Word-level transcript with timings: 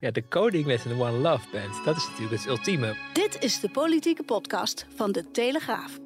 Ja, 0.00 0.10
de 0.10 0.28
koning 0.28 0.66
met 0.66 0.84
een 0.84 1.00
One 1.00 1.18
Love 1.18 1.48
Band. 1.52 1.84
Dat 1.84 1.96
is 1.96 2.08
natuurlijk 2.08 2.40
het 2.40 2.50
ultieme. 2.50 2.96
Dit 3.12 3.42
is 3.42 3.60
de 3.60 3.70
politieke 3.70 4.22
podcast 4.22 4.86
van 4.94 5.12
De 5.12 5.30
Telegraaf. 5.30 5.98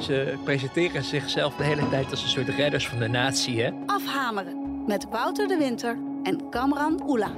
Ze 0.00 0.38
presenteren 0.44 1.04
zichzelf 1.04 1.54
de 1.54 1.64
hele 1.64 1.88
tijd 1.88 2.10
als 2.10 2.22
een 2.22 2.28
soort 2.28 2.48
redders 2.48 2.88
van 2.88 2.98
de 2.98 3.08
natie, 3.08 3.62
hè? 3.62 3.70
Afhameren 3.86 4.84
met 4.86 5.06
Wouter 5.10 5.48
de 5.48 5.56
Winter 5.56 5.98
en 6.22 6.48
Kamran 6.50 7.02
Oela. 7.08 7.34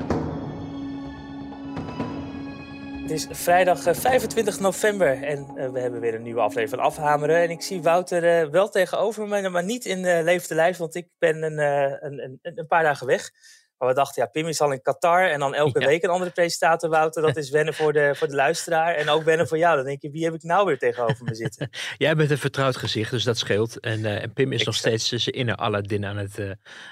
Het 3.03 3.11
is 3.11 3.27
vrijdag 3.31 3.87
eh, 3.87 3.95
25 3.95 4.61
november 4.61 5.23
en 5.23 5.53
eh, 5.57 5.70
we 5.70 5.81
hebben 5.81 6.01
weer 6.01 6.15
een 6.15 6.23
nieuwe 6.23 6.41
aflevering 6.41 6.70
van 6.70 6.79
Afhameren. 6.79 7.43
En 7.43 7.51
ik 7.51 7.62
zie 7.62 7.83
Wouter 7.83 8.25
eh, 8.25 8.51
wel 8.51 8.69
tegenover 8.69 9.29
me, 9.29 9.48
maar 9.48 9.65
niet 9.65 9.84
in 9.84 9.98
uh, 9.98 10.23
levende 10.23 10.55
lijf, 10.55 10.77
want 10.77 10.95
ik 10.95 11.09
ben 11.19 11.43
een, 11.43 11.59
een, 12.05 12.23
een, 12.23 12.41
een, 12.43 12.67
paar 12.67 12.83
dagen 12.83 13.07
weg. 13.07 13.31
Maar 13.80 13.89
we 13.89 13.95
dachten, 13.95 14.23
ja, 14.23 14.29
Pim 14.29 14.47
is 14.47 14.61
al 14.61 14.73
in 14.73 14.83
Qatar 14.83 15.30
en 15.30 15.39
dan 15.39 15.55
elke 15.55 15.80
ja. 15.80 15.87
week 15.87 16.02
een 16.02 16.11
andere 16.11 16.30
presentator, 16.30 16.91
Wouter. 16.91 17.23
Dat 17.23 17.37
is 17.37 17.51
wennen 17.51 17.75
voor 17.75 17.93
de, 17.93 18.15
voor 18.15 18.29
de 18.29 18.34
luisteraar 18.34 18.95
en 18.95 19.09
ook 19.09 19.23
wennen 19.23 19.48
voor 19.48 19.59
jou. 19.59 19.77
Dan 19.77 19.84
denk 19.84 20.03
je, 20.03 20.11
wie 20.11 20.25
heb 20.25 20.34
ik 20.34 20.42
nou 20.42 20.67
weer 20.67 20.78
tegenover 20.78 21.25
me 21.25 21.34
zitten? 21.34 21.70
Jij 21.98 22.17
bent 22.17 22.31
een 22.31 22.39
vertrouwd 22.39 22.77
gezicht, 22.77 23.11
dus 23.11 23.25
dat 23.25 23.39
scheelt. 23.39 23.81
En, 23.81 24.01
uh, 24.01 24.23
en 24.23 24.33
Pim 24.33 24.53
is 24.53 24.61
ik 24.61 24.67
nog 24.67 24.75
steeds 24.75 25.08
zijn 25.08 25.36
inner 25.36 25.55
Aladdin 25.55 26.05
aan 26.05 26.17
het, 26.17 26.39
uh, 26.39 26.51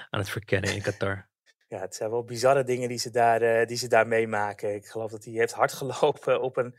aan 0.09 0.19
het 0.19 0.29
verkennen 0.29 0.73
in 0.75 0.81
Qatar. 0.81 1.27
Ja, 1.67 1.79
het 1.79 1.95
zijn 1.95 2.09
wel 2.09 2.23
bizarre 2.23 2.63
dingen 2.63 2.89
die 2.89 2.97
ze 2.97 3.09
daar, 3.09 3.41
uh, 3.41 3.65
die 3.65 3.77
ze 3.77 3.87
daar 3.87 4.07
meemaken. 4.07 4.75
Ik 4.75 4.85
geloof 4.85 5.11
dat 5.11 5.23
hij 5.23 5.33
heeft 5.33 5.53
hard 5.53 5.73
gelopen 5.73 6.41
op 6.41 6.57
een, 6.57 6.75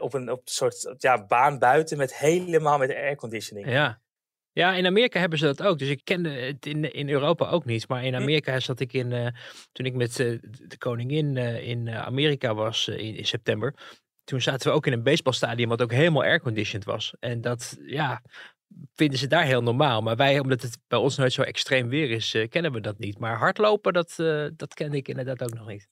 op 0.00 0.14
een 0.14 0.30
op 0.30 0.38
een 0.38 0.52
soort 0.52 0.94
ja, 0.98 1.26
baan 1.26 1.58
buiten 1.58 1.96
met 1.96 2.16
helemaal 2.16 2.78
met 2.78 2.94
airconditioning. 2.94 3.70
Ja, 3.70 4.00
ja, 4.58 4.74
in 4.74 4.86
Amerika 4.86 5.20
hebben 5.20 5.38
ze 5.38 5.44
dat 5.44 5.62
ook. 5.62 5.78
Dus 5.78 5.88
ik 5.88 6.00
kende 6.04 6.28
het 6.28 6.66
in, 6.66 6.92
in 6.92 7.08
Europa 7.08 7.48
ook 7.48 7.64
niet. 7.64 7.88
Maar 7.88 8.04
in 8.04 8.14
Amerika 8.14 8.60
zat 8.60 8.80
ik 8.80 8.92
in, 8.92 9.10
uh, 9.10 9.26
toen 9.72 9.86
ik 9.86 9.94
met 9.94 10.18
uh, 10.18 10.38
de 10.42 10.78
koningin 10.78 11.36
uh, 11.36 11.68
in 11.68 11.90
Amerika 11.90 12.54
was 12.54 12.88
in, 12.88 13.16
in, 13.16 13.26
september. 13.26 13.74
Toen 14.24 14.40
zaten 14.40 14.68
we 14.68 14.76
ook 14.76 14.86
in 14.86 14.92
een 14.92 15.02
baseballstadion 15.02 15.68
wat 15.68 15.82
ook 15.82 15.92
helemaal 15.92 16.22
airconditioned 16.22 16.84
was. 16.84 17.14
En 17.20 17.40
dat, 17.40 17.76
ja, 17.86 18.22
vinden 18.94 19.18
ze 19.18 19.26
daar 19.26 19.44
heel 19.44 19.62
normaal. 19.62 20.02
Maar 20.02 20.16
wij, 20.16 20.38
omdat 20.38 20.62
het 20.62 20.78
bij 20.88 20.98
ons 20.98 21.16
nooit 21.16 21.32
zo 21.32 21.42
extreem 21.42 21.88
weer 21.88 22.10
is, 22.10 22.36
kennen 22.48 22.72
we 22.72 22.80
dat 22.80 22.98
niet. 22.98 23.18
Maar 23.18 23.36
hardlopen, 23.36 23.92
dat, 23.92 24.14
dat 24.56 24.74
kende 24.74 24.96
ik 24.96 25.08
inderdaad 25.08 25.42
ook 25.42 25.54
nog 25.54 25.66
niet. 25.66 25.88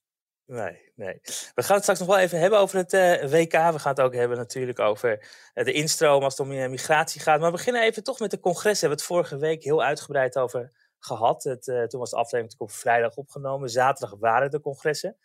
Nee, 0.46 0.92
nee. 0.94 1.20
We 1.54 1.62
gaan 1.62 1.74
het 1.74 1.82
straks 1.82 1.98
nog 1.98 2.08
wel 2.08 2.18
even 2.18 2.40
hebben 2.40 2.58
over 2.58 2.76
het 2.76 2.92
uh, 2.92 3.30
WK. 3.30 3.52
We 3.52 3.78
gaan 3.78 3.94
het 3.94 4.00
ook 4.00 4.14
hebben 4.14 4.36
natuurlijk 4.36 4.78
over 4.78 5.28
uh, 5.54 5.64
de 5.64 5.72
instroom 5.72 6.22
als 6.22 6.36
het 6.36 6.46
om 6.46 6.52
uh, 6.52 6.68
migratie 6.68 7.20
gaat. 7.20 7.40
Maar 7.40 7.50
we 7.50 7.56
beginnen 7.56 7.82
even 7.82 8.02
toch 8.02 8.18
met 8.18 8.30
de 8.30 8.40
congres. 8.40 8.72
We 8.72 8.86
hebben 8.86 8.98
het 8.98 9.06
vorige 9.06 9.36
week 9.38 9.64
heel 9.64 9.82
uitgebreid 9.82 10.38
over 10.38 10.72
gehad. 10.98 11.44
Het, 11.44 11.64
toen 11.64 12.00
was 12.00 12.10
de 12.10 12.16
aflevering 12.16 12.60
op 12.60 12.70
vrijdag 12.70 13.16
opgenomen. 13.16 13.68
Zaterdag 13.68 14.18
waren 14.18 14.50
de 14.50 14.60
congressen. 14.60 15.16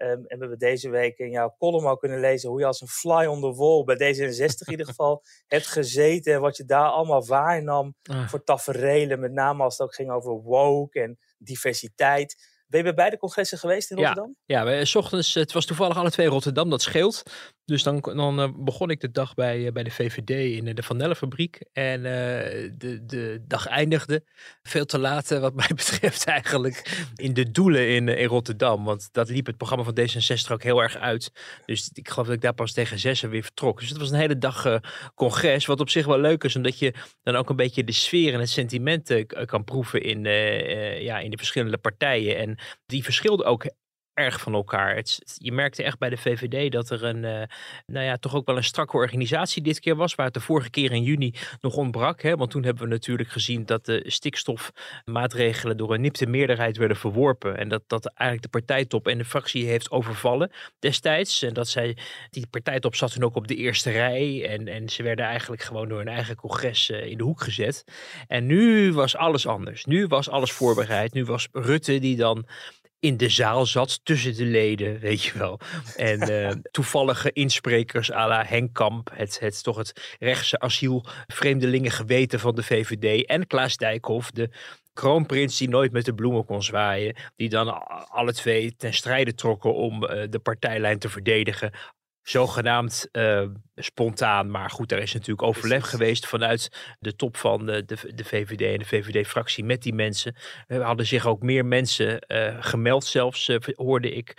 Um, 0.00 0.08
en 0.08 0.22
we 0.26 0.36
hebben 0.38 0.58
deze 0.58 0.90
week 0.90 1.18
in 1.18 1.30
jouw 1.30 1.54
column 1.58 1.86
ook 1.86 2.00
kunnen 2.00 2.20
lezen 2.20 2.48
hoe 2.48 2.58
je 2.58 2.66
als 2.66 2.80
een 2.80 2.88
fly 2.88 3.26
on 3.26 3.40
the 3.40 3.54
wall 3.54 3.84
bij 3.84 3.96
D66 3.96 4.58
in 4.64 4.70
ieder 4.70 4.86
geval 4.86 5.22
hebt 5.46 5.66
gezeten. 5.66 6.32
En 6.32 6.40
wat 6.40 6.56
je 6.56 6.64
daar 6.64 6.88
allemaal 6.88 7.26
waarnam 7.26 7.94
ah. 8.02 8.28
voor 8.28 8.44
taferelen. 8.44 9.20
Met 9.20 9.32
name 9.32 9.62
als 9.62 9.78
het 9.78 9.86
ook 9.86 9.94
ging 9.94 10.10
over 10.10 10.32
woke 10.32 11.00
en 11.00 11.18
diversiteit. 11.38 12.57
Ben 12.68 12.78
je 12.80 12.84
bij 12.84 12.94
beide 12.94 13.18
congressen 13.18 13.58
geweest 13.58 13.90
in 13.90 13.96
Rotterdam? 13.96 14.36
Ja, 14.44 14.70
ja 14.70 14.84
s 14.84 14.94
ochtends, 14.94 15.34
het 15.34 15.52
was 15.52 15.66
toevallig 15.66 15.96
alle 15.96 16.10
twee 16.10 16.26
Rotterdam, 16.26 16.70
dat 16.70 16.82
scheelt. 16.82 17.22
Dus 17.68 17.82
dan, 17.82 18.00
dan 18.00 18.40
uh, 18.40 18.48
begon 18.56 18.90
ik 18.90 19.00
de 19.00 19.10
dag 19.10 19.34
bij, 19.34 19.58
uh, 19.58 19.72
bij 19.72 19.82
de 19.82 19.90
VVD 19.90 20.30
in 20.30 20.74
de 20.74 20.82
Van 20.82 20.96
Nellenfabriek. 20.96 21.60
En 21.72 21.98
uh, 21.98 22.04
de, 22.78 23.04
de 23.06 23.44
dag 23.46 23.66
eindigde 23.66 24.24
veel 24.62 24.84
te 24.84 24.98
laat, 24.98 25.28
wat 25.28 25.54
mij 25.54 25.70
betreft, 25.76 26.24
eigenlijk 26.24 27.06
in 27.16 27.34
de 27.34 27.50
doelen 27.50 27.88
in, 27.88 28.08
in 28.08 28.26
Rotterdam. 28.26 28.84
Want 28.84 29.08
dat 29.12 29.28
liep 29.28 29.46
het 29.46 29.56
programma 29.56 29.84
van 29.84 29.98
D66 29.98 30.52
ook 30.52 30.62
heel 30.62 30.82
erg 30.82 30.96
uit. 30.96 31.32
Dus 31.66 31.90
ik 31.92 32.08
geloof 32.08 32.26
dat 32.26 32.36
ik 32.36 32.42
daar 32.42 32.54
pas 32.54 32.72
tegen 32.72 32.98
zes 32.98 33.20
weer 33.20 33.42
vertrok. 33.42 33.80
Dus 33.80 33.88
het 33.88 33.98
was 33.98 34.10
een 34.10 34.18
hele 34.18 34.38
dag 34.38 34.80
congres, 35.14 35.66
wat 35.66 35.80
op 35.80 35.90
zich 35.90 36.06
wel 36.06 36.20
leuk 36.20 36.44
is, 36.44 36.56
omdat 36.56 36.78
je 36.78 36.94
dan 37.22 37.36
ook 37.36 37.50
een 37.50 37.56
beetje 37.56 37.84
de 37.84 37.92
sfeer 37.92 38.34
en 38.34 38.40
het 38.40 38.50
sentiment 38.50 39.24
kan 39.44 39.64
proeven 39.64 40.02
in, 40.02 40.24
ja, 41.02 41.18
in 41.18 41.30
de 41.30 41.36
verschillende 41.36 41.78
partijen. 41.78 42.36
En 42.36 42.58
die 42.86 43.04
verschilden 43.04 43.46
ook 43.46 43.66
erg 44.18 44.40
van 44.40 44.54
elkaar. 44.54 45.02
Je 45.36 45.52
merkte 45.52 45.82
echt 45.82 45.98
bij 45.98 46.10
de 46.10 46.16
VVD 46.16 46.72
dat 46.72 46.90
er 46.90 47.04
een, 47.04 47.22
uh, 47.22 47.42
nou 47.86 48.04
ja, 48.04 48.16
toch 48.16 48.34
ook 48.34 48.46
wel 48.46 48.56
een 48.56 48.64
strakke 48.64 48.96
organisatie 48.96 49.62
dit 49.62 49.80
keer 49.80 49.96
was, 49.96 50.14
waar 50.14 50.26
het 50.26 50.34
de 50.34 50.40
vorige 50.40 50.70
keer 50.70 50.92
in 50.92 51.02
juni 51.02 51.34
nog 51.60 51.76
ontbrak. 51.76 52.22
Hè? 52.22 52.36
Want 52.36 52.50
toen 52.50 52.64
hebben 52.64 52.82
we 52.82 52.88
natuurlijk 52.88 53.28
gezien 53.28 53.64
dat 53.64 53.84
de 53.84 54.02
stikstofmaatregelen 54.06 55.76
door 55.76 55.94
een 55.94 56.00
nipte 56.00 56.26
meerderheid 56.26 56.76
werden 56.76 56.96
verworpen. 56.96 57.58
En 57.58 57.68
dat 57.68 57.82
dat 57.86 58.06
eigenlijk 58.06 58.52
de 58.52 58.58
partijtop 58.58 59.06
en 59.08 59.18
de 59.18 59.24
fractie 59.24 59.66
heeft 59.66 59.90
overvallen 59.90 60.50
destijds. 60.78 61.42
En 61.42 61.54
dat 61.54 61.68
zij, 61.68 61.96
die 62.30 62.46
partijtop 62.46 62.94
zat 62.94 63.12
toen 63.12 63.24
ook 63.24 63.36
op 63.36 63.48
de 63.48 63.56
eerste 63.56 63.90
rij. 63.90 64.48
En, 64.48 64.68
en 64.68 64.88
ze 64.88 65.02
werden 65.02 65.24
eigenlijk 65.24 65.62
gewoon 65.62 65.88
door 65.88 65.98
hun 65.98 66.08
eigen 66.08 66.36
congres 66.36 66.90
uh, 66.90 67.06
in 67.06 67.18
de 67.18 67.24
hoek 67.24 67.40
gezet. 67.40 67.84
En 68.26 68.46
nu 68.46 68.92
was 68.92 69.16
alles 69.16 69.46
anders. 69.46 69.84
Nu 69.84 70.06
was 70.06 70.28
alles 70.28 70.52
voorbereid. 70.52 71.12
Nu 71.12 71.24
was 71.24 71.48
Rutte 71.52 71.98
die 71.98 72.16
dan 72.16 72.46
in 73.00 73.16
de 73.16 73.28
zaal 73.28 73.66
zat 73.66 74.00
tussen 74.02 74.36
de 74.36 74.44
leden, 74.44 74.98
weet 74.98 75.22
je 75.22 75.38
wel. 75.38 75.60
En 75.96 76.30
uh, 76.30 76.50
toevallige 76.70 77.32
insprekers 77.32 78.12
à 78.12 78.28
la 78.28 78.44
Henk 78.44 78.74
Kamp, 78.74 79.10
het, 79.14 79.40
het 79.40 79.62
toch 79.62 79.76
het 79.76 80.16
rechtse 80.18 80.58
asiel 80.58 81.04
vreemdelingen 81.26 81.90
geweten 81.90 82.40
van 82.40 82.54
de 82.54 82.62
VVD 82.62 83.26
en 83.26 83.46
Klaas 83.46 83.76
Dijkhoff, 83.76 84.30
de 84.30 84.50
kroonprins 84.92 85.58
die 85.58 85.68
nooit 85.68 85.92
met 85.92 86.04
de 86.04 86.14
bloemen 86.14 86.44
kon 86.44 86.62
zwaaien, 86.62 87.16
die 87.36 87.48
dan 87.48 87.86
alle 88.08 88.32
twee 88.32 88.76
ten 88.76 88.94
strijde 88.94 89.34
trokken 89.34 89.74
om 89.74 90.04
uh, 90.04 90.24
de 90.30 90.38
partijlijn 90.38 90.98
te 90.98 91.08
verdedigen 91.08 91.72
zogenaamd 92.28 93.08
uh, 93.12 93.46
spontaan. 93.74 94.50
Maar 94.50 94.70
goed, 94.70 94.92
er 94.92 94.98
is 94.98 95.12
natuurlijk 95.12 95.42
overleg 95.42 95.90
geweest 95.90 96.26
vanuit 96.26 96.96
de 96.98 97.16
top 97.16 97.36
van 97.36 97.66
de, 97.66 97.84
de, 97.84 98.14
de 98.14 98.24
VVD 98.24 98.60
en 98.60 98.78
de 98.78 98.84
VVD-fractie 98.84 99.64
met 99.64 99.82
die 99.82 99.94
mensen. 99.94 100.36
Er 100.66 100.82
hadden 100.82 101.06
zich 101.06 101.26
ook 101.26 101.42
meer 101.42 101.66
mensen 101.66 102.24
uh, 102.28 102.56
gemeld, 102.60 103.04
zelfs 103.04 103.48
uh, 103.48 103.56
hoorde 103.74 104.12
ik, 104.12 104.34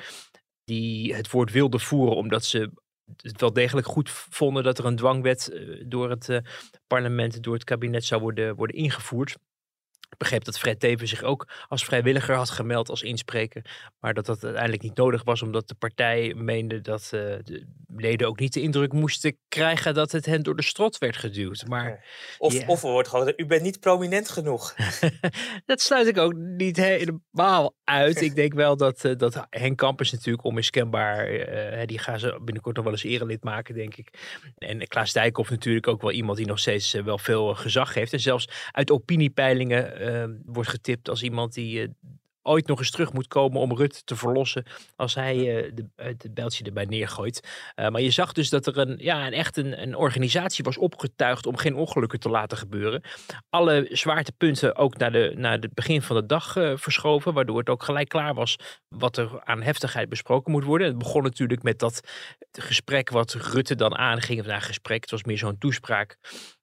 die 0.63 1.15
het 1.15 1.31
woord 1.31 1.51
wilden 1.51 1.79
voeren 1.79 2.15
omdat 2.15 2.45
ze 2.45 2.71
het 3.17 3.41
wel 3.41 3.53
degelijk 3.53 3.87
goed 3.87 4.09
vonden 4.09 4.63
dat 4.63 4.77
er 4.77 4.85
een 4.85 4.95
dwangwet 4.95 5.59
door 5.85 6.09
het 6.09 6.41
parlement, 6.87 7.43
door 7.43 7.53
het 7.53 7.63
kabinet 7.63 8.05
zou 8.05 8.21
worden, 8.21 8.55
worden 8.55 8.75
ingevoerd. 8.75 9.37
Ik 10.09 10.17
begreep 10.17 10.43
dat 10.43 10.59
Fred 10.59 10.79
Teven 10.79 11.07
zich 11.07 11.23
ook 11.23 11.47
als 11.67 11.85
vrijwilliger 11.85 12.35
had 12.35 12.49
gemeld 12.49 12.89
als 12.89 13.01
inspreker. 13.01 13.89
Maar 13.99 14.13
dat 14.13 14.25
dat 14.25 14.43
uiteindelijk 14.43 14.83
niet 14.83 14.95
nodig 14.95 15.23
was, 15.23 15.41
omdat 15.41 15.67
de 15.67 15.75
partij 15.75 16.33
meende 16.37 16.81
dat 16.81 17.01
uh, 17.03 17.09
de 17.43 17.65
leden 17.87 18.27
ook 18.27 18.39
niet 18.39 18.53
de 18.53 18.61
indruk 18.61 18.93
moesten 18.93 19.37
krijgen 19.47 19.93
dat 19.93 20.11
het 20.11 20.25
hen 20.25 20.43
door 20.43 20.55
de 20.55 20.63
strot 20.63 20.97
werd 20.97 21.17
geduwd. 21.17 21.63
Maar, 21.67 22.05
of, 22.37 22.67
of 22.67 22.83
er 22.83 22.89
wordt 22.89 23.07
gewoon, 23.07 23.33
u 23.35 23.45
bent 23.45 23.61
niet 23.61 23.79
prominent 23.79 24.29
genoeg. 24.29 24.75
dat 25.65 25.81
sluit 25.81 26.07
ik 26.07 26.17
ook 26.17 26.33
niet 26.33 26.77
helemaal 26.77 27.75
uit. 27.83 28.21
ik 28.29 28.35
denk 28.35 28.53
wel 28.53 28.77
dat, 28.77 29.03
uh, 29.03 29.15
dat 29.17 29.45
Henk 29.49 29.77
Campus 29.77 30.11
natuurlijk 30.11 30.43
onmiskenbaar, 30.43 31.31
uh, 31.31 31.85
die 31.85 31.99
gaan 31.99 32.19
ze 32.19 32.39
binnenkort 32.41 32.75
nog 32.75 32.83
wel 32.83 32.93
eens 32.93 33.03
erelid 33.03 33.43
maken, 33.43 33.75
denk 33.75 33.95
ik. 33.95 34.09
En 34.57 34.87
Klaas 34.87 35.13
Dijkhoff 35.13 35.49
natuurlijk 35.49 35.87
ook 35.87 36.01
wel 36.01 36.11
iemand 36.11 36.37
die 36.37 36.47
nog 36.47 36.59
steeds 36.59 36.91
wel 36.91 37.17
veel 37.17 37.55
gezag 37.55 37.93
heeft. 37.93 38.13
En 38.13 38.19
zelfs 38.19 38.47
uit 38.71 38.91
opiniepeilingen 38.91 39.98
uh, 39.99 40.23
wordt 40.45 40.69
getipt 40.69 41.09
als 41.09 41.23
iemand 41.23 41.53
die 41.53 41.81
uh, 41.81 41.87
ooit 42.41 42.67
nog 42.67 42.79
eens 42.79 42.91
terug 42.91 43.13
moet 43.13 43.27
komen 43.27 43.61
om 43.61 43.75
Rutte 43.75 44.03
te 44.03 44.15
verlossen 44.15 44.65
als 44.95 45.15
hij 45.15 45.37
uh, 45.37 45.71
de, 45.73 45.85
het 45.95 46.33
bijltje 46.33 46.63
erbij 46.63 46.85
neergooit. 46.85 47.71
maar 47.75 48.01
je 48.01 48.09
zag 48.09 48.33
dus 48.33 48.49
dat 48.49 48.67
er 48.67 48.77
een, 48.77 48.97
ja, 48.97 49.27
een 49.27 49.33
echt 49.33 49.57
een, 49.57 49.81
een 49.81 49.95
organisatie 49.95 50.63
was 50.63 50.77
opgetuigd 50.77 51.45
om 51.45 51.57
geen 51.57 51.75
ongelukken 51.75 52.19
te 52.19 52.29
laten 52.29 52.57
gebeuren. 52.57 53.01
Alle 53.49 53.87
zwaartepunten 53.91 54.75
ook 54.75 54.97
naar, 54.97 55.11
de, 55.11 55.33
naar 55.35 55.59
het 55.59 55.73
begin 55.73 56.01
van 56.01 56.15
de 56.15 56.25
dag 56.25 56.51
verschoven, 56.75 57.33
waardoor 57.33 57.59
het 57.59 57.69
ook 57.69 57.83
gelijk 57.83 58.09
klaar 58.09 58.33
was 58.33 58.55
wat 58.87 59.17
er 59.17 59.43
aan 59.43 59.61
heftigheid 59.61 60.09
besproken 60.09 60.51
moet 60.51 60.63
worden. 60.63 60.87
Het 60.87 60.97
begon 60.97 61.23
natuurlijk 61.23 61.63
met 61.63 61.79
dat 61.79 62.01
gesprek 62.51 63.09
wat 63.09 63.33
Rutte 63.33 63.75
dan 63.75 63.97
aanging, 63.97 64.39
of 64.39 64.45
nou, 64.45 64.61
gesprek, 64.61 65.01
het 65.01 65.11
was 65.11 65.23
meer 65.23 65.37
zo'n 65.37 65.57
toespraak 65.57 66.17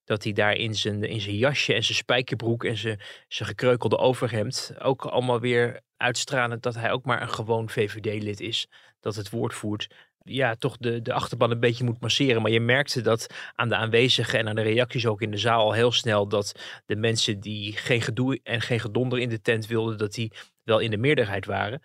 dat 0.07 0.25
hij 0.25 0.33
daar 0.33 0.55
in 0.55 0.75
zijn, 0.75 1.05
in 1.05 1.21
zijn 1.21 1.37
jasje 1.37 1.75
en 1.75 1.85
zijn 1.85 1.99
spijkerbroek 1.99 2.65
en 2.65 2.77
zijn, 2.77 3.01
zijn 3.29 3.49
gekreukelde 3.49 3.99
overhemd 3.99 4.73
ook 4.79 5.05
allemaal 5.05 5.41
weer 5.41 5.81
uitstralen 5.97 6.61
dat 6.61 6.75
hij 6.75 6.93
ook 6.93 7.05
maar 7.05 7.23
een 7.23 7.31
gewoon 7.31 7.69
VVD-lid 7.69 8.41
is. 8.41 8.69
Dat 9.01 9.15
het 9.15 9.31
woord 9.31 9.55
voert 9.55 9.89
ja, 10.27 10.55
toch 10.55 10.77
de, 10.77 11.03
de 11.03 11.13
achterban 11.13 11.51
een 11.51 11.61
beetje 11.61 11.85
moet 11.85 12.01
masseren. 12.01 12.43
Maar 12.43 12.51
je 12.51 12.61
merkte 12.61 13.01
dat 13.01 13.27
aan 13.55 13.69
de 13.69 13.77
aanwezigen 13.77 14.39
en 14.39 14.49
aan 14.49 14.55
de 14.55 14.63
reacties 14.63 15.07
ook 15.07 15.23
in 15.23 15.31
de 15.31 15.37
zaal 15.37 15.65
al 15.65 15.73
heel 15.73 15.93
snel 15.93 16.29
dat 16.29 16.53
de 16.87 16.97
mensen 16.97 17.41
die 17.41 17.73
geen 17.73 18.03
gedoe 18.03 18.41
en 18.43 18.61
geen 18.61 18.81
gedonder 18.81 19.19
in 19.19 19.29
de 19.29 19.41
tent 19.41 19.67
wilden, 19.67 19.99
dat 19.99 20.13
die 20.13 20.33
wel 20.63 20.79
in 20.79 20.91
de 20.91 20.97
meerderheid 20.97 21.47
waren. 21.47 21.81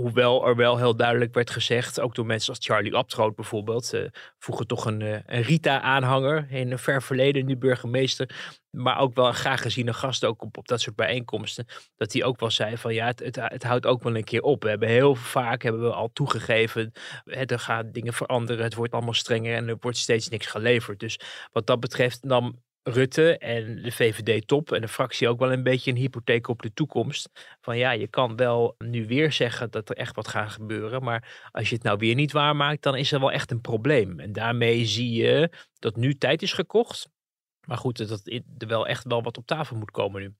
Hoewel 0.00 0.46
er 0.46 0.56
wel 0.56 0.76
heel 0.78 0.96
duidelijk 0.96 1.34
werd 1.34 1.50
gezegd, 1.50 2.00
ook 2.00 2.14
door 2.14 2.26
mensen 2.26 2.54
als 2.54 2.66
Charlie 2.66 2.96
Abtroot 2.96 3.34
bijvoorbeeld, 3.34 3.94
uh, 3.94 4.06
vroeger 4.38 4.66
toch 4.66 4.84
een, 4.84 5.00
uh, 5.00 5.18
een 5.26 5.42
Rita-aanhanger 5.42 6.46
in 6.50 6.70
een 6.72 6.78
ver 6.78 7.02
verleden, 7.02 7.46
nu 7.46 7.56
burgemeester, 7.56 8.54
maar 8.70 8.98
ook 8.98 9.14
wel 9.14 9.26
een 9.26 9.34
graag 9.34 9.62
geziene 9.62 9.92
gast 9.92 10.24
ook 10.24 10.42
op, 10.42 10.56
op 10.56 10.68
dat 10.68 10.80
soort 10.80 10.96
bijeenkomsten, 10.96 11.66
dat 11.96 12.12
hij 12.12 12.24
ook 12.24 12.40
wel 12.40 12.50
zei 12.50 12.76
van 12.76 12.94
ja, 12.94 13.06
het, 13.06 13.18
het, 13.18 13.36
het, 13.40 13.62
houdt 13.62 13.86
ook 13.86 14.02
wel 14.02 14.16
een 14.16 14.24
keer 14.24 14.42
op. 14.42 14.62
We 14.62 14.68
hebben 14.68 14.88
heel 14.88 15.14
vaak, 15.14 15.62
hebben 15.62 15.82
we 15.82 15.92
al 15.92 16.10
toegegeven, 16.12 16.92
het, 17.24 17.50
er 17.50 17.58
gaan 17.58 17.92
dingen 17.92 18.12
veranderen, 18.12 18.64
het 18.64 18.74
wordt 18.74 18.92
allemaal 18.92 19.14
strenger 19.14 19.56
en 19.56 19.68
er 19.68 19.76
wordt 19.80 19.96
steeds 19.96 20.28
niks 20.28 20.46
geleverd. 20.46 21.00
Dus 21.00 21.20
wat 21.52 21.66
dat 21.66 21.80
betreft 21.80 22.24
nam 22.24 22.64
Rutte 22.88 23.38
en 23.38 23.82
de 23.82 23.92
VVD-top 23.92 24.72
en 24.72 24.80
de 24.80 24.88
fractie 24.88 25.28
ook 25.28 25.38
wel 25.38 25.52
een 25.52 25.62
beetje 25.62 25.90
een 25.90 25.96
hypotheek 25.96 26.48
op 26.48 26.62
de 26.62 26.72
toekomst. 26.72 27.28
Van 27.60 27.78
ja, 27.78 27.90
je 27.90 28.08
kan 28.08 28.36
wel 28.36 28.74
nu 28.78 29.06
weer 29.06 29.32
zeggen 29.32 29.70
dat 29.70 29.88
er 29.88 29.96
echt 29.96 30.16
wat 30.16 30.28
gaat 30.28 30.50
gebeuren. 30.50 31.02
Maar 31.02 31.48
als 31.52 31.68
je 31.68 31.74
het 31.74 31.84
nou 31.84 31.98
weer 31.98 32.14
niet 32.14 32.32
waarmaakt, 32.32 32.82
dan 32.82 32.96
is 32.96 33.12
er 33.12 33.20
wel 33.20 33.32
echt 33.32 33.50
een 33.50 33.60
probleem. 33.60 34.20
En 34.20 34.32
daarmee 34.32 34.84
zie 34.84 35.12
je 35.12 35.50
dat 35.78 35.96
nu 35.96 36.14
tijd 36.14 36.42
is 36.42 36.52
gekocht. 36.52 37.08
Maar 37.66 37.76
goed, 37.76 38.08
dat 38.08 38.20
er 38.58 38.66
wel 38.66 38.86
echt 38.86 39.04
wel 39.04 39.22
wat 39.22 39.36
op 39.36 39.46
tafel 39.46 39.76
moet 39.76 39.90
komen 39.90 40.20
nu. 40.20 40.34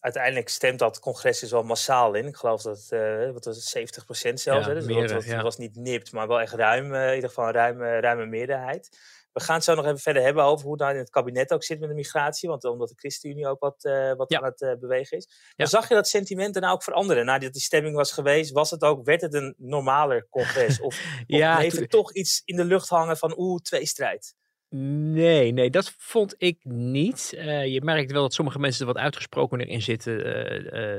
Uiteindelijk 0.00 0.48
stemt 0.48 0.78
dat 0.78 1.00
congres 1.00 1.40
dus 1.40 1.50
wel 1.50 1.62
massaal 1.62 2.14
in. 2.14 2.26
Ik 2.26 2.36
geloof 2.36 2.62
dat 2.62 2.88
uh, 2.90 3.30
wat 3.30 3.44
was 3.44 3.72
het, 3.72 3.98
70% 3.98 4.02
zelfs. 4.12 4.44
Ja, 4.44 4.60
hè? 4.60 4.74
Dus 4.74 4.86
meer, 4.86 5.08
dat, 5.08 5.42
was 5.42 5.56
niet 5.56 5.76
nipt, 5.76 6.12
maar 6.12 6.28
wel 6.28 6.40
echt 6.40 6.54
ruim, 6.54 6.94
uh, 6.94 7.08
in 7.08 7.14
ieder 7.14 7.28
geval 7.28 7.46
een 7.46 7.52
ruime, 7.52 8.00
ruime 8.00 8.26
meerderheid. 8.26 8.90
We 9.32 9.40
gaan 9.40 9.54
het 9.54 9.64
zo 9.64 9.74
nog 9.74 9.84
even 9.84 9.98
verder 9.98 10.22
hebben 10.22 10.44
over 10.44 10.64
hoe 10.64 10.72
het 10.72 10.80
nou 10.80 10.92
in 10.92 10.98
het 10.98 11.10
kabinet 11.10 11.52
ook 11.52 11.64
zit 11.64 11.80
met 11.80 11.88
de 11.88 11.94
migratie. 11.94 12.48
Want 12.48 12.64
omdat 12.64 12.88
de 12.88 12.94
ChristenUnie 12.96 13.46
ook 13.46 13.60
wat, 13.60 13.84
uh, 13.84 14.14
wat 14.14 14.34
aan 14.34 14.44
het 14.44 14.60
uh, 14.60 14.74
bewegen 14.74 15.16
is. 15.16 15.28
Maar 15.56 15.66
zag 15.66 15.88
je 15.88 15.94
dat 15.94 16.08
sentiment 16.08 16.54
daarna 16.54 16.70
ook 16.70 16.82
veranderen? 16.82 17.24
Nadat 17.24 17.52
die 17.52 17.62
stemming 17.62 17.96
was 17.96 18.12
geweest, 18.12 18.52
was 18.52 18.70
het 18.70 18.82
ook, 18.82 19.04
werd 19.04 19.20
het 19.20 19.34
een 19.34 19.54
normaler 19.58 20.26
congres? 20.30 20.80
Of, 20.80 20.86
of 20.86 21.02
ja, 21.26 21.56
bleef 21.56 21.74
er 21.74 21.88
toch 21.88 22.12
iets 22.12 22.42
in 22.44 22.56
de 22.56 22.64
lucht 22.64 22.88
hangen 22.88 23.16
van 23.16 23.34
oeh, 23.38 23.60
tweestrijd? 23.60 24.34
Nee, 24.70 25.52
nee, 25.52 25.70
dat 25.70 25.94
vond 25.98 26.34
ik 26.38 26.58
niet. 26.64 27.34
Uh, 27.36 27.66
je 27.66 27.80
merkt 27.82 28.12
wel 28.12 28.22
dat 28.22 28.34
sommige 28.34 28.58
mensen 28.58 28.86
er 28.86 28.92
wat 28.92 29.02
uitgesprokener 29.02 29.68
in 29.68 29.82
zitten 29.82 30.26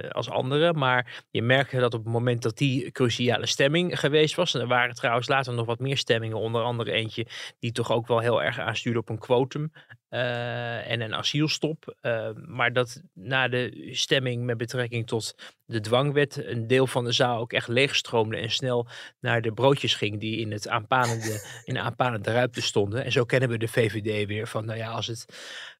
uh, 0.03 0.09
als 0.09 0.29
anderen. 0.29 0.77
Maar 0.77 1.25
je 1.31 1.41
merkte 1.41 1.79
dat 1.79 1.93
op 1.93 2.03
het 2.03 2.13
moment 2.13 2.41
dat 2.41 2.57
die 2.57 2.91
cruciale 2.91 3.45
stemming 3.45 3.99
geweest 3.99 4.35
was. 4.35 4.53
Er 4.53 4.67
waren 4.67 4.95
trouwens 4.95 5.27
later 5.27 5.53
nog 5.53 5.65
wat 5.65 5.79
meer 5.79 5.97
stemmingen. 5.97 6.37
Onder 6.37 6.61
andere 6.61 6.91
eentje 6.91 7.25
die 7.59 7.71
toch 7.71 7.91
ook 7.91 8.07
wel 8.07 8.19
heel 8.19 8.43
erg 8.43 8.59
aanstuurde 8.59 8.99
op 8.99 9.09
een 9.09 9.19
quotum. 9.19 9.71
En 10.09 11.01
een 11.01 11.15
asielstop. 11.15 11.95
maar 12.45 12.73
dat 12.73 13.01
na 13.13 13.47
de 13.47 13.89
stemming 13.91 14.43
met 14.43 14.57
betrekking 14.57 15.07
tot 15.07 15.35
de 15.69 15.79
dwangwet 15.79 16.45
een 16.45 16.67
deel 16.67 16.87
van 16.87 17.03
de 17.03 17.11
zaal 17.11 17.39
ook 17.39 17.53
echt 17.53 17.67
leegstroomde 17.67 18.37
en 18.37 18.51
snel 18.51 18.87
naar 19.19 19.41
de 19.41 19.51
broodjes 19.51 19.95
ging 19.95 20.19
die 20.19 20.37
in, 20.37 20.51
het 20.51 20.67
aanpanende, 20.67 21.61
in 21.63 21.73
de 21.73 21.79
aanpanende 21.79 22.31
ruimte 22.31 22.61
stonden. 22.61 23.03
En 23.03 23.11
zo 23.11 23.25
kennen 23.25 23.49
we 23.49 23.57
de 23.57 23.67
VVD 23.67 24.27
weer 24.27 24.47
van, 24.47 24.65
nou 24.65 24.77
ja, 24.77 24.91
als 24.91 25.07
het, 25.07 25.25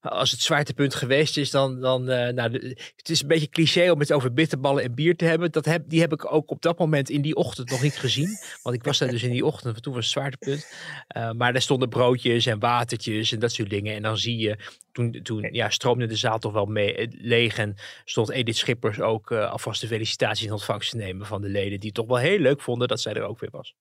als 0.00 0.30
het 0.30 0.40
zwaartepunt 0.40 0.94
geweest 0.94 1.36
is, 1.36 1.50
dan, 1.50 1.80
dan 1.80 2.10
uh, 2.10 2.28
nou, 2.28 2.74
het 2.96 3.08
is 3.08 3.22
een 3.22 3.28
beetje 3.28 3.48
cliché 3.48 3.90
om 3.90 4.00
het 4.00 4.12
over 4.12 4.32
bitterballen 4.32 4.82
en 4.82 4.94
bier 4.94 5.16
te 5.16 5.24
hebben. 5.24 5.52
Dat 5.52 5.64
heb, 5.64 5.82
die 5.86 6.00
heb 6.00 6.12
ik 6.12 6.32
ook 6.32 6.50
op 6.50 6.62
dat 6.62 6.78
moment 6.78 7.10
in 7.10 7.22
die 7.22 7.34
ochtend 7.34 7.70
nog 7.70 7.82
niet 7.82 7.98
gezien, 7.98 8.38
want 8.62 8.76
ik 8.76 8.84
was 8.84 8.98
daar 8.98 9.10
dus 9.10 9.22
in 9.22 9.30
die 9.30 9.44
ochtend, 9.44 9.82
toen 9.82 9.94
was 9.94 10.04
het 10.04 10.12
zwaartepunt. 10.12 10.72
Uh, 11.16 11.30
maar 11.30 11.52
daar 11.52 11.62
stonden 11.62 11.88
broodjes 11.88 12.46
en 12.46 12.58
watertjes 12.58 13.32
en 13.32 13.38
dat 13.38 13.52
soort 13.52 13.70
dingen. 13.70 13.94
En 13.94 14.02
dan 14.02 14.18
zie 14.20 14.38
je, 14.38 14.56
toen, 14.92 15.20
toen 15.22 15.48
ja, 15.52 15.70
stroomde 15.70 16.06
de 16.06 16.16
zaal 16.16 16.38
toch 16.38 16.52
wel 16.52 16.66
mee, 16.66 16.94
eh, 16.94 17.08
leeg 17.10 17.58
en 17.58 17.76
stond 18.04 18.30
Edith 18.30 18.56
Schippers 18.56 19.00
ook 19.00 19.30
uh, 19.30 19.50
alvast 19.50 19.80
de 19.80 19.86
felicitaties 19.86 20.46
in 20.46 20.52
ontvangst 20.52 20.90
te 20.90 20.96
nemen 20.96 21.26
van 21.26 21.42
de 21.42 21.48
leden. 21.48 21.80
Die 21.80 21.92
toch 21.92 22.06
wel 22.06 22.16
heel 22.16 22.38
leuk 22.38 22.60
vonden 22.60 22.88
dat 22.88 23.00
zij 23.00 23.14
er 23.14 23.22
ook 23.22 23.40
weer 23.40 23.50
was. 23.50 23.74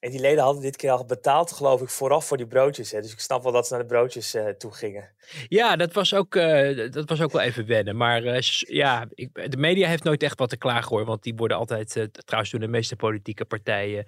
En 0.00 0.10
die 0.10 0.20
leden 0.20 0.44
hadden 0.44 0.62
dit 0.62 0.76
keer 0.76 0.90
al 0.90 1.04
betaald, 1.04 1.52
geloof 1.52 1.82
ik, 1.82 1.88
vooraf 1.88 2.26
voor 2.26 2.36
die 2.36 2.46
broodjes. 2.46 2.90
Hè? 2.90 3.00
Dus 3.00 3.12
ik 3.12 3.20
snap 3.20 3.42
wel 3.42 3.52
dat 3.52 3.66
ze 3.66 3.72
naar 3.72 3.82
de 3.82 3.88
broodjes 3.88 4.34
uh, 4.34 4.48
toe 4.48 4.72
gingen. 4.72 5.14
Ja, 5.48 5.76
dat 5.76 5.92
was 5.92 6.14
ook, 6.14 6.34
uh, 6.34 6.92
dat 6.92 7.08
was 7.08 7.22
ook 7.22 7.32
wel 7.32 7.42
even 7.42 7.66
wennen. 7.66 7.96
Maar 7.96 8.22
ja, 8.58 9.06
ik, 9.14 9.50
de 9.50 9.56
media 9.56 9.88
heeft 9.88 10.04
nooit 10.04 10.22
echt 10.22 10.38
wat 10.38 10.48
te 10.48 10.56
klagen 10.56 10.96
hoor. 10.96 11.04
Want 11.04 11.22
die 11.22 11.34
worden 11.34 11.56
altijd, 11.56 12.08
trouwens 12.24 12.50
door 12.50 12.60
de 12.60 12.68
meeste 12.68 12.96
politieke 12.96 13.44
partijen, 13.44 14.04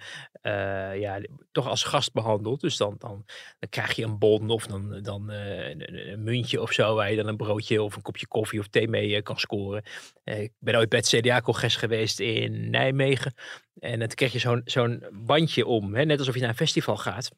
ja, 0.98 1.20
toch 1.52 1.68
als 1.68 1.82
gast 1.82 2.12
behandeld. 2.12 2.60
Dus 2.60 2.76
dan, 2.76 2.94
dan, 2.98 3.24
dan 3.58 3.68
krijg 3.68 3.92
je 3.92 4.04
een 4.04 4.18
bon 4.18 4.50
of 4.50 4.66
dan, 4.66 5.02
dan 5.02 5.30
een, 5.30 6.10
een, 6.10 6.22
muntje 6.22 6.60
of 6.62 6.72
zo. 6.72 6.94
Waar 6.94 7.10
je 7.10 7.16
dan 7.16 7.26
een 7.26 7.36
broodje 7.36 7.82
of 7.82 7.96
een 7.96 8.02
kopje 8.02 8.26
koffie 8.26 8.60
of 8.60 8.68
thee 8.68 8.88
mee 8.88 9.22
kan 9.22 9.38
scoren. 9.38 9.82
ik 10.24 10.52
ben 10.58 10.76
ooit 10.76 10.88
bij 10.88 10.98
het 10.98 11.08
CDA-congres 11.08 11.76
geweest 11.76 12.20
in 12.20 12.70
Nijmegen. 12.70 13.34
En 13.78 13.98
dan 13.98 14.08
kreeg 14.08 14.32
je 14.32 14.38
zo'n 14.38 14.62
zo'n 14.64 15.04
bandje 15.12 15.66
om, 15.66 15.94
hè? 15.94 16.04
net 16.04 16.18
alsof 16.18 16.34
je 16.34 16.40
naar 16.40 16.48
een 16.48 16.56
festival 16.56 16.96
gaat. 16.96 17.30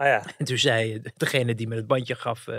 Ah 0.00 0.06
ja. 0.06 0.24
En 0.38 0.44
toen 0.44 0.58
zei 0.58 1.00
degene 1.16 1.54
die 1.54 1.68
me 1.68 1.76
het 1.76 1.86
bandje 1.86 2.14
gaf, 2.14 2.46
uh, 2.46 2.56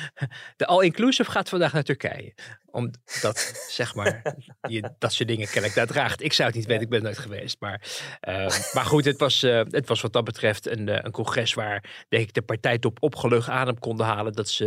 de 0.56 0.66
all-inclusive 0.66 1.30
gaat 1.30 1.48
vandaag 1.48 1.72
naar 1.72 1.82
Turkije. 1.82 2.34
Omdat, 2.66 3.38
zeg 3.68 3.94
maar, 3.94 4.36
je 4.68 4.94
dat 4.98 5.12
soort 5.12 5.28
dingen 5.28 5.46
kennelijk 5.46 5.74
daar 5.74 5.86
draagt. 5.86 6.22
Ik 6.22 6.32
zou 6.32 6.48
het 6.48 6.56
niet 6.56 6.66
weten, 6.66 6.82
ik 6.82 6.88
ben 6.88 7.02
nooit 7.02 7.18
geweest. 7.18 7.56
Maar, 7.60 7.80
uh, 8.28 8.34
maar 8.72 8.84
goed, 8.84 9.04
het 9.04 9.18
was, 9.18 9.42
uh, 9.42 9.62
het 9.68 9.88
was 9.88 10.00
wat 10.00 10.12
dat 10.12 10.24
betreft 10.24 10.66
een, 10.66 11.04
een 11.04 11.10
congres 11.10 11.54
waar, 11.54 12.04
denk 12.08 12.22
ik, 12.22 12.34
de 12.34 12.42
partijtop 12.42 13.02
opgelucht 13.02 13.48
adem 13.48 13.78
konden 13.78 14.06
halen. 14.06 14.32
Dat 14.32 14.48
ze 14.48 14.66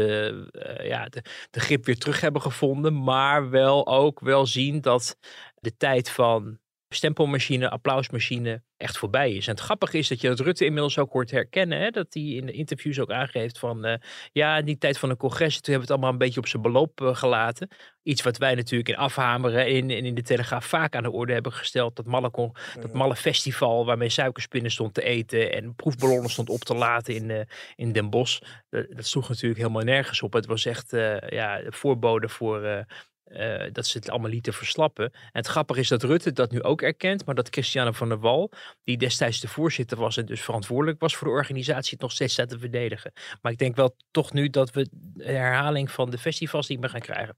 ja, 0.83 1.05
de, 1.05 1.21
de 1.51 1.59
grip 1.59 1.85
weer 1.85 1.97
terug 1.97 2.21
hebben 2.21 2.41
gevonden. 2.41 3.03
Maar 3.03 3.49
wel 3.49 3.87
ook 3.87 4.19
wel 4.19 4.45
zien 4.45 4.81
dat 4.81 5.17
de 5.55 5.77
tijd 5.77 6.09
van 6.09 6.59
stempelmachine, 6.95 7.69
applausmachine 7.69 8.63
echt 8.77 8.97
voorbij 8.97 9.31
is. 9.31 9.47
En 9.47 9.53
het 9.53 9.63
grappige 9.63 9.97
is 9.97 10.07
dat 10.07 10.21
je 10.21 10.27
dat 10.27 10.39
Rutte 10.39 10.65
inmiddels 10.65 10.97
ook 10.97 11.11
hoort 11.11 11.31
herkennen. 11.31 11.79
Hè? 11.79 11.89
Dat 11.89 12.07
hij 12.09 12.23
in 12.23 12.45
de 12.45 12.51
interviews 12.51 12.99
ook 12.99 13.11
aangeeft 13.11 13.59
van... 13.59 13.85
Uh, 13.85 13.93
ja, 14.31 14.57
in 14.57 14.65
die 14.65 14.77
tijd 14.77 14.97
van 14.97 15.09
een 15.09 15.17
congres, 15.17 15.53
toen 15.53 15.73
hebben 15.73 15.73
we 15.73 15.81
het 15.81 15.91
allemaal 15.91 16.11
een 16.11 16.25
beetje 16.25 16.39
op 16.39 16.47
zijn 16.47 16.61
beloop 16.61 17.01
uh, 17.01 17.15
gelaten. 17.15 17.67
Iets 18.03 18.21
wat 18.21 18.37
wij 18.37 18.55
natuurlijk 18.55 18.89
in 18.89 18.97
afhameren 18.97 19.65
en 19.65 19.89
in, 19.89 20.05
in 20.05 20.15
de 20.15 20.21
Telegraaf 20.21 20.65
vaak 20.65 20.95
aan 20.95 21.03
de 21.03 21.11
orde 21.11 21.33
hebben 21.33 21.51
gesteld. 21.51 21.95
Dat 21.95 22.05
malle, 22.05 22.31
dat 22.79 22.93
malle 22.93 23.15
festival 23.15 23.85
waarmee 23.85 24.09
suikerspinnen 24.09 24.71
stond 24.71 24.93
te 24.93 25.03
eten... 25.03 25.51
en 25.51 25.75
proefballonnen 25.75 26.29
stond 26.29 26.49
op 26.49 26.63
te 26.63 26.75
laten 26.75 27.15
in, 27.15 27.29
uh, 27.29 27.41
in 27.75 27.91
Den 27.91 28.09
Bosch. 28.09 28.41
Dat, 28.69 28.85
dat 28.89 29.05
sloeg 29.05 29.29
natuurlijk 29.29 29.61
helemaal 29.61 29.83
nergens 29.83 30.21
op. 30.21 30.33
Het 30.33 30.45
was 30.45 30.65
echt 30.65 30.91
ja, 31.29 31.61
voorbode 31.69 32.29
voor 32.29 32.85
uh, 33.27 33.63
dat 33.71 33.85
ze 33.85 33.97
het 33.97 34.09
allemaal 34.09 34.29
lieten 34.29 34.53
verslappen. 34.53 35.05
En 35.05 35.29
het 35.31 35.47
grappige 35.47 35.79
is 35.79 35.87
dat 35.87 36.03
Rutte 36.03 36.31
dat 36.31 36.51
nu 36.51 36.63
ook 36.63 36.81
erkent, 36.81 37.25
maar 37.25 37.35
dat 37.35 37.49
Christiane 37.49 37.93
van 37.93 38.09
der 38.09 38.19
Wal, 38.19 38.51
die 38.83 38.97
destijds 38.97 39.39
de 39.39 39.47
voorzitter 39.47 39.97
was 39.97 40.17
en 40.17 40.25
dus 40.25 40.41
verantwoordelijk 40.41 40.99
was 40.99 41.15
voor 41.15 41.27
de 41.27 41.33
organisatie, 41.33 41.91
het 41.91 42.01
nog 42.01 42.11
steeds 42.11 42.33
staat 42.33 42.49
te 42.49 42.59
verdedigen. 42.59 43.11
Maar 43.41 43.51
ik 43.51 43.57
denk 43.57 43.75
wel 43.75 43.95
toch 44.11 44.33
nu 44.33 44.49
dat 44.49 44.71
we 44.71 44.87
de 44.91 45.23
herhaling 45.23 45.91
van 45.91 46.09
de 46.09 46.17
festivals 46.17 46.67
niet 46.67 46.79
meer 46.79 46.89
gaan 46.89 46.99
krijgen. 46.99 47.37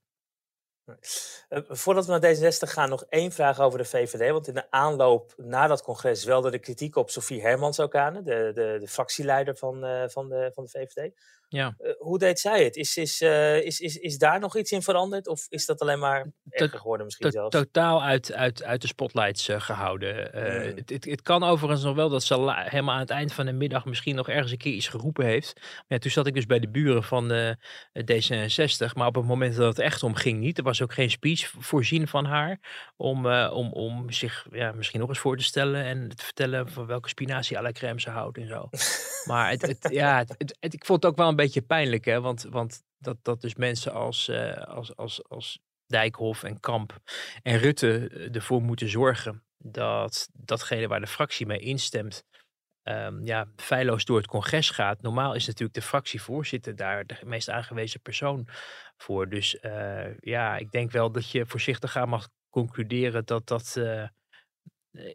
Uh, 1.49 1.59
voordat 1.67 2.05
we 2.05 2.11
naar 2.11 2.35
D66 2.35 2.71
gaan, 2.71 2.89
nog 2.89 3.05
één 3.09 3.31
vraag 3.31 3.59
over 3.59 3.77
de 3.77 3.85
VVD. 3.85 4.31
Want 4.31 4.47
in 4.47 4.53
de 4.53 4.71
aanloop 4.71 5.33
na 5.37 5.67
dat 5.67 5.83
congres 5.83 6.23
welde 6.23 6.51
de 6.51 6.59
kritiek 6.59 6.95
op 6.95 7.09
Sofie 7.09 7.41
Hermans 7.41 7.79
ook 7.79 7.95
aan, 7.95 8.13
de, 8.13 8.51
de, 8.53 8.77
de 8.79 8.87
fractieleider 8.87 9.55
van, 9.55 9.85
uh, 9.85 10.03
van, 10.07 10.29
de, 10.29 10.51
van 10.53 10.63
de 10.63 10.69
VVD. 10.69 11.11
Ja. 11.49 11.75
Uh, 11.79 11.91
hoe 11.97 12.17
deed 12.17 12.39
zij 12.39 12.63
het? 12.63 12.75
Is, 12.75 12.97
is, 12.97 13.21
uh, 13.21 13.61
is, 13.61 13.79
is, 13.79 13.95
is 13.95 14.17
daar 14.17 14.39
nog 14.39 14.57
iets 14.57 14.71
in 14.71 14.81
veranderd? 14.81 15.27
Of 15.27 15.45
is 15.49 15.65
dat 15.65 15.81
alleen 15.81 15.99
maar 15.99 16.31
erger 16.49 16.79
geworden 16.79 17.05
misschien 17.05 17.31
zelfs? 17.31 17.55
Totaal 17.55 18.03
uit, 18.03 18.33
uit, 18.33 18.63
uit 18.63 18.81
de 18.81 18.87
spotlights 18.87 19.49
uh, 19.49 19.61
gehouden. 19.61 20.29
Mm. 20.33 20.41
het, 20.75 20.89
het, 20.89 21.05
het, 21.05 21.21
kan 21.21 21.43
overigens 21.43 21.83
nog 21.83 21.95
wel 21.95 22.09
dat 22.09 22.23
ze 22.23 22.63
helemaal 22.69 22.93
aan 22.93 22.99
het 22.99 23.09
eind 23.09 23.33
van 23.33 23.45
de 23.45 23.51
middag 23.51 23.85
misschien 23.85 24.15
nog 24.15 24.29
ergens 24.29 24.51
een 24.51 24.57
keer 24.57 24.73
iets 24.73 24.87
geroepen 24.87 25.25
heeft. 25.25 25.53
Maar 25.55 25.83
ja, 25.87 25.97
toen 25.97 26.11
zat 26.11 26.27
ik 26.27 26.33
dus 26.33 26.45
bij 26.45 26.59
de 26.59 26.69
buren 26.69 27.03
van 27.03 27.55
D66. 28.11 28.93
Maar 28.93 29.07
op 29.07 29.15
het 29.15 29.25
moment 29.25 29.55
dat 29.55 29.67
het 29.67 29.79
echt 29.79 30.03
om 30.03 30.15
ging 30.15 30.39
niet. 30.39 30.57
Er 30.57 30.63
was 30.63 30.81
ook 30.81 30.93
geen 30.93 31.11
speech 31.11 31.53
voorzien 31.59 32.07
van 32.07 32.25
haar. 32.25 32.59
Om, 32.97 33.27
om, 33.27 33.73
om 33.73 34.11
zich 34.11 34.47
ja, 34.51 34.71
misschien 34.71 34.99
nog 34.99 35.09
eens 35.09 35.19
voor 35.19 35.37
te 35.37 35.43
stellen. 35.43 35.83
En 35.83 36.09
te 36.15 36.23
vertellen 36.23 36.71
van 36.71 36.85
welke 36.85 37.09
spinazie 37.09 37.57
à 37.57 37.61
la 37.61 37.71
crème 37.71 38.01
ze 38.01 38.09
houdt 38.09 38.37
en 38.37 38.47
zo. 38.47 38.69
maar 39.31 39.49
het, 39.49 39.61
het, 39.61 39.87
ja, 39.89 40.25
het, 40.37 40.57
ik 40.59 40.85
vond 40.85 41.03
het 41.03 41.11
ook 41.11 41.17
wel 41.17 41.27
een 41.27 41.35
beetje 41.37 41.61
pijnlijk, 41.61 42.05
hè? 42.05 42.21
Want, 42.21 42.43
want 42.49 42.83
dat, 42.97 43.17
dat 43.21 43.41
dus 43.41 43.55
mensen 43.55 43.93
als, 43.93 44.27
uh, 44.27 44.57
als, 44.57 44.95
als, 44.95 45.29
als 45.29 45.59
Dijkhoff 45.85 46.43
en 46.43 46.59
Kamp 46.59 46.99
en 47.43 47.57
Rutte 47.57 48.09
eh, 48.09 48.35
ervoor 48.35 48.61
moeten 48.61 48.89
zorgen 48.89 49.43
dat 49.57 50.29
datgene 50.33 50.87
waar 50.87 50.99
de 50.99 51.07
fractie 51.07 51.45
mee 51.45 51.59
instemt, 51.59 52.23
um, 52.83 53.25
ja, 53.25 53.47
feilloos 53.55 54.05
door 54.05 54.17
het 54.17 54.27
congres 54.27 54.69
gaat. 54.69 55.01
Normaal 55.01 55.33
is 55.33 55.45
natuurlijk 55.45 55.73
de 55.73 55.81
fractievoorzitter 55.81 56.75
daar 56.75 57.05
de 57.05 57.17
meest 57.25 57.49
aangewezen 57.49 58.01
persoon 58.01 58.47
voor. 58.97 59.29
Dus 59.29 59.57
uh, 59.61 60.17
ja, 60.19 60.57
ik 60.57 60.71
denk 60.71 60.91
wel 60.91 61.11
dat 61.11 61.31
je 61.31 61.45
voorzichtig 61.45 61.95
aan 61.95 62.09
mag 62.09 62.29
concluderen 62.49 63.25
dat 63.25 63.47
dat. 63.47 63.79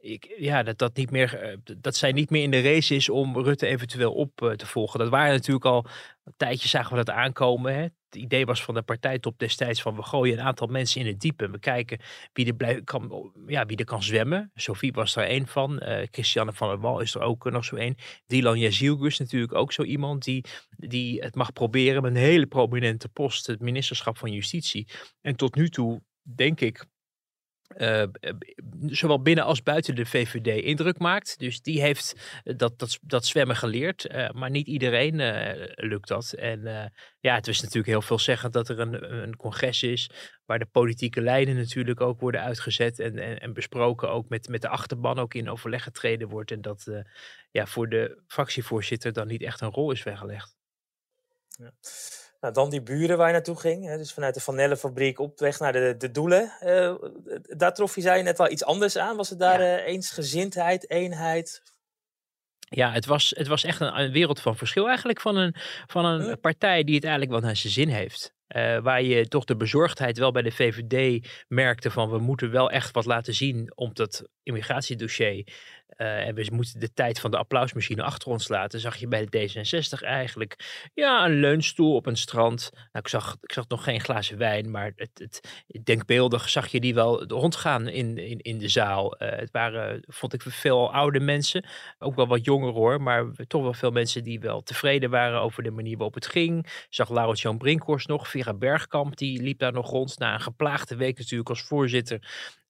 Ik, 0.01 0.35
ja, 0.39 0.63
dat, 0.63 0.79
dat, 0.79 0.97
niet 0.97 1.11
meer, 1.11 1.59
dat 1.79 1.97
zij 1.97 2.13
niet 2.13 2.31
meer 2.31 2.43
in 2.43 2.51
de 2.51 2.61
race 2.61 2.95
is 2.95 3.09
om 3.09 3.39
Rutte 3.39 3.67
eventueel 3.67 4.13
op 4.13 4.55
te 4.57 4.67
volgen. 4.67 4.99
Dat 4.99 5.09
waren 5.09 5.33
natuurlijk 5.33 5.65
al 5.67 5.87
een 6.25 6.35
tijdje 6.37 6.69
zagen 6.69 6.91
we 6.91 7.05
dat 7.05 7.15
aankomen. 7.15 7.75
Hè? 7.75 7.87
het 8.13 8.23
idee 8.23 8.47
was 8.47 8.65
van 8.65 8.75
de 8.75 8.83
partijtop 8.83 9.39
destijds 9.39 9.83
van 9.83 9.97
we 9.97 10.03
gooien 10.03 10.39
een 10.39 10.45
aantal 10.45 10.67
mensen 10.67 11.01
in 11.01 11.07
het 11.07 11.21
diepe. 11.21 11.51
We 11.51 11.59
kijken 11.59 11.99
wie 12.33 12.47
er, 12.47 12.55
blijf, 12.55 12.85
kan, 12.85 13.33
ja, 13.47 13.67
wie 13.67 13.77
er 13.77 13.85
kan 13.85 14.03
zwemmen. 14.03 14.51
Sophie 14.55 14.93
was 14.93 15.17
er 15.17 15.25
één 15.25 15.47
van. 15.47 15.83
Christiane 16.11 16.53
van 16.53 16.69
der 16.69 16.81
Wal 16.81 17.01
is 17.01 17.15
er 17.15 17.21
ook 17.21 17.51
nog 17.51 17.65
zo 17.65 17.77
één. 17.77 17.97
Dylan 18.27 18.59
Jazielgus 18.59 19.19
natuurlijk 19.19 19.55
ook 19.55 19.73
zo 19.73 19.83
iemand 19.83 20.25
die, 20.25 20.45
die 20.77 21.21
het 21.21 21.35
mag 21.35 21.53
proberen 21.53 22.03
met 22.03 22.11
een 22.11 22.21
hele 22.21 22.47
prominente 22.47 23.09
post. 23.09 23.47
Het 23.47 23.61
ministerschap 23.61 24.19
van 24.19 24.33
Justitie. 24.33 24.89
En 25.21 25.37
tot 25.37 25.55
nu 25.55 25.69
toe 25.69 26.03
denk 26.23 26.61
ik 26.61 26.85
uh, 27.77 28.03
zowel 28.87 29.23
binnen 29.23 29.45
als 29.45 29.63
buiten 29.63 29.95
de 29.95 30.07
VVD 30.07 30.63
indruk 30.65 30.99
maakt. 30.99 31.39
Dus 31.39 31.61
die 31.61 31.81
heeft 31.81 32.15
dat, 32.45 32.79
dat, 32.79 32.99
dat 33.03 33.27
zwemmen 33.27 33.57
geleerd. 33.57 34.09
Maar 34.35 34.51
niet 34.51 34.67
iedereen 34.67 35.17
lukt 35.75 36.09
dat. 36.09 36.33
En 36.33 36.93
ja, 37.21 37.35
het 37.35 37.49
is 37.49 37.61
natuurlijk 37.61 37.87
heel 37.87 38.03
veel 38.03 38.19
zeggen 38.19 38.51
dat 38.51 38.69
er 38.69 38.81
een, 38.81 39.23
een 39.23 39.37
congres 39.37 39.83
is. 39.83 40.11
Waar 40.45 40.59
de 40.59 40.67
politieke 40.67 41.21
lijnen 41.21 41.57
natuurlijk 41.57 42.01
ook 42.01 42.21
worden 42.21 42.43
uitgezet. 42.43 42.99
En, 42.99 43.19
en, 43.19 43.41
en 43.41 43.53
besproken 43.53 44.11
ook 44.11 44.29
met, 44.29 44.49
met 44.49 44.63
de 44.63 44.69
achterban 44.69 45.19
ook 45.19 45.35
in 45.35 45.51
overleg 45.51 45.83
getreden 45.83 46.29
wordt. 46.29 46.51
En 46.51 46.61
dat 46.61 47.05
ja, 47.51 47.67
voor 47.67 47.89
de 47.89 48.23
fractievoorzitter 48.27 49.13
dan 49.13 49.27
niet 49.27 49.43
echt 49.43 49.61
een 49.61 49.71
rol 49.71 49.91
is 49.91 50.03
weggelegd. 50.03 50.57
Ja. 51.49 51.73
Nou, 52.43 52.55
dan 52.55 52.71
die 52.71 52.83
buren 52.83 53.17
waar 53.17 53.27
je 53.27 53.33
naartoe 53.33 53.61
ging. 53.61 53.87
Hè, 53.87 53.97
dus 53.97 54.13
vanuit 54.13 54.35
de 54.35 54.41
Van 54.41 54.77
fabriek 54.77 55.19
op 55.19 55.39
weg 55.39 55.59
naar 55.59 55.73
de, 55.73 55.95
de 55.99 56.11
doelen. 56.11 56.53
Uh, 56.63 56.95
daar 57.43 57.75
trof 57.75 57.95
je, 57.95 58.01
zei 58.01 58.23
net 58.23 58.39
wel 58.39 58.51
iets 58.51 58.65
anders 58.65 58.99
aan. 58.99 59.17
Was 59.17 59.31
het 59.31 59.39
daar 59.39 59.63
ja. 59.63 59.79
uh, 59.79 59.87
eensgezindheid, 59.87 60.91
eenheid? 60.91 61.63
Ja, 62.59 62.93
het 62.93 63.07
was, 63.07 63.33
het 63.37 63.47
was 63.47 63.65
echt 63.65 63.81
een, 63.81 64.01
een, 64.01 64.13
wereld 64.13 64.41
van 64.41 64.57
verschil 64.57 64.87
eigenlijk 64.87 65.21
van 65.21 65.37
een, 65.37 65.55
van 65.87 66.05
een 66.05 66.41
partij 66.41 66.85
die 66.85 66.95
het 66.95 67.05
eigenlijk 67.05 67.33
wel 67.33 67.43
naar 67.43 67.57
zijn 67.57 67.73
zin 67.73 67.89
heeft. 67.89 68.33
Uh, 68.57 68.79
waar 68.79 69.03
je 69.03 69.29
toch 69.29 69.45
de 69.45 69.57
bezorgdheid 69.57 70.19
wel 70.19 70.33
bij 70.33 70.43
de 70.43 70.51
VVD 70.51 71.29
merkte 71.49 71.91
van 71.91 72.11
we 72.11 72.19
moeten 72.19 72.51
wel 72.51 72.71
echt 72.71 72.91
wat 72.91 73.05
laten 73.05 73.35
zien 73.35 73.73
om 73.75 73.91
dat 73.93 74.29
immigratiedossier 74.43 75.53
uh, 76.03 76.27
en 76.27 76.35
we 76.35 76.49
moeten 76.53 76.81
de 76.81 76.93
tijd 76.93 77.21
van 77.21 77.31
de 77.31 77.37
applausmachine 77.37 78.03
achter 78.03 78.29
ons 78.29 78.49
laten, 78.49 78.81
zag 78.81 78.97
je 78.97 79.09
bij 79.09 79.27
de 79.27 79.49
D66 79.49 80.03
eigenlijk 80.03 80.89
ja, 80.95 81.25
een 81.25 81.41
leunstoel 81.41 81.95
op 81.95 82.07
een 82.07 82.17
strand. 82.17 82.71
Nou, 82.73 82.89
ik, 82.93 83.09
zag, 83.09 83.37
ik 83.41 83.53
zag 83.53 83.69
nog 83.69 83.85
geen 83.85 84.01
glazen 84.01 84.39
wijn, 84.39 84.71
maar 84.71 84.93
het, 84.97 85.11
het, 85.15 85.65
denkbeeldig 85.83 86.49
zag 86.49 86.67
je 86.67 86.81
die 86.81 86.95
wel 86.95 87.25
rondgaan 87.25 87.89
in, 87.89 88.19
in, 88.19 88.39
in 88.39 88.59
de 88.59 88.69
zaal. 88.69 89.23
Uh, 89.23 89.31
het 89.31 89.51
waren, 89.51 90.03
vond 90.07 90.33
ik, 90.33 90.43
veel 90.43 90.93
oude 90.93 91.21
mensen, 91.21 91.65
ook 91.99 92.15
wel 92.15 92.27
wat 92.27 92.45
jonger 92.45 92.73
hoor, 92.73 93.03
maar 93.03 93.27
toch 93.47 93.63
wel 93.63 93.75
veel 93.75 93.91
mensen 93.91 94.25
die 94.25 94.41
wel 94.41 94.63
tevreden 94.63 95.11
waren 95.11 95.41
over 95.41 95.63
de 95.63 95.71
manier 95.71 95.97
waarop 95.97 96.15
het 96.15 96.27
ging. 96.27 96.67
Ik 96.67 96.87
zag 96.89 97.11
Laurent 97.11 97.41
Jan 97.41 97.59
Brinkhorst 97.59 98.09
nog, 98.09 98.29
Vera 98.29 98.55
Bergkamp, 98.55 99.17
die 99.17 99.43
liep 99.43 99.59
daar 99.59 99.73
nog 99.73 99.91
rond 99.91 100.19
na 100.19 100.35
een 100.35 100.41
geplaagde 100.41 100.97
week 100.97 101.19
natuurlijk 101.19 101.49
als 101.49 101.63
voorzitter 101.63 102.21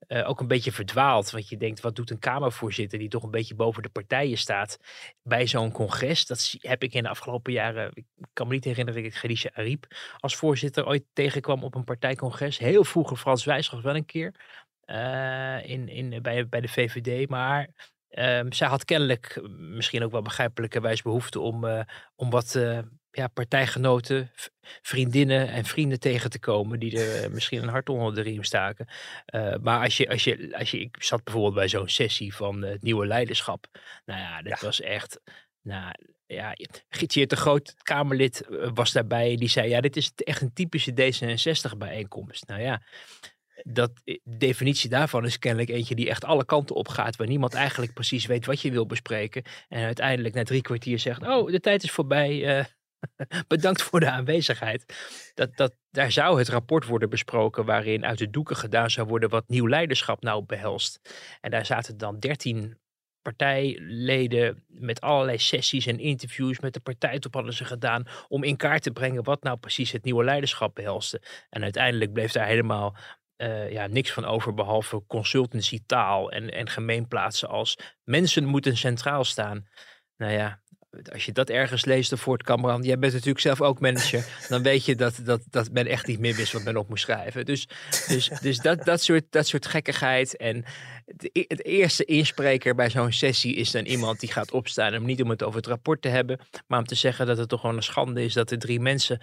uh, 0.08 0.28
ook 0.28 0.40
een 0.40 0.46
beetje 0.46 0.72
verdwaald. 0.72 1.30
Want 1.30 1.48
je 1.48 1.56
denkt, 1.56 1.80
wat 1.80 1.96
doet 1.96 2.10
een 2.10 2.18
Kamervoorzitter 2.18 2.98
die 2.98 3.08
toch 3.08 3.22
een 3.22 3.30
beetje 3.30 3.54
boven 3.54 3.82
de 3.82 3.88
partijen 3.88 4.38
staat 4.38 4.78
bij 5.22 5.46
zo'n 5.46 5.72
congres? 5.72 6.26
Dat 6.26 6.54
heb 6.58 6.82
ik 6.82 6.94
in 6.94 7.02
de 7.02 7.08
afgelopen 7.08 7.52
jaren, 7.52 7.90
ik 7.94 8.04
kan 8.32 8.46
me 8.46 8.52
niet 8.52 8.64
herinneren 8.64 9.02
dat 9.02 9.12
ik 9.12 9.18
Khadija 9.18 9.50
Ariep 9.54 9.86
als 10.18 10.36
voorzitter 10.36 10.86
ooit 10.86 11.04
tegenkwam 11.12 11.64
op 11.64 11.74
een 11.74 11.84
partijcongres. 11.84 12.58
Heel 12.58 12.84
vroeger 12.84 13.16
Frans 13.16 13.44
Wijsgers 13.44 13.82
wel 13.82 13.96
een 13.96 14.04
keer 14.04 14.34
uh, 14.86 15.68
in, 15.68 15.88
in, 15.88 16.22
bij, 16.22 16.48
bij 16.48 16.60
de 16.60 16.68
VVD. 16.68 17.28
Maar 17.28 17.68
um, 18.10 18.52
zij 18.52 18.68
had 18.68 18.84
kennelijk 18.84 19.40
misschien 19.58 20.02
ook 20.02 20.12
wel 20.12 20.22
begrijpelijkerwijs 20.22 21.02
behoefte 21.02 21.40
om, 21.40 21.64
uh, 21.64 21.80
om 22.16 22.30
wat 22.30 22.58
ja, 23.12 23.28
partijgenoten, 23.28 24.30
vriendinnen 24.82 25.48
en 25.48 25.64
vrienden 25.64 26.00
tegen 26.00 26.30
te 26.30 26.38
komen 26.38 26.78
die 26.78 27.00
er 27.00 27.22
eh, 27.22 27.30
misschien 27.30 27.62
een 27.62 27.68
hart 27.68 27.88
onder 27.88 28.14
de 28.14 28.20
riem 28.20 28.42
staken. 28.42 28.88
Uh, 29.34 29.54
maar 29.62 29.82
als 29.82 29.96
je, 29.96 30.08
als 30.08 30.24
je, 30.24 30.56
als 30.58 30.70
je, 30.70 30.80
ik 30.80 31.02
zat 31.02 31.24
bijvoorbeeld 31.24 31.54
bij 31.54 31.68
zo'n 31.68 31.88
sessie 31.88 32.34
van 32.34 32.62
het 32.62 32.82
nieuwe 32.82 33.06
leiderschap. 33.06 33.66
Nou 34.04 34.20
ja, 34.20 34.42
dat 34.42 34.60
was 34.60 34.80
echt, 34.80 35.20
nou 35.62 35.94
ja, 36.26 36.54
Gietje 36.88 37.26
de 37.26 37.36
Groot, 37.36 37.74
Kamerlid, 37.82 38.40
eh, 38.40 38.70
was 38.74 38.92
daarbij. 38.92 39.36
Die 39.36 39.48
zei, 39.48 39.68
ja, 39.68 39.80
dit 39.80 39.96
is 39.96 40.12
echt 40.16 40.40
een 40.40 40.52
typische 40.52 40.92
D66 40.92 41.76
bijeenkomst. 41.78 42.46
Nou 42.46 42.60
ja, 42.60 42.82
dat, 43.62 43.90
de 44.04 44.20
definitie 44.24 44.90
daarvan 44.90 45.24
is 45.24 45.38
kennelijk 45.38 45.70
eentje 45.70 45.94
die 45.94 46.08
echt 46.08 46.24
alle 46.24 46.44
kanten 46.44 46.76
op 46.76 46.88
gaat. 46.88 47.16
Waar 47.16 47.26
niemand 47.26 47.54
eigenlijk 47.54 47.92
precies 47.92 48.26
weet 48.26 48.46
wat 48.46 48.60
je 48.60 48.70
wil 48.70 48.86
bespreken. 48.86 49.42
En 49.68 49.84
uiteindelijk 49.84 50.34
na 50.34 50.42
drie 50.42 50.62
kwartier 50.62 50.98
zegt, 50.98 51.22
oh, 51.22 51.50
de 51.50 51.60
tijd 51.60 51.82
is 51.82 51.90
voorbij. 51.90 52.58
Uh, 52.58 52.64
Bedankt 53.48 53.82
voor 53.82 54.00
de 54.00 54.10
aanwezigheid. 54.10 54.84
Dat, 55.34 55.56
dat, 55.56 55.74
daar 55.90 56.12
zou 56.12 56.38
het 56.38 56.48
rapport 56.48 56.86
worden 56.86 57.10
besproken 57.10 57.64
waarin 57.64 58.04
uit 58.04 58.18
de 58.18 58.30
doeken 58.30 58.56
gedaan 58.56 58.90
zou 58.90 59.06
worden 59.06 59.28
wat 59.28 59.48
nieuw 59.48 59.68
leiderschap 59.68 60.22
nou 60.22 60.44
behelst. 60.44 61.00
En 61.40 61.50
daar 61.50 61.66
zaten 61.66 61.96
dan 61.96 62.18
dertien 62.18 62.80
partijleden 63.22 64.64
met 64.66 65.00
allerlei 65.00 65.38
sessies 65.38 65.86
en 65.86 65.98
interviews 65.98 66.60
met 66.60 66.74
de 66.74 66.80
partijtop 66.80 67.34
hadden 67.34 67.54
ze 67.54 67.64
gedaan 67.64 68.06
om 68.28 68.42
in 68.42 68.56
kaart 68.56 68.82
te 68.82 68.90
brengen 68.90 69.24
wat 69.24 69.42
nou 69.42 69.58
precies 69.58 69.92
het 69.92 70.04
nieuwe 70.04 70.24
leiderschap 70.24 70.74
behelste. 70.74 71.22
En 71.50 71.62
uiteindelijk 71.62 72.12
bleef 72.12 72.32
daar 72.32 72.46
helemaal 72.46 72.96
uh, 73.36 73.70
ja, 73.70 73.86
niks 73.86 74.12
van 74.12 74.24
over 74.24 74.54
behalve 74.54 75.02
consultancy 75.06 75.82
taal 75.86 76.30
en, 76.30 76.50
en 76.50 76.68
gemeenplaatsen 76.68 77.48
als 77.48 77.78
mensen 78.04 78.44
moeten 78.44 78.76
centraal 78.76 79.24
staan. 79.24 79.66
Nou 80.16 80.32
ja, 80.32 80.62
als 81.12 81.24
je 81.24 81.32
dat 81.32 81.50
ergens 81.50 81.84
leest 81.84 82.18
voor 82.18 82.32
het 82.32 82.42
Cameron, 82.42 82.82
jij 82.82 82.98
bent 82.98 83.12
natuurlijk 83.12 83.40
zelf 83.40 83.60
ook 83.60 83.80
manager, 83.80 84.24
dan 84.48 84.62
weet 84.62 84.84
je 84.84 84.94
dat, 84.94 85.20
dat, 85.24 85.40
dat 85.50 85.70
men 85.70 85.86
echt 85.86 86.06
niet 86.06 86.18
meer 86.18 86.34
wist 86.34 86.52
wat 86.52 86.64
men 86.64 86.76
op 86.76 86.88
moest 86.88 87.02
schrijven. 87.02 87.44
Dus, 87.44 87.68
dus, 88.08 88.28
dus 88.40 88.58
dat, 88.58 88.84
dat, 88.84 89.02
soort, 89.02 89.24
dat 89.30 89.46
soort 89.46 89.66
gekkigheid. 89.66 90.36
En 90.36 90.64
het, 91.06 91.30
e-, 91.32 91.44
het 91.48 91.64
eerste 91.64 92.04
inspreker 92.04 92.74
bij 92.74 92.90
zo'n 92.90 93.12
sessie 93.12 93.54
is 93.54 93.70
dan 93.70 93.84
iemand 93.84 94.20
die 94.20 94.32
gaat 94.32 94.52
opstaan, 94.52 94.96
om 94.96 95.04
niet 95.04 95.22
om 95.22 95.30
het 95.30 95.42
over 95.42 95.56
het 95.56 95.66
rapport 95.66 96.02
te 96.02 96.08
hebben, 96.08 96.40
maar 96.66 96.78
om 96.78 96.86
te 96.86 96.94
zeggen 96.94 97.26
dat 97.26 97.38
het 97.38 97.48
toch 97.48 97.60
gewoon 97.60 97.76
een 97.76 97.82
schande 97.82 98.24
is 98.24 98.34
dat 98.34 98.50
er 98.50 98.58
drie 98.58 98.80
mensen 98.80 99.20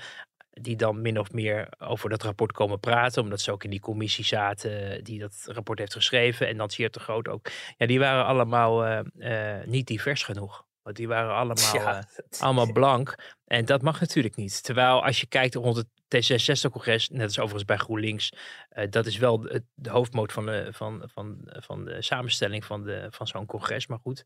die 0.61 0.75
dan 0.75 1.01
min 1.01 1.19
of 1.19 1.31
meer 1.31 1.67
over 1.77 2.09
dat 2.09 2.23
rapport 2.23 2.51
komen 2.51 2.79
praten, 2.79 3.23
omdat 3.23 3.41
ze 3.41 3.51
ook 3.51 3.63
in 3.63 3.69
die 3.69 3.79
commissie 3.79 4.25
zaten 4.25 5.03
die 5.03 5.19
dat 5.19 5.41
rapport 5.45 5.79
heeft 5.79 5.93
geschreven 5.93 6.47
en 6.47 6.57
dan 6.57 6.69
zeer 6.69 6.89
te 6.89 6.99
groot 6.99 7.27
ook. 7.27 7.47
Ja, 7.77 7.85
die 7.85 7.99
waren 7.99 8.25
allemaal 8.25 8.85
uh, 8.87 8.99
uh, 9.17 9.65
niet 9.65 9.87
divers 9.87 10.23
genoeg. 10.23 10.67
Want 10.89 11.01
die 11.01 11.09
waren 11.09 11.35
allemaal, 11.35 11.73
ja, 11.73 11.97
uh, 11.97 12.41
allemaal 12.41 12.71
blank. 12.81 13.15
En 13.45 13.65
dat 13.65 13.81
mag 13.81 13.99
natuurlijk 13.99 14.35
niet. 14.35 14.63
Terwijl 14.63 15.05
als 15.05 15.19
je 15.19 15.27
kijkt 15.27 15.55
rond 15.55 15.75
het 15.75 15.87
T66-congres, 15.87 17.09
net 17.09 17.23
als 17.23 17.37
overigens 17.37 17.65
bij 17.65 17.77
GroenLinks, 17.77 18.31
uh, 18.73 18.83
dat 18.89 19.05
is 19.05 19.17
wel 19.17 19.39
de, 19.39 19.63
de 19.73 19.89
hoofdmoot 19.89 20.31
van 20.31 20.45
de, 20.45 20.67
van, 20.71 21.03
van, 21.13 21.37
van 21.45 21.85
de 21.85 22.01
samenstelling 22.01 22.65
van, 22.65 22.83
de, 22.83 23.07
van 23.09 23.27
zo'n 23.27 23.45
congres. 23.45 23.87
Maar 23.87 23.99
goed. 23.99 24.23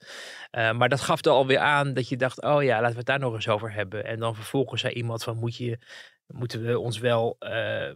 Uh, 0.52 0.72
maar 0.72 0.90
dat 0.90 1.02
gaf 1.02 1.26
er 1.26 1.32
alweer 1.32 1.60
aan 1.60 1.94
dat 1.94 2.10
je 2.10 2.18
dacht, 2.18 2.42
oh 2.42 2.64
ja, 2.64 2.76
laten 2.76 2.92
we 2.92 2.98
het 2.98 3.06
daar 3.06 3.20
nog 3.20 3.34
eens 3.34 3.50
over 3.50 3.74
hebben. 3.74 4.06
En 4.06 4.20
dan 4.20 4.36
vervolgens 4.36 4.82
zei 4.82 4.94
iemand 4.94 5.24
van, 5.24 5.38
moet 5.38 5.56
je 5.56 5.80
moeten 6.28 6.66
we 6.66 6.80
ons 6.80 6.98
wel, 6.98 7.36
uh, 7.40 7.90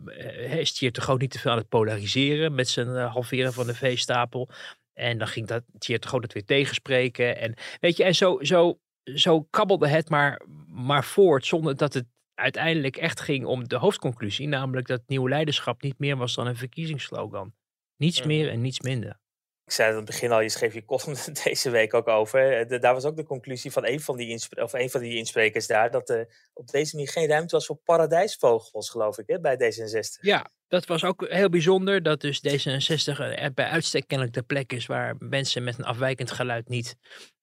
hier 0.78 0.92
te 0.92 1.02
groot 1.02 1.20
niet 1.20 1.32
te 1.32 1.40
veel 1.40 1.52
aan 1.52 1.58
het 1.58 1.70
polariseren 1.70 2.56
met 2.56 2.68
zijn 2.68 2.96
halveren 2.96 3.54
van 3.54 3.68
de 3.68 3.76
veestapel. 3.76 4.50
En 4.98 5.18
dan 5.18 5.28
ging 5.28 5.48
dat 5.48 5.64
Groot 5.80 6.24
het 6.24 6.34
weer 6.34 6.46
tegenspreken. 6.46 7.38
En, 7.38 7.54
weet 7.80 7.98
je, 7.98 8.04
en 8.04 8.16
zo, 8.16 8.38
zo, 8.42 8.80
zo 9.04 9.42
kabbelde 9.42 9.88
het 9.88 10.10
maar, 10.10 10.42
maar 10.68 11.04
voort 11.04 11.46
zonder 11.46 11.78
dat 11.78 11.94
het 11.94 12.06
uiteindelijk 12.34 12.98
echt 12.98 13.20
ging 13.20 13.46
om 13.46 13.68
de 13.68 13.76
hoofdconclusie. 13.76 14.48
Namelijk 14.48 14.88
dat 14.88 15.02
nieuw 15.08 15.28
leiderschap 15.28 15.82
niet 15.82 16.00
meer 16.00 16.18
was 16.18 16.36
dan 16.36 16.48
een 16.48 16.58
verkiezingsslogan. 16.58 17.54
Niets 17.96 18.20
mhm. 18.20 18.28
meer 18.28 18.50
en 18.50 18.62
niets 18.62 18.80
minder. 18.80 19.20
Ik 19.66 19.74
zei 19.74 19.88
het 19.88 19.98
aan 19.98 20.04
het 20.04 20.12
begin 20.12 20.32
al, 20.32 20.42
je 20.42 20.50
schreef 20.50 20.74
je 20.74 20.86
column 20.86 21.18
deze 21.44 21.70
week 21.70 21.94
ook 21.94 22.08
over. 22.08 22.68
De, 22.68 22.80
daar 22.80 22.94
was 22.94 23.06
ook 23.06 23.16
de 23.16 23.26
conclusie 23.26 23.72
van 23.72 23.86
een 23.86 24.00
van 24.00 24.18
die, 24.18 24.48
of 24.50 24.74
een 24.74 24.90
van 24.90 25.02
die 25.02 25.18
insprekers 25.18 25.68
daar. 25.68 25.92
Dat 25.92 26.10
er 26.10 26.50
op 26.54 26.68
deze 26.68 26.96
manier 26.96 27.12
geen 27.12 27.28
ruimte 27.28 27.56
was 27.56 27.66
voor 27.66 27.76
paradijsvogels, 27.76 28.90
geloof 28.90 29.18
ik, 29.18 29.28
hè, 29.28 29.40
bij 29.40 29.56
D66. 29.56 30.20
Ja, 30.22 30.50
dat 30.68 30.86
was 30.86 31.04
ook 31.04 31.26
heel 31.30 31.50
bijzonder. 31.50 32.04
Dat 32.04 32.22
dus 32.22 32.42
D66 32.48 33.18
bij 33.54 33.66
uitstek 33.66 34.08
kennelijk 34.08 34.36
de 34.36 34.44
plek 34.44 34.74
is 34.74 34.86
waar 34.86 35.16
mensen 35.20 35.64
met 35.64 35.78
een 35.78 35.86
afwijkend 35.86 36.32
geluid 36.32 36.70
niet 36.70 36.96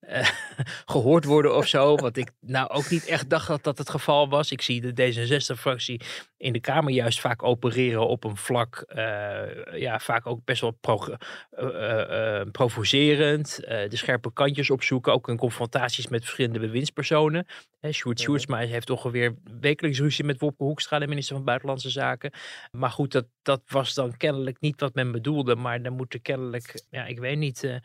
eh, 0.06 0.28
gehoord 0.92 1.24
worden 1.24 1.56
of 1.56 1.66
zo. 1.66 1.96
Wat 1.96 2.16
ik 2.16 2.30
nou 2.40 2.68
ook 2.70 2.90
niet 2.90 3.06
echt 3.06 3.30
dacht 3.30 3.46
dat 3.46 3.62
dat 3.64 3.78
het 3.78 3.90
geval 3.90 4.28
was. 4.28 4.50
Ik 4.50 4.62
zie 4.62 4.92
de 4.92 5.12
D66-fractie 5.12 6.00
in 6.36 6.52
de 6.52 6.60
Kamer 6.60 6.92
juist 6.92 7.20
vaak 7.20 7.42
opereren 7.42 8.08
op 8.08 8.24
een 8.24 8.36
vlak. 8.36 8.84
eh, 8.86 9.80
ja, 9.80 9.98
vaak 9.98 10.26
ook 10.26 10.44
best 10.44 10.60
wel 10.60 10.70
pro- 10.70 11.16
eh, 11.50 12.40
eh, 12.40 12.46
provocerend. 12.52 13.56
de 13.64 13.96
scherpe 13.96 14.32
kantjes 14.32 14.70
opzoeken. 14.70 15.12
Ook 15.12 15.28
in 15.28 15.36
confrontaties 15.36 16.08
met 16.08 16.22
verschillende 16.22 16.58
bewindspersonen. 16.58 17.46
Hè, 17.80 17.92
Sjoerd. 17.92 18.20
Sjoerdsma 18.20 18.58
heeft 18.58 18.90
ongeveer 18.90 19.34
wekelijks 19.60 19.98
ruzie 19.98 20.24
met 20.24 20.40
Wopke 20.40 20.64
Hoekstra, 20.64 20.98
de 20.98 21.06
minister 21.06 21.36
van 21.36 21.44
Buitenlandse 21.44 21.90
Zaken. 21.90 22.32
Maar 22.70 22.90
goed, 22.90 23.12
dat, 23.12 23.26
dat 23.42 23.62
was 23.66 23.94
dan 23.94 24.16
kennelijk 24.16 24.60
niet 24.60 24.80
wat 24.80 24.94
men 24.94 25.12
bedoelde. 25.12 25.56
Maar 25.56 25.82
dan 25.82 25.92
moeten 25.92 26.22
kennelijk, 26.22 26.82
ja, 26.90 27.04
ik 27.06 27.18
weet 27.18 27.38
niet, 27.38 27.80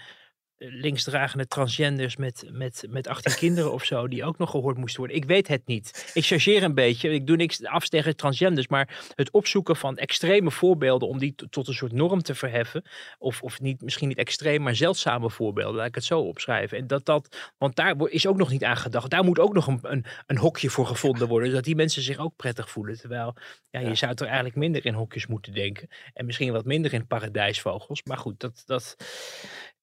linksdragende 0.60 1.48
transgenders 1.48 2.16
met, 2.16 2.44
met, 2.51 2.86
met 2.89 3.08
18 3.08 3.36
kinderen 3.36 3.74
of 3.74 3.86
zo, 3.86 4.08
die 4.08 4.24
ook 4.24 4.38
nog 4.38 4.50
gehoord 4.50 4.78
moesten 4.78 5.00
worden. 5.00 5.18
Ik 5.18 5.25
weet 5.25 5.48
het 5.48 5.62
niet. 5.66 6.12
Ik 6.13 6.25
chargeer 6.25 6.63
een 6.63 6.74
beetje. 6.74 7.10
Ik 7.10 7.28
doe 7.28 7.36
niks 7.36 7.66
af 7.66 7.88
tegen 7.88 8.16
transgenders, 8.16 8.68
maar 8.68 9.12
het 9.16 9.32
opzoeken 9.32 9.75
van 9.75 9.98
extreme 9.98 10.51
voorbeelden 10.51 11.08
om 11.08 11.18
die 11.20 11.36
tot 11.50 11.68
een 11.68 11.74
soort 11.74 11.92
norm 11.92 12.22
te 12.22 12.36
verheffen, 12.36 12.84
of, 13.18 13.42
of 13.42 13.60
niet, 13.62 13.82
misschien 13.82 14.08
niet 14.08 14.18
extreem, 14.18 14.62
maar 14.62 14.75
zeldzame 14.75 15.30
voorbeelden, 15.30 15.75
laat 15.75 15.88
ik 15.88 15.96
het 15.96 16.04
zo 16.04 16.20
opschrijven. 16.20 16.78
En 16.78 16.88
dat 16.88 17.06
dat, 17.06 17.54
want 17.58 17.75
daar 17.75 17.96
is 18.10 18.28
ook 18.28 18.38
nog 18.38 18.50
niet 18.50 18.63
aan 18.63 18.78
gedacht. 18.78 19.10
Daar 19.10 19.24
moet 19.24 19.39
ook 19.39 19.54
nog 19.54 19.68
een, 19.68 19.80
een, 19.82 20.06
een 20.28 20.38
hokje 20.38 20.70
voor 20.70 20.86
gevonden 20.86 21.28
worden, 21.28 21.50
zodat 21.50 21.63
die 21.63 21.75
mensen 21.75 22.01
zich 22.01 22.18
ook 22.18 22.36
prettig 22.36 22.70
voelen. 22.70 22.98
Terwijl, 22.98 23.36
ja, 23.70 23.80
Ja. 23.80 23.88
je 23.88 23.96
zou 23.96 24.13
er 24.16 24.25
eigenlijk 24.25 24.56
minder 24.56 24.86
in 24.86 24.94
hokjes 24.94 25.28
moeten 25.28 25.54
denken. 25.54 25.88
En 26.13 26.25
misschien 26.25 26.51
wat 26.51 26.66
minder 26.66 26.94
in 26.94 27.08
paradijsvogels. 27.08 28.04
Maar 28.04 28.18
goed, 28.18 28.39
dat, 28.39 28.63
dat, 28.66 28.96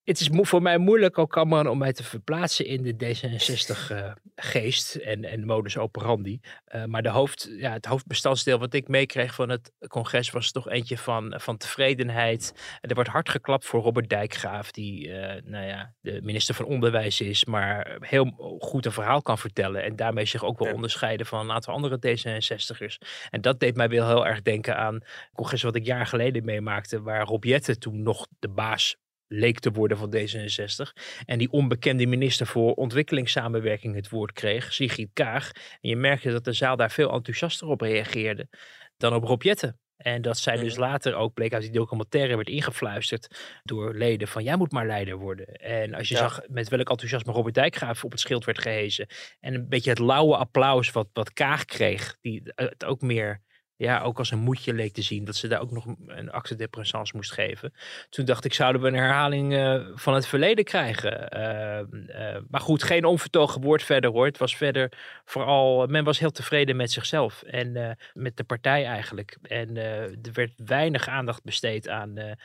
het 0.06 0.20
is 0.20 0.28
voor 0.32 0.62
mij 0.62 0.78
moeilijk 0.78 1.18
ook 1.18 1.36
allemaal 1.36 1.70
om 1.70 1.78
mij 1.78 1.92
te 1.92 2.04
verplaatsen 2.04 2.66
in 2.66 2.82
de 2.82 2.94
D66-geest 2.94 4.94
en, 4.94 5.24
en 5.24 5.46
modus 5.46 5.78
operandi. 5.78 6.40
Eh, 6.64 6.84
maar 6.84 7.02
de 7.02 7.08
hoofd, 7.08 7.50
ja, 7.58 7.72
het 7.72 7.86
hoofdbestanddeel 7.86 8.58
wat 8.58 8.74
ik 8.74 8.88
meekreeg 8.88 9.34
van 9.34 9.48
het 9.48 9.72
congres 9.88 10.30
was 10.30 10.52
toch 10.52 10.68
eentje 10.68 10.98
van, 10.98 11.34
van 11.36 11.56
tevredenheid. 11.56 12.54
Er 12.80 12.94
wordt 12.94 13.10
hard 13.10 13.28
geklapt 13.28 13.64
voor 13.64 13.80
Robert 13.80 14.08
Dijkgraaf, 14.08 14.70
die 14.70 15.12
eh, 15.12 15.42
nou 15.44 15.66
ja, 15.66 15.94
de 16.00 16.20
minister 16.22 16.54
van 16.54 16.64
Onderwijs 16.64 17.20
is, 17.20 17.44
maar 17.44 17.96
heel 18.00 18.56
goed 18.58 18.86
een 18.86 18.92
verhaal 18.92 19.22
kan 19.22 19.38
vertellen. 19.38 19.82
En 19.82 19.96
daarmee 19.96 20.26
zich 20.26 20.44
ook 20.44 20.58
wel 20.58 20.68
Ja. 20.68 20.74
onderscheiden 20.74 21.26
van 21.26 21.40
een 21.40 21.52
aantal 21.52 21.74
andere 21.74 21.96
D66'ers. 21.96 22.98
En 23.30 23.40
dat 23.40 23.60
deed 23.60 23.76
mij 23.76 23.88
wel 23.88 24.06
heel 24.06 24.26
erg 24.26 24.42
denken 24.42 24.76
aan 24.76 24.94
het 24.94 25.30
congres 25.32 25.62
wat 25.62 25.76
ik 25.76 25.86
jaar 25.86 26.06
geleden 26.06 26.44
meemaakte, 26.44 27.02
waar 27.02 27.24
Rob 27.24 27.44
Jetten 27.44 27.78
toen 27.78 28.02
nog 28.02 28.26
de 28.38 28.48
baas 28.48 28.96
leek 29.28 29.58
te 29.58 29.70
worden 29.70 29.98
van 29.98 30.14
D66. 30.16 30.92
En 31.24 31.38
die 31.38 31.50
onbekende 31.50 32.06
minister 32.06 32.46
voor 32.46 32.72
ontwikkelingssamenwerking 32.74 33.94
het 33.94 34.08
woord 34.08 34.32
kreeg, 34.32 34.72
Sigrid 34.72 35.10
Kaag. 35.12 35.50
En 35.80 35.88
je 35.88 35.96
merkte 35.96 36.30
dat 36.30 36.44
de 36.44 36.52
zaal 36.52 36.76
daar 36.76 36.90
veel 36.90 37.12
enthousiaster 37.12 37.66
op 37.68 37.80
reageerde 37.80 38.48
dan 38.96 39.14
op 39.14 39.24
Rob 39.24 39.42
Jetten. 39.42 39.78
En 39.96 40.22
dat 40.22 40.38
zij 40.38 40.56
dus 40.56 40.72
Mhm. 40.72 40.80
later 40.80 41.14
ook 41.14 41.34
bleek 41.34 41.52
uit 41.52 41.62
die 41.62 41.70
documentaire 41.70 42.36
werd 42.36 42.48
ingefluisterd 42.48 43.60
door 43.64 43.94
leden 43.94 44.28
van 44.28 44.42
jij 44.44 44.56
moet 44.56 44.72
maar 44.72 44.86
leider 44.86 45.16
worden. 45.16 45.46
En 45.46 45.94
als 45.94 46.08
je 46.08 46.14
Ja. 46.14 46.20
zag 46.20 46.40
met 46.48 46.68
welk 46.68 46.90
enthousiasme 46.90 47.32
Robert 47.32 47.54
Dijkgraaf 47.54 48.04
op 48.04 48.10
het 48.10 48.20
schild 48.20 48.44
werd 48.44 48.58
gehezen. 48.60 49.06
En 49.40 49.54
een 49.54 49.68
beetje 49.68 49.90
het 49.90 49.98
lauwe 49.98 50.36
applaus 50.36 50.90
wat, 50.90 51.08
wat 51.12 51.32
Kaag 51.32 51.64
kreeg. 51.64 52.16
Die 52.20 52.42
het 52.54 52.84
ook 52.84 53.00
meer 53.00 53.40
ja, 53.76 54.00
ook 54.00 54.18
als 54.18 54.30
een 54.30 54.38
moedje 54.38 54.72
leek 54.72 54.92
te 54.92 55.02
zien. 55.02 55.24
Dat 55.24 55.36
ze 55.36 55.48
daar 55.48 55.60
ook 55.60 55.70
nog 55.70 55.86
een 56.06 56.30
acte 56.30 56.54
de 56.54 56.68
moest 57.12 57.32
geven. 57.32 57.72
Toen 58.08 58.24
dacht 58.24 58.44
ik, 58.44 58.54
zouden 58.54 58.82
we 58.82 58.88
een 58.88 58.94
herhaling 58.94 59.54
eh, 59.54 59.86
van 59.94 60.14
het 60.14 60.26
verleden 60.26 60.64
krijgen? 60.64 61.28
Eh, 61.28 61.78
eh, 61.78 62.42
maar 62.48 62.60
goed, 62.60 62.82
geen 62.82 63.04
onvertogen 63.04 63.60
woord 63.60 63.82
verder 63.82 64.10
hoor. 64.10 64.26
Het 64.26 64.38
was 64.38 64.56
verder 64.56 64.92
vooral, 65.24 65.86
men 65.86 66.04
was 66.04 66.18
heel 66.18 66.30
tevreden 66.30 66.76
met 66.76 66.90
zichzelf. 66.90 67.42
En 67.42 67.96
met 68.12 68.36
de 68.36 68.44
partij 68.44 68.84
eigenlijk. 68.84 69.38
En 69.42 69.76
er 69.76 70.32
werd 70.32 70.52
weinig 70.56 71.08
aandacht 71.08 71.44
besteed 71.44 71.88
aan... 71.88 72.36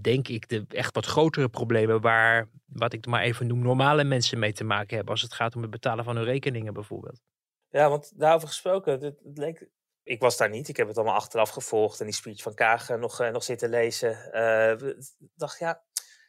denk 0.00 0.28
ik, 0.28 0.48
de 0.48 0.64
echt 0.68 0.94
wat 0.94 1.06
grotere 1.06 1.48
problemen 1.48 2.00
waar, 2.00 2.48
wat 2.66 2.92
ik 2.92 3.06
maar 3.06 3.22
even 3.22 3.46
noem, 3.46 3.62
normale 3.62 4.04
mensen 4.04 4.38
mee 4.38 4.52
te 4.52 4.64
maken 4.64 4.96
hebben. 4.96 5.12
Als 5.12 5.22
het 5.22 5.32
gaat 5.32 5.56
om 5.56 5.62
het 5.62 5.70
betalen 5.70 6.04
van 6.04 6.16
hun 6.16 6.24
rekeningen 6.24 6.72
bijvoorbeeld. 6.72 7.20
Ja, 7.68 7.88
want 7.88 8.12
daarover 8.18 8.48
gesproken, 8.48 8.92
het, 8.92 9.02
het 9.02 9.38
leek, 9.38 9.68
ik 10.02 10.20
was 10.20 10.36
daar 10.36 10.48
niet. 10.48 10.68
Ik 10.68 10.76
heb 10.76 10.86
het 10.88 10.96
allemaal 10.96 11.14
achteraf 11.14 11.50
gevolgd 11.50 12.00
en 12.00 12.06
die 12.06 12.14
speech 12.14 12.42
van 12.42 12.54
Kaag 12.54 12.90
eh, 12.90 12.96
nog, 12.96 13.20
eh, 13.20 13.30
nog 13.30 13.42
zitten 13.44 13.68
lezen. 13.68 14.32
Eh, 14.32 14.76
we- 14.78 15.04
dacht, 15.34 15.58
ja, 15.58 15.82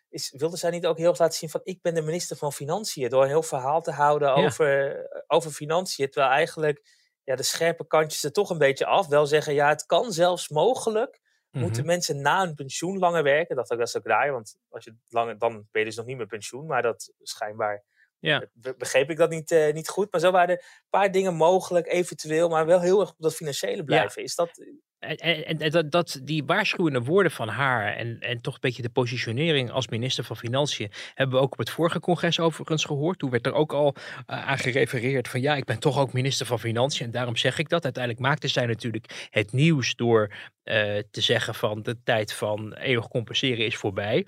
is, 0.10 0.34
wilde 0.38 0.58
zij 0.58 0.70
niet 0.70 0.86
ook 0.86 0.98
heel 0.98 1.10
erg 1.10 1.20
laten 1.20 1.38
zien 1.38 1.50
van 1.50 1.62
ik 1.63 1.82
ben 1.82 1.94
de 1.94 2.01
minister 2.01 2.38
van 2.38 2.53
Financiën. 2.53 3.10
Door 3.10 3.22
een 3.24 3.27
heel 3.30 3.44
verhaal 3.44 3.82
te 3.82 3.92
houden 3.92 4.27
Ja. 4.27 4.46
over, 4.46 4.96
over 5.28 5.52
financiën. 5.52 6.10
Terwijl 6.10 6.34
eigenlijk 6.34 6.86
ja, 7.24 7.36
de 7.36 7.43
scherpe 7.43 7.88
kantjes 7.88 8.24
er 8.24 8.32
toch 8.32 8.50
een 8.50 8.58
beetje 8.58 8.86
af. 8.86 9.08
Wel 9.08 9.26
zeggen, 9.26 9.54
ja, 9.54 9.69
het 9.69 9.86
kan 9.86 10.12
zelfs 10.12 10.50
mogelijk. 10.50 11.21
Moeten 11.52 11.80
Mhm. 11.82 11.88
mensen 11.91 12.21
na 12.21 12.41
een 12.43 12.56
pensioen 12.56 12.97
langer 12.97 13.24
werken? 13.24 13.56
Dat, 13.56 13.67
dat 13.67 13.80
is 13.80 13.97
ook 13.97 14.06
raar, 14.08 14.32
want 14.32 14.56
als 14.69 14.84
je 14.84 14.95
langer, 15.10 15.38
dan 15.38 15.52
ben 15.71 15.82
je 15.82 15.88
dus 15.88 15.95
nog 15.95 16.06
niet 16.06 16.17
meer 16.17 16.28
pensioen. 16.28 16.65
Maar 16.65 16.82
dat 16.82 17.13
schijnbaar 17.21 17.84
Ja. 18.27 18.45
be- 18.53 18.75
begreep 18.77 19.09
ik 19.09 19.17
dat 19.17 19.29
niet, 19.29 19.51
eh, 19.51 19.73
niet 19.73 19.89
goed. 19.89 20.12
Maar 20.12 20.21
zo 20.21 20.31
waren 20.31 20.55
er 20.55 20.62
een 20.63 20.89
paar 20.89 21.12
dingen 21.12 21.36
mogelijk, 21.36 21.88
eventueel, 21.88 22.49
maar 22.49 22.65
wel 22.65 22.81
heel 22.81 22.99
erg 22.99 23.09
op 23.09 23.15
dat 23.17 23.36
financiële 23.36 23.83
blijven. 23.83 24.23
Is 24.23 24.36
dat, 24.36 24.65
En, 24.99 25.17
en, 25.17 25.57
en 25.59 25.69
dat, 25.71 25.91
dat, 25.91 26.19
die 26.23 26.43
waarschuwende 26.45 27.01
woorden 27.01 27.31
van 27.31 27.47
haar 27.47 27.95
en, 27.95 28.19
en 28.19 28.41
toch 28.41 28.53
een 28.53 28.59
beetje 28.62 28.81
de 28.81 28.89
positionering 28.89 29.71
als 29.71 29.88
minister 29.88 30.23
van 30.23 30.38
Financiën 30.38 30.91
hebben 31.13 31.36
we 31.38 31.43
ook 31.43 31.51
op 31.51 31.57
het 31.57 31.69
vorige 31.69 31.99
congres 31.99 32.39
overigens 32.39 32.86
gehoord. 32.86 33.19
Toen 33.19 33.29
werd 33.29 33.45
er 33.45 33.53
ook 33.53 33.73
al 33.73 33.95
eh, 34.25 34.47
aan 34.47 34.57
gerefereerd 34.57 35.27
van 35.27 35.41
ja, 35.41 35.55
ik 35.55 35.65
ben 35.65 35.79
toch 35.79 35.97
ook 35.99 36.13
minister 36.13 36.45
van 36.45 36.59
Financiën 36.59 37.05
en 37.05 37.12
daarom 37.12 37.36
zeg 37.36 37.57
ik 37.57 37.69
dat. 37.69 37.83
Uiteindelijk 37.83 38.23
maakte 38.23 38.47
zij 38.47 38.65
natuurlijk 38.65 39.27
het 39.29 39.51
nieuws 39.51 39.95
door 39.95 40.33
eh, 40.63 40.97
te 41.12 41.21
zeggen 41.21 41.55
van 41.55 41.81
de 41.81 42.03
tijd 42.03 42.33
van 42.33 42.73
eeuwig 42.73 43.07
compenseren 43.07 43.65
is 43.65 43.75
voorbij. 43.75 44.25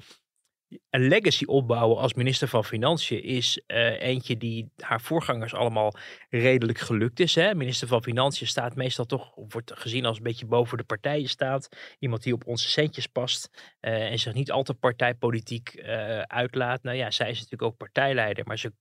Een 0.90 1.08
legacy 1.08 1.46
opbouwen 1.46 1.98
als 1.98 2.14
minister 2.14 2.48
van 2.48 2.66
Financiën 2.66 3.24
is 3.24 3.64
eh, 3.68 4.02
eentje 4.02 4.38
die 4.38 4.72
haar 4.78 5.02
voorgangers 5.02 5.54
allemaal 5.54 5.94
redelijk 6.30 6.80
gelukt 6.80 7.20
is. 7.20 7.36
Hè? 7.36 7.56
Minister 7.56 7.88
van 7.88 8.04
Financiën 8.04 8.48
staat 8.48 8.76
meestal 8.76 9.06
toch, 9.06 9.32
wordt 9.36 9.72
gezien 9.76 10.06
als 10.06 10.18
een 10.18 10.24
beetje 10.24 10.46
boven 10.46 10.78
de 10.78 10.84
partijen 10.84 11.30
staat. 11.30 11.68
Iemand 12.00 12.24
die 12.24 12.34
op 12.34 12.48
onze 12.48 12.70
centjes 12.70 13.08
past 13.08 13.74
eh, 13.80 14.12
en 14.12 14.20
zich 14.20 14.34
niet 14.34 14.52
al 14.52 14.64
te 14.64 14.74
partijpolitiek 14.74 15.70
eh, 15.70 16.22
uitlaat. 16.22 16.84
Nou 16.84 16.98
ja, 16.98 17.12
zij 17.12 17.30
is 17.30 17.36
natuurlijk 17.36 17.72
ook 17.72 17.78
partijleider, 17.78 18.46
maar 18.46 18.60
ze 18.60 18.74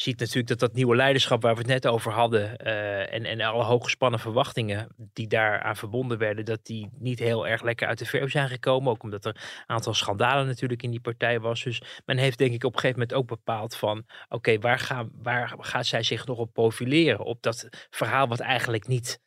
ziet 0.00 0.18
natuurlijk 0.18 0.48
dat 0.48 0.58
dat 0.58 0.72
nieuwe 0.72 0.96
leiderschap 0.96 1.42
waar 1.42 1.52
we 1.52 1.58
het 1.58 1.68
net 1.68 1.86
over 1.86 2.12
hadden 2.12 2.56
eh, 2.56 3.12
en, 3.12 3.24
en 3.24 3.40
alle 3.40 3.64
hooggespannen 3.64 4.20
verwachtingen 4.20 4.94
die 4.96 5.26
daaraan 5.28 5.76
verbonden 5.76 6.18
werden, 6.18 6.44
dat 6.44 6.66
die 6.66 6.88
niet 6.98 7.18
heel 7.18 7.46
erg 7.46 7.62
lekker 7.62 7.88
uit 7.88 7.98
de 7.98 8.04
verf 8.04 8.30
zijn 8.30 8.48
gekomen. 8.48 8.92
Ook 8.92 9.02
omdat 9.02 9.24
er 9.24 9.36
een 9.36 9.74
aantal 9.74 9.94
schandalen 9.94 10.46
natuurlijk 10.46 10.82
in 10.82 10.90
die 10.90 11.00
partij 11.00 11.40
was. 11.40 11.62
Dus 11.62 11.82
men 12.04 12.18
heeft 12.18 12.38
denk 12.38 12.52
ik 12.52 12.64
op 12.64 12.74
een 12.74 12.80
gegeven 12.80 13.00
moment 13.00 13.18
ook 13.18 13.26
bepaald 13.26 13.76
van 13.76 14.04
oké, 14.28 14.58
waar, 14.58 14.78
gaan, 14.78 15.10
waar 15.22 15.54
gaat 15.58 15.86
zij 15.86 16.02
zich 16.02 16.26
nog 16.26 16.38
op 16.38 16.52
profileren? 16.52 17.24
Op 17.24 17.42
dat 17.42 17.68
verhaal 17.90 18.28
wat 18.28 18.40
eigenlijk 18.40 18.86
niet 18.86 19.20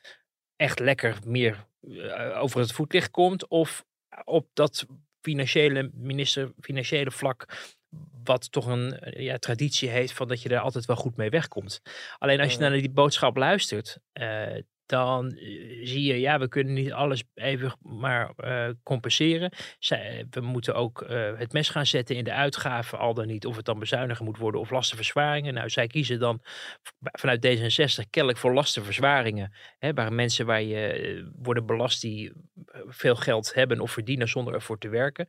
echt 0.56 0.78
lekker 0.78 1.18
meer 1.26 1.66
eh, 1.80 2.42
over 2.42 2.60
het 2.60 2.72
voetlicht 2.72 3.10
komt 3.10 3.48
of 3.48 3.84
op 4.24 4.48
dat 4.52 4.86
financiële 5.20 5.90
minister, 5.94 6.52
financiële 6.60 7.10
vlak 7.10 7.46
wat 8.24 8.52
toch 8.52 8.66
een 8.66 8.98
eh, 8.98 9.24
ja, 9.24 9.38
traditie 9.38 9.88
heeft 9.88 10.12
van 10.12 10.28
dat 10.28 10.42
je 10.42 10.48
er 10.48 10.58
altijd 10.58 10.84
wel 10.84 10.96
goed 10.96 11.16
mee 11.16 11.30
wegkomt. 11.30 11.82
Alleen 12.18 12.40
als 12.40 12.52
je 12.52 12.58
naar 12.58 12.70
die 12.70 12.90
boodschap 12.90 13.36
luistert, 13.36 13.98
eh, 14.12 14.62
dan 14.86 15.30
eh, 15.30 15.86
zie 15.86 16.02
je, 16.02 16.20
ja, 16.20 16.38
we 16.38 16.48
kunnen 16.48 16.74
niet 16.74 16.92
alles 16.92 17.24
even 17.34 17.76
maar 17.82 18.34
compenseren. 18.82 19.52
Zij, 19.78 20.26
we 20.30 20.40
moeten 20.40 20.74
ook 20.74 21.04
het 21.36 21.52
mes 21.52 21.68
gaan 21.68 21.86
zetten 21.86 22.16
in 22.16 22.24
de 22.24 22.32
uitgaven, 22.32 22.98
al 22.98 23.14
dan 23.14 23.26
niet 23.26 23.46
of 23.46 23.56
het 23.56 23.64
dan 23.64 23.78
bezuinigen 23.78 24.24
moet 24.24 24.38
worden 24.38 24.60
of 24.60 24.70
lastenverzwaringen. 24.70 25.54
Nou, 25.54 25.68
zij 25.68 25.86
kiezen 25.86 26.18
dan 26.18 26.40
vanuit 27.00 27.46
D66 27.46 28.10
kennelijk 28.10 28.40
voor 28.40 28.54
lastenverzwaringen. 28.54 29.52
Hè, 29.78 29.94
waar 29.94 30.12
mensen 30.12 30.46
waar 30.46 30.62
je 30.62 31.32
worden 31.36 31.66
belast 31.66 32.00
die 32.00 32.32
veel 32.86 33.16
geld 33.16 33.54
hebben 33.54 33.80
of 33.80 33.90
verdienen 33.90 34.28
zonder 34.28 34.54
ervoor 34.54 34.78
te 34.78 34.88
werken. 34.88 35.28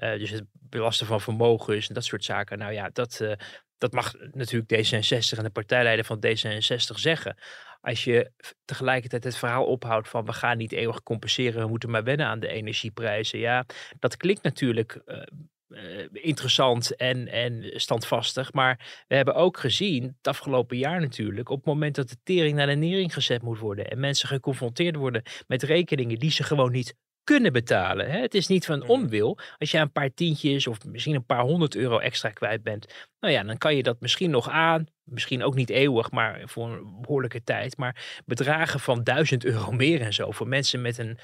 Eh, 0.00 0.18
dus 0.18 0.30
het 0.30 0.44
belasten 0.52 1.06
van 1.06 1.20
vermogens 1.20 1.88
en 1.88 1.94
dat 1.94 2.04
soort 2.04 2.24
zaken. 2.24 2.58
Nou 2.58 2.72
ja, 2.72 2.90
dat, 2.92 3.20
eh, 3.20 3.32
dat 3.78 3.92
mag 3.92 4.14
natuurlijk 4.32 4.72
D66 4.72 5.38
en 5.38 5.44
de 5.44 5.50
partijleider 5.50 6.04
van 6.04 6.20
D66 6.26 6.98
zeggen. 6.98 7.36
Als 7.80 8.04
je 8.04 8.32
tegelijkertijd 8.64 9.24
het 9.24 9.36
verhaal 9.36 9.64
ophoudt 9.64 10.08
van 10.08 10.24
we 10.24 10.32
gaan 10.32 10.56
niet 10.56 10.72
eeuwig 10.72 11.02
compenseren, 11.02 11.62
we 11.62 11.68
moeten 11.68 11.90
maar 11.90 12.04
wennen 12.04 12.26
aan 12.26 12.40
de 12.40 12.48
energieprijzen. 12.48 13.38
Ja, 13.38 13.66
dat 13.98 14.16
klinkt 14.16 14.42
natuurlijk 14.42 15.02
eh, 15.04 16.04
interessant 16.12 16.96
en, 16.96 17.28
en 17.28 17.80
standvastig. 17.80 18.52
Maar 18.52 19.04
we 19.08 19.14
hebben 19.14 19.34
ook 19.34 19.58
gezien, 19.58 20.02
het 20.02 20.26
afgelopen 20.26 20.76
jaar 20.76 21.00
natuurlijk, 21.00 21.48
op 21.48 21.56
het 21.56 21.66
moment 21.66 21.94
dat 21.94 22.08
de 22.08 22.16
tering 22.22 22.56
naar 22.56 22.66
de 22.66 22.74
nering 22.74 23.14
gezet 23.14 23.42
moet 23.42 23.58
worden 23.58 23.90
en 23.90 24.00
mensen 24.00 24.28
geconfronteerd 24.28 24.96
worden 24.96 25.22
met 25.46 25.62
rekeningen 25.62 26.18
die 26.18 26.30
ze 26.30 26.42
gewoon 26.42 26.72
niet 26.72 26.94
kunnen 27.30 27.52
betalen. 27.52 28.10
Hè? 28.10 28.20
Het 28.20 28.34
is 28.34 28.46
niet 28.46 28.66
van 28.66 28.78
Mhm. 28.78 28.90
onwil. 28.90 29.38
Als 29.58 29.70
je 29.70 29.78
een 29.78 29.92
paar 29.92 30.14
tientjes 30.14 30.66
of 30.66 30.84
misschien 30.84 31.14
een 31.14 31.24
paar 31.24 31.40
honderd 31.40 31.74
euro 31.74 31.98
extra 31.98 32.30
kwijt 32.30 32.62
bent, 32.62 33.08
nou 33.20 33.32
ja, 33.34 33.42
dan 33.42 33.58
kan 33.58 33.76
je 33.76 33.82
dat 33.82 34.00
misschien 34.00 34.30
nog 34.30 34.48
aan. 34.48 34.86
Misschien 35.04 35.42
ook 35.42 35.54
niet 35.54 35.70
eeuwig, 35.70 36.10
maar 36.10 36.42
voor 36.44 36.68
een 36.68 37.00
behoorlijke 37.00 37.42
tijd. 37.42 37.76
Maar 37.76 38.22
bedragen 38.26 38.80
van 38.80 39.04
1000 39.04 39.44
euro 39.44 39.70
meer 39.70 40.00
en 40.00 40.12
zo 40.12 40.30
voor 40.30 40.48
mensen 40.48 40.80
met 40.80 40.98
een, 40.98 41.18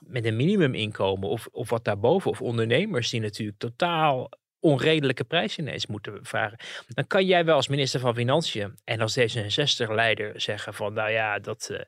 met 0.00 0.24
een 0.24 0.36
minimuminkomen 0.36 1.28
of, 1.28 1.48
of 1.52 1.70
wat 1.70 1.84
daarboven, 1.84 2.30
of 2.30 2.42
ondernemers 2.42 3.10
die 3.10 3.20
natuurlijk 3.20 3.58
totaal 3.58 4.30
onredelijke 4.60 5.24
prijzen 5.24 5.62
ineens 5.62 5.86
moeten 5.86 6.18
vragen. 6.22 6.58
Dan 6.88 7.06
kan 7.06 7.26
jij 7.26 7.44
wel 7.44 7.56
als 7.56 7.68
minister 7.68 8.00
van 8.00 8.14
Financiën 8.14 8.78
en 8.84 9.00
als 9.00 9.18
D66-leider 9.18 10.40
zeggen 10.40 10.74
van 10.74 10.92
nou 10.92 11.10
ja, 11.10 11.38
dat, 11.38 11.68
eh, 11.70 11.80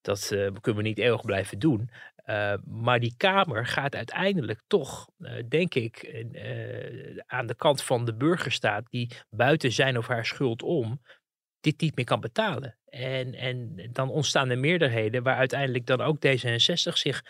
dat 0.00 0.30
eh, 0.32 0.46
kunnen 0.60 0.82
we 0.82 0.88
niet 0.88 0.98
eeuwig 0.98 1.24
blijven 1.24 1.58
doen. 1.58 1.90
Uh, 2.30 2.54
maar 2.64 3.00
die 3.00 3.14
Kamer 3.16 3.66
gaat 3.66 3.94
uiteindelijk 3.94 4.60
toch, 4.66 5.08
uh, 5.18 5.32
denk 5.48 5.74
ik, 5.74 6.02
uh, 6.32 7.18
aan 7.26 7.46
de 7.46 7.54
kant 7.54 7.82
van 7.82 8.04
de 8.04 8.14
burgerstaat 8.14 8.84
die 8.90 9.10
buiten 9.30 9.72
zijn 9.72 9.98
of 9.98 10.06
haar 10.06 10.26
schuld 10.26 10.62
om, 10.62 11.02
dit 11.60 11.80
niet 11.80 11.96
meer 11.96 12.04
kan 12.04 12.20
betalen. 12.20 12.78
En, 12.84 13.34
en 13.34 13.88
dan 13.92 14.10
ontstaan 14.10 14.50
er 14.50 14.58
meerderheden 14.58 15.22
waar 15.22 15.36
uiteindelijk 15.36 15.86
dan 15.86 16.00
ook 16.00 16.16
D66 16.16 16.92
zich, 16.92 17.22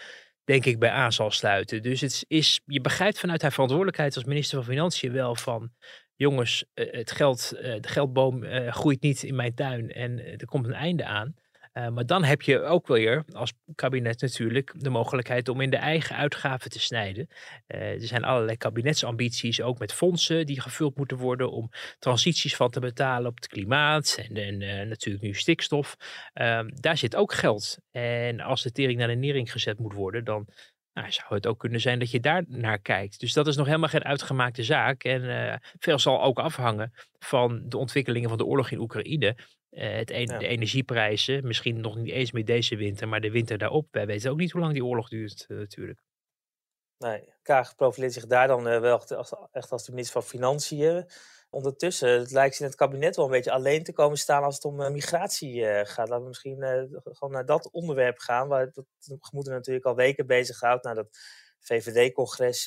denk 0.45 0.65
ik, 0.65 0.79
bij 0.79 0.91
aan 0.91 1.13
zal 1.13 1.31
sluiten. 1.31 1.83
Dus 1.83 2.01
het 2.01 2.25
is, 2.29 2.61
je 2.65 2.81
begrijpt 2.81 3.19
vanuit 3.19 3.43
haar 3.43 3.53
verantwoordelijkheid 3.53 4.15
als 4.17 4.25
minister 4.25 4.57
van 4.57 4.73
Financiën 4.73 5.13
wel 5.13 5.35
van, 5.35 5.73
jongens, 6.15 6.65
het 6.75 7.11
geld, 7.11 7.49
de 7.51 7.89
geldboom 7.89 8.45
groeit 8.71 9.03
niet 9.03 9.23
in 9.23 9.35
mijn 9.35 9.55
tuin 9.55 9.93
en 9.93 10.19
er 10.19 10.47
komt 10.47 10.67
een 10.67 10.73
einde 10.73 11.05
aan. 11.05 11.35
Uh, 11.79 11.89
maar 11.89 12.07
dan 12.07 12.25
heb 12.25 12.43
je 12.43 12.63
ook 12.63 12.87
weer 12.87 13.25
als 13.33 13.53
kabinet 13.75 14.21
natuurlijk 14.21 14.73
de 14.77 14.91
mogelijkheid 14.91 15.49
om 15.49 15.61
in 15.61 15.71
de 15.71 15.77
eigen 15.77 16.17
uitgaven 16.17 16.71
te 16.71 16.81
snijden. 16.81 17.29
Uh, 17.69 17.81
er 17.81 18.07
zijn 18.07 18.25
allerlei 18.25 18.57
kabinetsambities, 18.57 19.61
ook 19.61 19.79
met 19.79 19.93
fondsen 19.93 20.47
die 20.47 20.61
gevuld 20.61 20.97
moeten 20.97 21.17
worden 21.17 21.51
om 21.51 21.71
transities 21.99 22.57
van 22.57 22.71
te 22.71 22.81
betalen 22.81 23.31
op 23.31 23.37
het 23.37 23.47
klimaat 23.47 24.19
en, 24.33 24.61
uh, 24.61 24.83
natuurlijk 24.83 25.25
nu 25.25 25.35
stikstof. 25.35 25.97
Ehm, 26.33 26.69
daar 26.75 26.97
zit 26.97 27.17
ook 27.17 27.33
geld. 27.33 27.79
En 27.91 28.41
als 28.41 28.63
de 28.63 28.73
tering 28.73 28.99
naar 28.99 29.09
de 29.09 29.15
nering 29.15 29.53
gezet 29.53 29.79
moet 29.79 29.95
worden, 29.95 30.25
dan 30.25 30.47
nou, 30.93 31.13
zou 31.13 31.35
het 31.35 31.47
ook 31.47 31.59
kunnen 31.59 31.81
zijn 31.81 31.99
dat 31.99 32.11
je 32.11 32.21
daar 32.21 32.45
naar 32.49 32.79
kijkt. 32.79 33.21
Dus 33.21 33.33
dat 33.33 33.47
is 33.47 33.57
nog 33.57 33.67
helemaal 33.67 33.89
geen 33.89 34.05
uitgemaakte 34.05 34.63
zaak. 34.63 35.05
En 35.05 35.61
veel 35.79 35.99
zal 35.99 36.23
ook 36.23 36.39
afhangen 36.39 36.93
van 37.19 37.63
de 37.69 37.77
ontwikkelingen 37.77 38.29
van 38.29 38.39
de 38.39 38.45
oorlog 38.45 38.71
in 38.71 38.79
Oekraïne. 38.79 39.37
Uh, 39.71 39.97
het 39.97 40.11
en 40.11 40.27
ja. 40.27 40.39
De 40.39 40.47
energieprijzen, 40.47 41.47
misschien 41.47 41.81
nog 41.81 41.97
niet 41.97 42.13
eens 42.13 42.33
meer 42.33 42.45
deze 42.45 42.77
winter, 42.77 43.09
maar 43.09 43.21
de 43.21 43.31
winter 43.31 43.59
daarop. 43.59 43.89
Wij 43.91 44.07
weten 44.07 44.31
ook 44.31 44.39
niet 44.39 44.51
hoe 44.51 44.61
lang 44.61 44.73
die 44.73 44.85
oorlog 44.85 45.09
duurt, 45.09 45.45
uh, 45.49 45.59
natuurlijk. 45.59 46.03
Nee, 46.99 47.33
Kaag 47.43 47.75
profileert 47.75 48.13
zich 48.13 48.27
daar 48.27 48.47
dan 48.47 48.69
uh, 48.69 48.81
wel 48.81 49.01
echt, 49.01 49.35
echt 49.51 49.73
als 49.73 49.85
de 49.85 49.91
minister 49.91 50.21
van 50.21 50.31
Financiën. 50.31 51.11
Ondertussen 51.51 52.09
het 52.09 52.31
lijkt 52.31 52.55
ze 52.55 52.63
in 52.63 52.69
het 52.69 52.79
kabinet 52.79 53.17
wel 53.17 53.25
een 53.25 53.31
beetje 53.31 53.51
alleen 53.51 53.83
te 53.83 53.93
komen 53.93 54.19
staan 54.19 54.43
als 54.43 54.55
het 54.55 54.65
om 54.65 54.93
migratie 54.93 55.65
gaat. 55.85 56.09
Laten 56.09 56.23
we 56.23 56.29
misschien 56.29 56.89
gewoon 57.03 57.33
naar 57.33 57.47
dat 57.47 57.71
onderwerp 57.71 58.19
gaan, 58.19 58.49
waar 58.49 58.61
het 58.61 58.83
gemoeden 59.21 59.53
natuurlijk 59.53 59.87
al 59.87 59.95
weken 59.95 60.27
bezighoudt. 60.27 60.85
Na 60.85 60.95
dat 60.95 61.09
VVD-congres, 61.61 62.65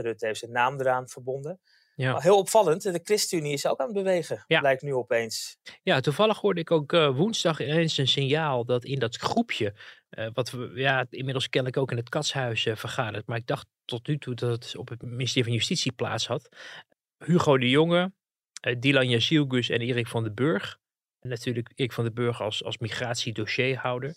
Rutte 0.00 0.26
heeft 0.26 0.38
zijn 0.38 0.52
naam 0.52 0.80
eraan 0.80 1.08
verbonden. 1.08 1.60
Ja. 1.96 2.12
Maar 2.12 2.22
heel 2.22 2.38
opvallend, 2.38 2.82
de 2.82 3.00
ChristenUnie 3.02 3.52
is 3.52 3.66
ook 3.66 3.78
aan 3.78 3.86
het 3.86 3.94
bewegen, 3.94 4.44
ja. 4.46 4.60
lijkt 4.60 4.82
nu 4.82 4.94
opeens. 4.94 5.56
Ja, 5.82 6.00
toevallig 6.00 6.40
hoorde 6.40 6.60
ik 6.60 6.70
ook 6.70 6.92
uh, 6.92 7.16
woensdag 7.16 7.60
ineens 7.60 7.98
een 7.98 8.08
signaal 8.08 8.64
dat 8.64 8.84
in 8.84 8.98
dat 8.98 9.16
groepje, 9.16 9.74
uh, 10.10 10.28
wat 10.32 10.50
we 10.50 10.72
ja, 10.74 11.06
inmiddels 11.10 11.48
kennelijk 11.48 11.80
ook 11.80 11.90
in 11.90 11.96
het 11.96 12.08
Katshuis 12.08 12.64
uh, 12.64 12.76
vergaderd, 12.76 13.26
maar 13.26 13.38
ik 13.38 13.46
dacht 13.46 13.66
tot 13.84 14.06
nu 14.06 14.18
toe 14.18 14.34
dat 14.34 14.50
het 14.50 14.76
op 14.76 14.88
het 14.88 15.02
ministerie 15.02 15.44
van 15.44 15.52
Justitie 15.52 15.92
plaats 15.92 16.26
had. 16.26 16.48
Hugo 17.24 17.58
de 17.58 17.70
Jonge, 17.70 18.12
Dylan 18.78 19.08
Jazielgus 19.08 19.68
en 19.68 19.80
Erik 19.80 20.06
van 20.06 20.22
den 20.22 20.34
Burg. 20.34 20.78
En 21.20 21.28
natuurlijk 21.28 21.72
Erik 21.74 21.92
van 21.92 22.04
den 22.04 22.14
Burg 22.14 22.40
als, 22.40 22.64
als 22.64 22.78
migratiedossierhouder. 22.78 24.16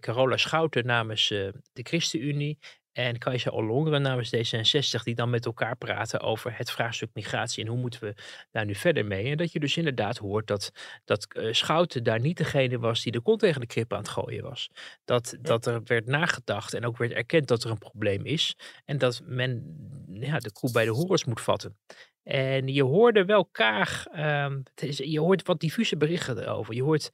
Carola 0.00 0.36
Schouten 0.36 0.86
namens 0.86 1.28
de 1.28 1.52
ChristenUnie 1.72 2.58
en 2.98 3.18
Kajsa 3.18 3.50
Ollongren 3.50 4.02
namens 4.02 4.34
D66, 4.36 5.02
die 5.02 5.14
dan 5.14 5.30
met 5.30 5.46
elkaar 5.46 5.76
praten 5.76 6.20
over 6.20 6.56
het 6.56 6.70
vraagstuk 6.70 7.10
migratie 7.12 7.64
en 7.64 7.70
hoe 7.70 7.78
moeten 7.78 8.00
we 8.00 8.14
daar 8.50 8.64
nu 8.64 8.74
verder 8.74 9.06
mee. 9.06 9.30
En 9.30 9.36
dat 9.36 9.52
je 9.52 9.60
dus 9.60 9.76
inderdaad 9.76 10.16
hoort 10.16 10.46
dat, 10.46 10.70
dat 11.04 11.26
uh, 11.36 11.52
Schouten 11.52 12.04
daar 12.04 12.20
niet 12.20 12.36
degene 12.36 12.78
was 12.78 13.02
die 13.02 13.12
de 13.12 13.20
kont 13.20 13.40
tegen 13.40 13.60
de 13.60 13.66
krip 13.66 13.92
aan 13.92 13.98
het 13.98 14.08
gooien 14.08 14.42
was. 14.42 14.70
Dat, 15.04 15.34
ja. 15.36 15.42
dat 15.42 15.66
er 15.66 15.80
werd 15.84 16.06
nagedacht 16.06 16.74
en 16.74 16.86
ook 16.86 16.96
werd 16.96 17.12
erkend 17.12 17.48
dat 17.48 17.64
er 17.64 17.70
een 17.70 17.78
probleem 17.78 18.24
is. 18.24 18.56
En 18.84 18.98
dat 18.98 19.20
men 19.24 19.76
ja, 20.10 20.38
de 20.38 20.52
koe 20.52 20.72
bij 20.72 20.84
de 20.84 20.90
horens 20.90 21.24
moet 21.24 21.40
vatten. 21.40 21.76
En 22.22 22.66
je 22.66 22.82
hoorde 22.82 23.24
wel 23.24 23.46
Kaag, 23.46 24.06
um, 24.16 24.62
is, 24.74 24.96
je 24.96 25.20
hoort 25.20 25.46
wat 25.46 25.60
diffuse 25.60 25.96
berichten 25.96 26.42
erover. 26.42 26.74
Je 26.74 26.82
hoort 26.82 27.12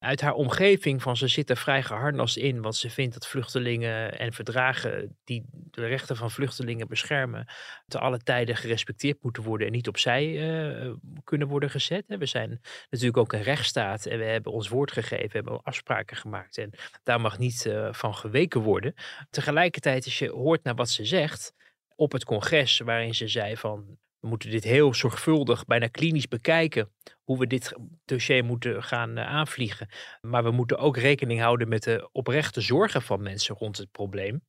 uit 0.00 0.20
haar 0.20 0.32
omgeving 0.32 1.02
van 1.02 1.16
ze 1.16 1.28
zit 1.28 1.50
er 1.50 1.56
vrij 1.56 1.82
geharnast 1.82 2.36
in, 2.36 2.62
want 2.62 2.76
ze 2.76 2.90
vindt 2.90 3.14
dat 3.14 3.26
vluchtelingen 3.26 4.18
en 4.18 4.32
verdragen 4.32 5.18
die 5.24 5.44
de 5.52 5.86
rechten 5.86 6.16
van 6.16 6.30
vluchtelingen 6.30 6.88
beschermen, 6.88 7.46
te 7.86 7.98
alle 7.98 8.18
tijden 8.18 8.56
gerespecteerd 8.56 9.22
moeten 9.22 9.42
worden 9.42 9.66
en 9.66 9.72
niet 9.72 9.88
opzij 9.88 10.26
uh, 10.26 10.94
kunnen 11.24 11.48
worden 11.48 11.70
gezet. 11.70 12.04
We 12.06 12.26
zijn 12.26 12.60
natuurlijk 12.90 13.18
ook 13.18 13.32
een 13.32 13.42
rechtsstaat 13.42 14.06
en 14.06 14.18
we 14.18 14.24
hebben 14.24 14.52
ons 14.52 14.68
woord 14.68 14.92
gegeven, 14.92 15.30
hebben 15.30 15.62
afspraken 15.62 16.16
gemaakt 16.16 16.58
en 16.58 16.70
daar 17.02 17.20
mag 17.20 17.38
niet 17.38 17.64
uh, 17.64 17.92
van 17.92 18.14
geweken 18.14 18.60
worden. 18.60 18.94
Tegelijkertijd, 19.30 20.04
als 20.04 20.18
je 20.18 20.30
hoort 20.30 20.64
naar 20.64 20.74
wat 20.74 20.90
ze 20.90 21.04
zegt 21.04 21.54
op 21.94 22.12
het 22.12 22.24
congres, 22.24 22.78
waarin 22.78 23.14
ze 23.14 23.28
zei 23.28 23.56
van 23.56 23.98
we 24.20 24.28
moeten 24.28 24.50
dit 24.50 24.64
heel 24.64 24.94
zorgvuldig, 24.94 25.64
bijna 25.64 25.86
klinisch 25.86 26.28
bekijken. 26.28 26.92
Hoe 27.24 27.38
we 27.38 27.46
dit 27.46 27.72
dossier 28.04 28.44
moeten 28.44 28.82
gaan 28.82 29.18
uh, 29.18 29.26
aanvliegen. 29.26 29.88
Maar 30.20 30.44
we 30.44 30.50
moeten 30.50 30.78
ook 30.78 30.96
rekening 30.96 31.40
houden 31.40 31.68
met 31.68 31.82
de 31.82 32.08
oprechte 32.12 32.60
zorgen 32.60 33.02
van 33.02 33.22
mensen 33.22 33.54
rond 33.54 33.76
het 33.76 33.90
probleem. 33.90 34.42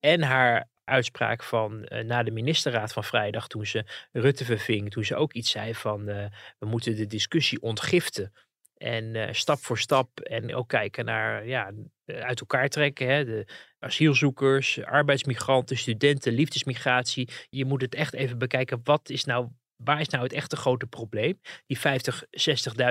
En 0.00 0.22
haar 0.22 0.68
uitspraak 0.84 1.42
van 1.42 1.86
uh, 1.88 2.04
na 2.04 2.22
de 2.22 2.30
ministerraad 2.30 2.92
van 2.92 3.04
vrijdag, 3.04 3.48
toen 3.48 3.66
ze 3.66 3.84
Rutte 4.12 4.44
verving, 4.44 4.90
toen 4.90 5.04
ze 5.04 5.16
ook 5.16 5.32
iets 5.32 5.50
zei 5.50 5.74
van 5.74 6.08
uh, 6.08 6.24
we 6.58 6.66
moeten 6.66 6.96
de 6.96 7.06
discussie 7.06 7.62
ontgiften. 7.62 8.32
En 8.76 9.34
stap 9.34 9.58
voor 9.58 9.78
stap 9.78 10.20
en 10.20 10.54
ook 10.54 10.68
kijken 10.68 11.04
naar 11.04 11.46
ja, 11.46 11.72
uit 12.06 12.40
elkaar 12.40 12.68
trekken. 12.68 13.08
Hè, 13.08 13.24
de 13.24 13.46
asielzoekers, 13.78 14.84
arbeidsmigranten, 14.84 15.76
studenten, 15.76 16.32
liefdesmigratie. 16.32 17.28
Je 17.48 17.64
moet 17.64 17.82
het 17.82 17.94
echt 17.94 18.14
even 18.14 18.38
bekijken. 18.38 18.80
Wat 18.84 19.08
is 19.08 19.24
nou, 19.24 19.48
waar 19.76 20.00
is 20.00 20.08
nou 20.08 20.22
het 20.22 20.32
echte 20.32 20.56
grote 20.56 20.86
probleem? 20.86 21.40
Die 21.66 21.78
50, 21.78 22.24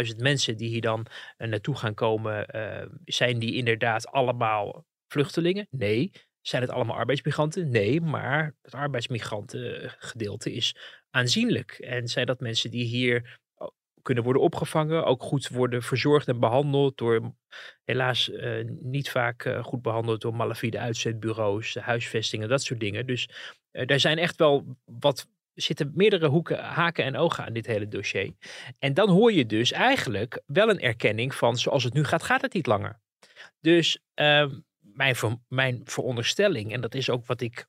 60.000 0.09 0.15
mensen 0.17 0.57
die 0.57 0.69
hier 0.69 0.81
dan 0.81 1.05
uh, 1.37 1.47
naartoe 1.47 1.75
gaan 1.75 1.93
komen, 1.93 2.55
uh, 2.55 2.85
zijn 3.05 3.39
die 3.39 3.55
inderdaad 3.55 4.07
allemaal 4.07 4.85
vluchtelingen? 5.07 5.67
Nee. 5.69 6.11
Zijn 6.41 6.61
het 6.61 6.71
allemaal 6.71 6.95
arbeidsmigranten? 6.95 7.69
Nee, 7.69 8.01
maar 8.01 8.55
het 8.61 8.73
arbeidsmigrantengedeelte 8.73 10.53
is 10.53 10.75
aanzienlijk. 11.09 11.71
En 11.71 12.07
zijn 12.07 12.25
dat 12.25 12.39
mensen 12.39 12.71
die 12.71 12.85
hier 12.85 13.39
kunnen 14.05 14.23
worden 14.23 14.41
opgevangen, 14.41 15.05
ook 15.05 15.23
goed 15.23 15.47
worden 15.47 15.83
verzorgd 15.83 16.27
en 16.27 16.39
behandeld 16.39 16.97
door 16.97 17.33
helaas 17.83 18.29
uh, 18.29 18.65
niet 18.79 19.09
vaak 19.09 19.45
uh, 19.45 19.63
goed 19.63 19.81
behandeld 19.81 20.21
door 20.21 20.35
malafide 20.35 20.79
uitzetbureaus, 20.79 21.75
huisvestingen, 21.75 22.49
dat 22.49 22.63
soort 22.63 22.79
dingen. 22.79 23.05
Dus 23.05 23.29
uh, 23.71 23.85
daar 23.85 23.99
zijn 23.99 24.17
echt 24.17 24.35
wel 24.37 24.77
wat 24.85 25.27
zitten 25.53 25.91
meerdere 25.95 26.27
hoeken, 26.27 26.59
haken 26.63 27.03
en 27.03 27.17
ogen 27.17 27.45
aan 27.45 27.53
dit 27.53 27.65
hele 27.65 27.87
dossier. 27.87 28.33
En 28.79 28.93
dan 28.93 29.09
hoor 29.09 29.31
je 29.31 29.45
dus 29.45 29.71
eigenlijk 29.71 30.41
wel 30.45 30.69
een 30.69 30.79
erkenning 30.79 31.35
van 31.35 31.57
zoals 31.57 31.83
het 31.83 31.93
nu 31.93 32.03
gaat, 32.03 32.23
gaat 32.23 32.41
het 32.41 32.53
niet 32.53 32.67
langer. 32.67 32.99
Dus 33.59 33.99
ehm, 34.13 34.59
mijn, 34.79 35.15
ver, 35.15 35.37
mijn 35.47 35.81
veronderstelling, 35.83 36.73
en 36.73 36.81
dat 36.81 36.95
is 36.95 37.09
ook 37.09 37.25
wat 37.25 37.41
ik 37.41 37.67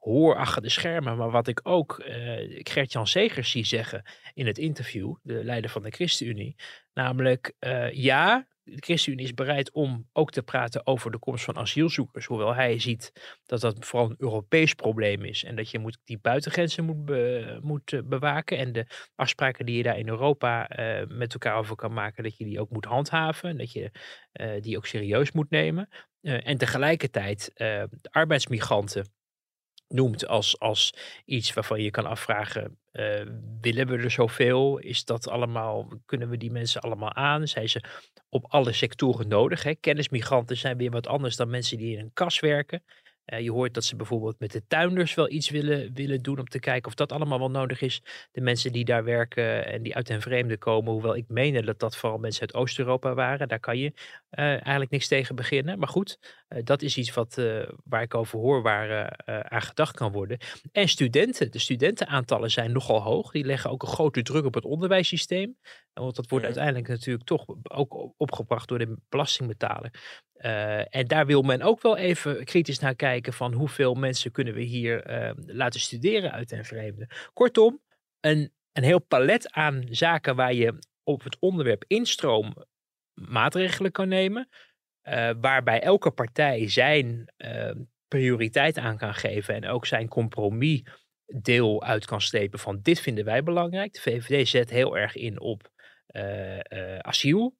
hoor 0.00 0.36
achter 0.36 0.62
de 0.62 0.68
schermen, 0.68 1.16
maar 1.16 1.30
wat 1.30 1.46
ik 1.46 1.60
ook 1.62 2.02
uh, 2.06 2.14
Gert-Jan 2.62 3.06
Segers 3.06 3.50
zie 3.50 3.64
zeggen 3.64 4.02
in 4.34 4.46
het 4.46 4.58
interview, 4.58 5.14
de 5.22 5.44
leider 5.44 5.70
van 5.70 5.82
de 5.82 5.90
ChristenUnie, 5.90 6.56
namelijk 6.92 7.52
uh, 7.60 7.92
ja, 7.92 8.48
de 8.62 8.76
ChristenUnie 8.80 9.24
is 9.24 9.34
bereid 9.34 9.72
om 9.72 10.08
ook 10.12 10.30
te 10.30 10.42
praten 10.42 10.86
over 10.86 11.10
de 11.10 11.18
komst 11.18 11.44
van 11.44 11.56
asielzoekers, 11.56 12.26
hoewel 12.26 12.54
hij 12.54 12.78
ziet 12.78 13.12
dat 13.46 13.60
dat 13.60 13.86
vooral 13.86 14.10
een 14.10 14.16
Europees 14.18 14.74
probleem 14.74 15.24
is 15.24 15.44
en 15.44 15.56
dat 15.56 15.70
je 15.70 15.78
moet, 15.78 15.98
die 16.04 16.18
buitengrenzen 16.18 16.84
moet, 16.84 17.62
moet 17.62 18.02
bewaken 18.08 18.58
en 18.58 18.72
de 18.72 18.86
afspraken 19.14 19.66
die 19.66 19.76
je 19.76 19.82
daar 19.82 19.98
in 19.98 20.08
Europa 20.08 20.68
met 21.08 21.32
elkaar 21.32 21.56
over 21.56 21.76
kan 21.76 21.92
maken, 21.92 22.22
dat 22.22 22.36
je 22.36 22.44
die 22.44 22.60
ook 22.60 22.70
moet 22.70 22.84
handhaven 22.84 23.48
en 23.48 23.56
dat 23.56 23.72
je 23.72 23.90
die 24.60 24.76
ook 24.76 24.86
serieus 24.86 25.32
moet 25.32 25.50
nemen. 25.50 25.88
en 26.20 26.58
tegelijkertijd 26.58 27.50
de 27.54 27.88
arbeidsmigranten 28.10 29.04
noemt 29.92 30.26
als, 30.26 30.58
als 30.58 30.94
iets 31.24 31.52
waarvan 31.52 31.82
je 31.82 31.90
kan 31.90 32.06
afvragen, 32.06 32.78
uh, 32.92 33.22
willen 33.60 33.86
we 33.86 33.96
er 33.96 34.10
zoveel? 34.10 34.78
Is 34.78 35.04
dat 35.04 35.28
allemaal, 35.28 35.88
kunnen 36.06 36.28
we 36.28 36.36
die 36.36 36.50
mensen 36.50 36.80
allemaal 36.80 37.14
aan? 37.14 37.48
Zijn 37.48 37.68
ze 37.68 37.82
op 38.28 38.44
alle 38.48 38.72
sectoren 38.72 39.28
nodig? 39.28 39.62
Hè? 39.62 39.74
Kennismigranten 39.74 40.56
zijn 40.56 40.76
weer 40.76 40.90
wat 40.90 41.06
anders 41.06 41.36
dan 41.36 41.50
mensen 41.50 41.78
die 41.78 41.96
in 41.96 42.04
een 42.04 42.12
kas 42.12 42.40
werken. 42.40 42.82
Eh, 43.24 43.40
je 43.40 43.50
hoort 43.50 43.74
dat 43.74 43.84
ze 43.84 43.96
bijvoorbeeld 43.96 44.38
met 44.38 44.52
de 44.52 44.66
tuinders 44.66 45.14
wel 45.14 45.30
iets 45.30 45.50
willen, 45.50 45.94
willen 45.94 46.22
doen 46.22 46.38
om 46.38 46.48
te 46.48 46.58
kijken 46.58 46.88
of 46.88 46.94
dat 46.94 47.12
allemaal 47.12 47.38
wel 47.38 47.50
nodig 47.50 47.80
is. 47.80 48.02
De 48.32 48.40
mensen 48.40 48.72
die 48.72 48.84
daar 48.84 49.04
werken 49.04 49.66
en 49.66 49.82
die 49.82 49.94
uit 49.94 50.06
den 50.06 50.20
vreemde 50.20 50.56
komen, 50.56 50.92
hoewel 50.92 51.16
ik 51.16 51.28
meen 51.28 51.64
dat 51.64 51.78
dat 51.78 51.96
vooral 51.96 52.18
mensen 52.18 52.40
uit 52.40 52.54
Oost-Europa 52.54 53.14
waren, 53.14 53.48
daar 53.48 53.60
kan 53.60 53.78
je 53.78 53.92
eigenlijk 54.30 54.90
niks 54.90 55.08
tegen 55.08 55.34
beginnen. 55.34 55.78
Maar 55.78 55.88
goed, 55.88 56.18
dat 56.64 56.82
is 56.82 56.96
iets 56.96 57.14
wat, 57.14 57.34
waar 57.84 58.02
ik 58.02 58.14
over 58.14 58.38
hoor, 58.38 58.62
waar 58.62 59.16
aan 59.48 59.62
gedacht 59.62 59.96
kan 59.96 60.12
worden. 60.12 60.38
En 60.72 60.88
studenten, 60.88 61.50
de 61.50 61.58
studentenaantallen 61.58 62.50
zijn 62.50 62.72
nogal 62.72 63.02
hoog. 63.02 63.30
Die 63.30 63.44
leggen 63.44 63.70
ook 63.70 63.82
een 63.82 63.88
grote 63.88 64.22
druk 64.22 64.44
op 64.44 64.54
het 64.54 64.64
onderwijssysteem. 64.64 65.56
Want 65.92 66.16
dat 66.16 66.28
wordt 66.28 66.44
uiteindelijk 66.44 66.88
natuurlijk 66.88 67.26
toch 67.26 67.44
ook 67.62 68.12
opgebracht 68.16 68.68
door 68.68 68.78
de 68.78 68.96
belastingbetaler. 69.08 69.90
Uh, 70.36 70.94
en 70.94 71.06
daar 71.06 71.26
wil 71.26 71.42
men 71.42 71.62
ook 71.62 71.82
wel 71.82 71.96
even 71.96 72.44
kritisch 72.44 72.78
naar 72.78 72.94
kijken 72.94 73.32
van 73.32 73.52
hoeveel 73.52 73.94
mensen 73.94 74.32
kunnen 74.32 74.54
we 74.54 74.62
hier 74.62 75.10
uh, 75.10 75.30
laten 75.46 75.80
studeren 75.80 76.32
uit 76.32 76.48
den 76.48 76.64
vreemde. 76.64 77.08
Kortom, 77.32 77.80
een, 78.20 78.52
een 78.72 78.82
heel 78.82 78.98
palet 78.98 79.52
aan 79.52 79.86
zaken 79.90 80.36
waar 80.36 80.54
je 80.54 80.78
op 81.02 81.22
het 81.22 81.36
onderwerp 81.38 81.84
instroom 81.86 82.54
maatregelen 83.14 83.92
kan 83.92 84.08
nemen. 84.08 84.48
Uh, 85.04 85.30
waarbij 85.40 85.80
elke 85.80 86.10
partij 86.10 86.68
zijn 86.68 87.32
ehm, 87.36 87.78
prioriteit 88.08 88.78
aan 88.78 88.96
kan 88.96 89.14
geven 89.14 89.54
en 89.54 89.66
ook 89.66 89.86
zijn 89.86 90.08
compromis 90.08 90.82
deel 91.26 91.82
uit 91.82 92.04
kan 92.04 92.20
slepen 92.20 92.58
van 92.58 92.80
dit 92.82 93.00
vinden 93.00 93.24
wij 93.24 93.42
belangrijk. 93.42 93.92
De 93.92 94.00
VVD 94.00 94.48
zet 94.48 94.70
heel 94.70 94.96
erg 94.98 95.16
in 95.16 95.40
op 95.40 95.70
asiel. 96.98 97.56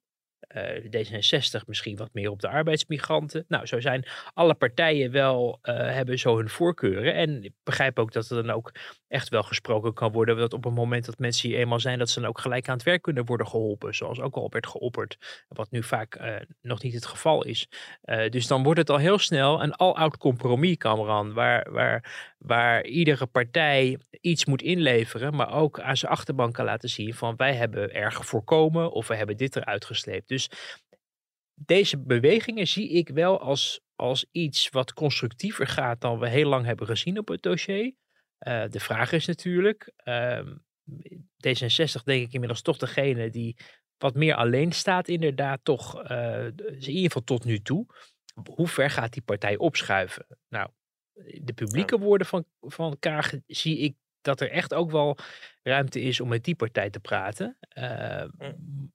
Uh, 0.55 0.63
D66 0.83 1.65
misschien 1.65 1.95
wat 1.95 2.09
meer 2.13 2.29
op 2.29 2.39
de 2.41 2.47
arbeidsmigranten. 2.47 3.45
Nou, 3.47 3.65
zo 3.65 3.79
zijn 3.79 4.05
alle 4.33 4.53
partijen 4.53 5.11
wel, 5.11 5.59
uh, 5.63 5.75
hebben 5.75 6.19
zo 6.19 6.37
hun 6.37 6.49
voorkeuren. 6.49 7.13
En 7.13 7.43
ik 7.43 7.53
begrijp 7.63 7.99
ook 7.99 8.11
dat 8.11 8.29
er 8.29 8.43
dan 8.43 8.55
ook 8.55 8.71
echt 9.07 9.29
wel 9.29 9.43
gesproken 9.43 9.93
kan 9.93 10.11
worden. 10.11 10.37
Dat 10.37 10.53
op 10.53 10.63
het 10.63 10.73
moment 10.73 11.05
dat 11.05 11.19
mensen 11.19 11.49
hier 11.49 11.57
eenmaal 11.57 11.79
zijn, 11.79 11.99
dat 11.99 12.09
ze 12.09 12.19
dan 12.19 12.29
ook 12.29 12.39
gelijk 12.39 12.67
aan 12.67 12.75
het 12.75 12.83
werk 12.83 13.01
kunnen 13.01 13.25
worden 13.25 13.47
geholpen. 13.47 13.95
Zoals 13.95 14.19
ook 14.19 14.35
al 14.35 14.49
werd 14.49 14.67
geopperd. 14.67 15.17
Wat 15.47 15.71
nu 15.71 15.83
vaak 15.83 16.19
uh, 16.21 16.35
nog 16.61 16.81
niet 16.81 16.93
het 16.93 17.05
geval 17.05 17.43
is. 17.45 17.67
dus 18.29 18.47
dan 18.47 18.63
wordt 18.63 18.79
het 18.79 18.89
al 18.89 18.97
heel 18.97 19.19
snel 19.19 19.63
een 19.63 19.73
al-oud 19.73 20.17
compromis, 20.17 20.77
Cameron. 20.77 21.33
Waar, 21.33 21.71
waar, 21.71 22.33
waar 22.37 22.85
iedere 22.85 23.25
partij 23.25 23.97
iets 24.21 24.45
moet 24.45 24.61
inleveren. 24.61 25.35
Maar 25.35 25.53
ook 25.53 25.79
aan 25.79 25.97
zijn 25.97 26.11
achterban 26.11 26.51
kan 26.51 26.65
laten 26.65 26.89
zien 26.89 27.13
van 27.13 27.35
wij 27.35 27.53
hebben 27.53 27.93
erg 27.93 28.25
voorkomen. 28.25 28.91
Of 28.91 29.07
we 29.07 29.15
hebben 29.15 29.37
dit 29.37 29.55
eruit 29.55 29.85
gesleept. 29.85 30.27
Dus 30.27 30.40
deze 31.53 31.99
bewegingen 31.99 32.67
zie 32.67 32.89
ik 32.89 33.09
wel 33.09 33.39
als, 33.39 33.81
als 33.95 34.25
iets 34.31 34.69
wat 34.69 34.93
constructiever 34.93 35.67
gaat 35.67 36.01
dan 36.01 36.19
we 36.19 36.29
heel 36.29 36.49
lang 36.49 36.65
hebben 36.65 36.87
gezien 36.87 37.17
op 37.17 37.27
het 37.27 37.41
dossier. 37.41 37.93
Uh, 38.47 38.63
de 38.69 38.79
vraag 38.79 39.11
is 39.11 39.25
natuurlijk, 39.25 39.91
uh, 40.03 40.39
D66 41.47 42.03
denk 42.03 42.25
ik 42.25 42.33
inmiddels 42.33 42.61
toch 42.61 42.77
degene 42.77 43.29
die 43.29 43.57
wat 43.97 44.15
meer 44.15 44.35
alleen 44.35 44.71
staat 44.71 45.07
inderdaad 45.07 45.59
toch, 45.63 46.11
uh, 46.11 46.45
in 46.45 46.79
ieder 46.79 47.01
geval 47.01 47.23
tot 47.23 47.45
nu 47.45 47.61
toe. 47.61 47.85
Hoe 48.55 48.67
ver 48.67 48.89
gaat 48.89 49.13
die 49.13 49.21
partij 49.21 49.57
opschuiven? 49.57 50.25
Nou, 50.47 50.69
de 51.41 51.53
publieke 51.55 51.99
woorden 51.99 52.27
van, 52.27 52.45
van 52.59 52.99
Kaag 52.99 53.33
zie 53.47 53.77
ik 53.77 53.95
dat 54.21 54.41
er 54.41 54.51
echt 54.51 54.73
ook 54.73 54.91
wel 54.91 55.17
ruimte 55.63 56.01
is 56.01 56.19
om 56.19 56.27
met 56.27 56.43
die 56.43 56.55
partij 56.55 56.89
te 56.89 56.99
praten. 56.99 57.57
Uh, 57.77 58.23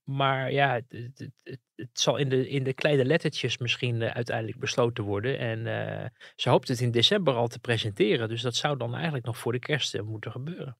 maar 0.04 0.52
ja, 0.52 0.74
het, 0.74 1.30
het, 1.42 1.60
het, 1.74 1.88
zal 1.92 2.16
in 2.16 2.28
de, 2.28 2.48
in 2.48 2.64
de 2.64 2.72
kleine 2.72 3.04
lettertjes 3.04 3.58
misschien 3.58 4.00
uh, 4.00 4.14
uiteindelijk 4.14 4.58
besloten 4.58 5.04
worden. 5.04 5.38
En 5.38 5.58
uh, 5.58 6.04
ze 6.36 6.48
hoopt 6.48 6.68
het 6.68 6.80
in 6.80 6.90
december 6.90 7.34
al 7.34 7.48
te 7.48 7.58
presenteren. 7.58 8.28
Dus 8.28 8.42
dat 8.42 8.54
zou 8.54 8.76
dan 8.76 8.94
eigenlijk 8.94 9.24
nog 9.24 9.38
voor 9.38 9.52
de 9.52 9.58
kerst 9.58 10.02
moeten 10.02 10.30
gebeuren. 10.30 10.76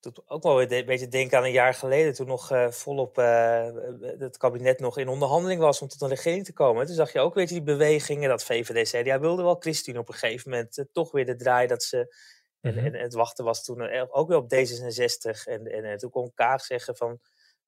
Doet 0.00 0.28
ook 0.28 0.42
wel 0.42 0.62
een 0.62 0.86
beetje 0.86 1.08
denken 1.08 1.38
aan 1.38 1.44
een 1.44 1.52
jaar 1.52 1.74
geleden, 1.74 2.14
toen 2.14 2.26
nog 2.26 2.50
volop 2.70 3.16
het 3.16 4.36
kabinet 4.36 4.80
nog 4.80 4.98
in 4.98 5.08
onderhandeling 5.08 5.60
was 5.60 5.82
om 5.82 5.88
tot 5.88 6.00
een 6.00 6.08
regering 6.08 6.44
te 6.44 6.52
komen. 6.52 6.86
Toen 6.86 6.94
zag 6.94 7.12
je 7.12 7.20
ook 7.20 7.34
weer 7.34 7.46
die 7.46 7.62
bewegingen, 7.62 8.28
dat 8.28 8.44
VVD 8.44 8.88
zei, 8.88 9.04
ja, 9.04 9.20
wilde 9.20 9.42
wel 9.42 9.56
Christine 9.58 9.98
op 9.98 10.08
een 10.08 10.14
gegeven 10.14 10.50
moment 10.50 10.84
toch 10.92 11.12
weer 11.12 11.26
de 11.26 11.36
draai 11.36 11.66
dat 11.66 11.82
ze 11.82 12.14
en, 12.60 12.74
mhm. 12.74 12.84
en, 12.86 12.94
het 12.94 13.14
wachten 13.14 13.44
was 13.44 13.64
toen 13.64 14.08
ook 14.10 14.28
weer 14.28 14.36
op 14.36 14.54
D66. 14.54 15.44
En, 15.44 15.66
en, 15.66 15.84
en 15.84 15.98
toen 15.98 16.10
kon 16.10 16.32
Kaag 16.34 16.64
zeggen 16.64 16.96
van, 16.96 17.20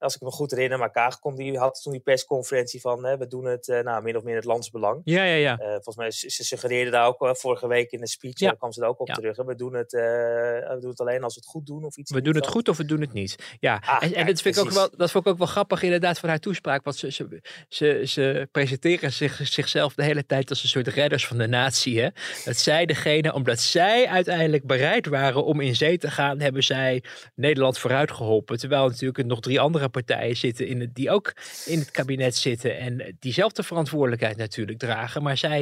als 0.03 0.15
ik 0.15 0.21
me 0.21 0.31
goed 0.31 0.51
herinner, 0.51 0.79
maar 0.79 0.91
Kaag 0.91 1.19
kon 1.19 1.35
die, 1.35 1.59
had 1.59 1.83
toen 1.83 1.93
die 1.93 2.01
persconferentie 2.01 2.81
van 2.81 3.05
hè, 3.05 3.17
we 3.17 3.27
doen 3.27 3.45
het 3.45 3.69
uh, 3.69 3.81
nou, 3.81 4.03
min 4.03 4.17
of 4.17 4.23
meer 4.23 4.35
het 4.35 4.45
landsbelang. 4.45 5.01
Ja, 5.05 5.25
ja, 5.25 5.35
ja. 5.35 5.61
Uh, 5.61 5.67
volgens 5.67 5.97
mij, 5.97 6.11
ze, 6.11 6.45
suggereerde 6.45 6.91
daar 6.91 7.07
ook 7.07 7.23
uh, 7.23 7.35
vorige 7.35 7.67
week 7.67 7.91
in 7.91 8.01
de 8.01 8.09
speech, 8.09 8.39
ja. 8.39 8.53
kwam 8.53 8.73
ze 8.73 8.83
er 8.83 8.89
ook 8.89 9.01
op 9.01 9.09
ja. 9.09 9.15
terug. 9.15 9.37
Hè. 9.37 9.45
We, 9.45 9.55
doen 9.55 9.75
het, 9.75 9.93
we 9.93 10.77
doen 10.81 10.91
het 10.91 11.01
alleen 11.01 11.23
als 11.23 11.35
we 11.35 11.41
het 11.41 11.49
goed 11.49 11.67
doen 11.67 11.85
of 11.85 11.97
iets. 11.97 12.11
We 12.11 12.23
doen 12.23 12.35
het 12.35 12.47
goed 12.47 12.69
of 12.69 12.77
we 12.77 12.85
doen 12.85 13.01
het 13.01 13.13
niet. 13.13 13.57
Ja, 13.61 13.83
ah, 13.85 14.03
en, 14.03 14.15
en 14.15 14.27
dat, 14.27 14.41
vind 14.41 14.57
ik 14.57 14.65
ook 14.65 14.71
wel, 14.71 14.91
dat 14.97 15.11
vond 15.11 15.27
ik 15.27 15.33
ook 15.33 15.39
wel 15.39 15.47
grappig 15.47 15.83
inderdaad 15.83 16.19
van 16.19 16.29
haar 16.29 16.39
toespraak. 16.39 16.85
Want 16.85 16.97
ze, 16.97 17.11
ze, 17.11 17.41
ze, 17.69 18.03
ze 18.05 18.49
presenteren 18.53 19.13
zich, 19.13 19.41
zichzelf 19.43 19.95
de 19.95 20.05
hele 20.05 20.27
tijd 20.27 20.51
als 20.51 20.63
een 20.63 20.69
soort 20.69 20.89
redders 20.89 21.27
van 21.27 21.39
de 21.39 21.47
natie. 21.47 22.01
Hè? 22.01 22.09
Dat 22.45 22.57
zij 22.57 22.87
degene, 22.87 23.33
omdat 23.33 23.59
zij 23.59 24.09
uiteindelijk 24.09 24.67
bereid 24.67 25.07
waren 25.07 25.45
om 25.45 25.61
in 25.61 25.77
zee 25.77 25.99
te 25.99 26.11
gaan, 26.11 26.41
hebben 26.41 26.65
zij 26.65 27.03
Nederland 27.35 27.79
vooruit 27.79 28.11
geholpen. 28.11 28.59
Terwijl 28.59 28.89
natuurlijk 28.89 29.25
nog 29.27 29.41
drie 29.41 29.61
andere 29.61 29.89
partijen 29.93 30.37
zitten 30.37 30.67
in 30.67 30.81
het, 30.81 30.95
die 30.95 31.11
ook 31.11 31.35
in 31.67 31.79
het 31.79 31.91
kabinet 31.91 32.37
zitten 32.37 32.79
en 32.79 33.17
diezelfde 33.19 33.63
verantwoordelijkheid 33.63 34.37
natuurlijk 34.37 34.79
dragen. 34.79 35.23
Maar 35.23 35.37
zij, 35.37 35.59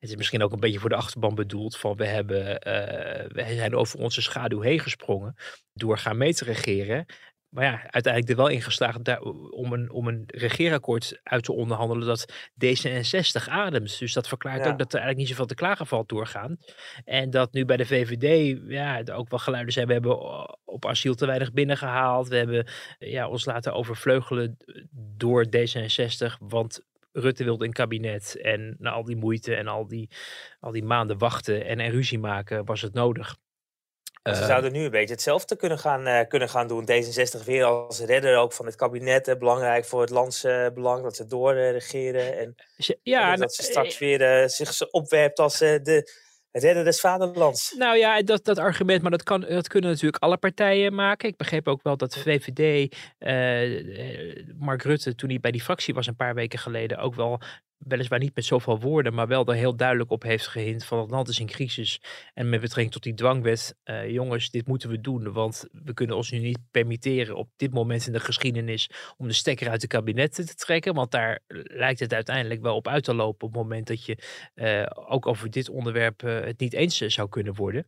het 0.00 0.10
is 0.10 0.16
misschien 0.16 0.42
ook 0.42 0.52
een 0.52 0.60
beetje 0.60 0.78
voor 0.78 0.88
de 0.88 0.96
achterban 0.96 1.34
bedoeld 1.34 1.76
van 1.76 1.96
we 1.96 2.06
hebben, 2.06 2.68
uh, 3.36 3.56
zijn 3.56 3.74
over 3.74 3.98
onze 3.98 4.22
schaduw 4.22 4.60
heen 4.60 4.80
gesprongen 4.80 5.36
door 5.72 5.98
gaan 5.98 6.16
mee 6.16 6.34
te 6.34 6.44
regeren 6.44 7.06
maar 7.54 7.64
ja, 7.64 7.82
uiteindelijk 7.90 8.28
er 8.28 8.36
wel 8.36 8.48
in 8.48 8.62
geslaagd 8.62 9.20
om, 9.50 9.72
een, 9.72 9.90
om 9.90 10.08
een 10.08 10.24
regeerakkoord 10.26 11.20
uit 11.22 11.44
te 11.44 11.52
onderhandelen 11.52 12.06
dat 12.06 12.32
D66 12.64 13.48
ademt. 13.48 13.98
Dus 13.98 14.12
dat 14.12 14.28
verklaart 14.28 14.66
ook 14.66 14.78
dat 14.78 14.92
er 14.92 14.98
eigenlijk 14.98 15.16
niet 15.16 15.28
zoveel 15.28 15.46
te 15.46 15.54
klagen 15.54 15.86
valt 15.86 16.08
doorgaan. 16.08 16.56
En 17.04 17.30
dat 17.30 17.52
nu 17.52 17.64
bij 17.64 17.76
de 17.76 17.86
VVD 17.86 18.58
ja, 18.68 19.04
er 19.04 19.14
ook 19.14 19.30
wel 19.30 19.38
geluiden 19.38 19.72
zijn. 19.72 19.86
We 19.86 19.92
hebben 19.92 20.18
op 20.64 20.86
asiel 20.86 21.14
te 21.14 21.26
weinig 21.26 21.52
binnengehaald. 21.52 22.28
We 22.28 22.36
hebben 22.36 22.66
ja, 22.98 23.28
ons 23.28 23.44
laten 23.44 23.74
overvleugelen 23.74 24.56
door 25.16 25.46
D66, 25.46 26.38
want 26.38 26.82
Rutte 27.12 27.44
wilde 27.44 27.64
een 27.64 27.72
kabinet. 27.72 28.40
En 28.42 28.76
na 28.78 28.90
al 28.90 29.04
die 29.04 29.16
moeite 29.16 29.54
en 29.54 29.66
al 29.66 29.86
die, 29.86 30.10
al 30.60 30.72
die 30.72 30.84
maanden 30.84 31.18
wachten 31.18 31.66
en, 31.66 31.80
en 31.80 31.90
ruzie 31.90 32.18
maken 32.18 32.64
was 32.64 32.82
het 32.82 32.92
nodig 32.92 33.36
ze 34.32 34.40
ehm, 34.40 34.46
zouden 34.46 34.72
nu 34.72 34.84
een 34.84 34.90
beetje 34.90 35.14
hetzelfde 35.14 35.56
kunnen 35.56 35.78
gaan, 35.78 36.08
uh, 36.08 36.20
kunnen 36.28 36.48
gaan 36.48 36.68
doen. 36.68 36.88
D66 36.90 37.44
weer 37.44 37.64
als 37.64 38.00
redder 38.00 38.36
ook 38.36 38.52
van 38.52 38.66
het 38.66 38.74
kabinet. 38.74 39.26
Hè, 39.26 39.36
belangrijk 39.36 39.84
voor 39.84 40.00
het 40.00 40.10
landsbelang 40.10 40.98
uh, 40.98 41.04
dat 41.04 41.16
ze 41.16 41.26
doorregeren. 41.26 42.38
en, 42.38 42.54
ja, 43.02 43.32
en 43.32 43.40
dat 43.40 43.54
ze 43.54 43.62
straks 43.62 43.98
weer 43.98 44.48
zich 44.50 44.90
opwerpt 44.90 45.38
als 45.38 45.58
de 45.58 46.10
redder 46.50 46.84
des 46.84 47.00
vaderlands. 47.00 47.74
Nou 47.78 47.96
ja, 47.96 48.22
dat, 48.22 48.44
dat 48.44 48.58
argument, 48.58 49.02
maar 49.02 49.10
dat, 49.10 49.22
kan, 49.22 49.40
dat 49.40 49.68
kunnen 49.68 49.90
natuurlijk 49.90 50.22
alle 50.22 50.36
partijen 50.36 50.94
maken. 50.94 51.28
Ik 51.28 51.36
begreep 51.36 51.68
ook 51.68 51.82
wel 51.82 51.96
dat 51.96 52.16
VVD, 52.16 52.94
Mark 54.58 54.82
Rutte, 54.82 55.14
toen 55.14 55.28
hij 55.28 55.40
bij 55.40 55.50
die 55.50 55.62
fractie 55.62 55.94
was 55.94 56.06
een 56.06 56.16
paar 56.16 56.34
weken 56.34 56.58
geleden, 56.58 56.98
ook 56.98 57.14
wel 57.14 57.40
weliswaar 57.78 58.18
niet 58.18 58.34
met 58.34 58.44
zoveel 58.44 58.80
woorden, 58.80 59.14
maar 59.14 59.26
wel 59.26 59.46
er 59.46 59.54
heel 59.54 59.76
duidelijk 59.76 60.10
op 60.10 60.22
heeft 60.22 60.46
gehind 60.46 60.84
van 60.84 60.98
het 60.98 61.10
land 61.10 61.28
is 61.28 61.40
in 61.40 61.46
crisis. 61.46 62.00
En 62.34 62.48
met 62.48 62.60
betrekking 62.60 62.92
tot 62.92 63.02
die 63.02 63.14
dwangwet, 63.14 63.76
uh, 63.84 64.10
jongens, 64.10 64.50
dit 64.50 64.66
moeten 64.66 64.88
we 64.88 65.00
doen, 65.00 65.32
want 65.32 65.68
we 65.72 65.94
kunnen 65.94 66.16
ons 66.16 66.30
nu 66.30 66.38
niet 66.38 66.58
permitteren 66.70 67.36
op 67.36 67.50
dit 67.56 67.72
moment 67.72 68.06
in 68.06 68.12
de 68.12 68.20
geschiedenis 68.20 68.90
om 69.16 69.26
de 69.26 69.32
stekker 69.32 69.68
uit 69.68 69.80
de 69.80 69.86
kabinetten 69.86 70.46
te 70.46 70.54
trekken, 70.54 70.94
want 70.94 71.10
daar 71.10 71.40
lijkt 71.46 72.00
het 72.00 72.14
uiteindelijk 72.14 72.62
wel 72.62 72.76
op 72.76 72.88
uit 72.88 73.04
te 73.04 73.14
lopen 73.14 73.46
op 73.46 73.54
het 73.54 73.62
moment 73.62 73.86
dat 73.86 74.04
je 74.04 74.18
uh, 74.54 74.86
ook 75.12 75.26
over 75.26 75.50
dit 75.50 75.68
onderwerp 75.68 76.22
uh, 76.22 76.40
het 76.40 76.60
niet 76.60 76.72
eens 76.72 76.96
zou 76.98 77.28
kunnen 77.28 77.54
worden. 77.54 77.86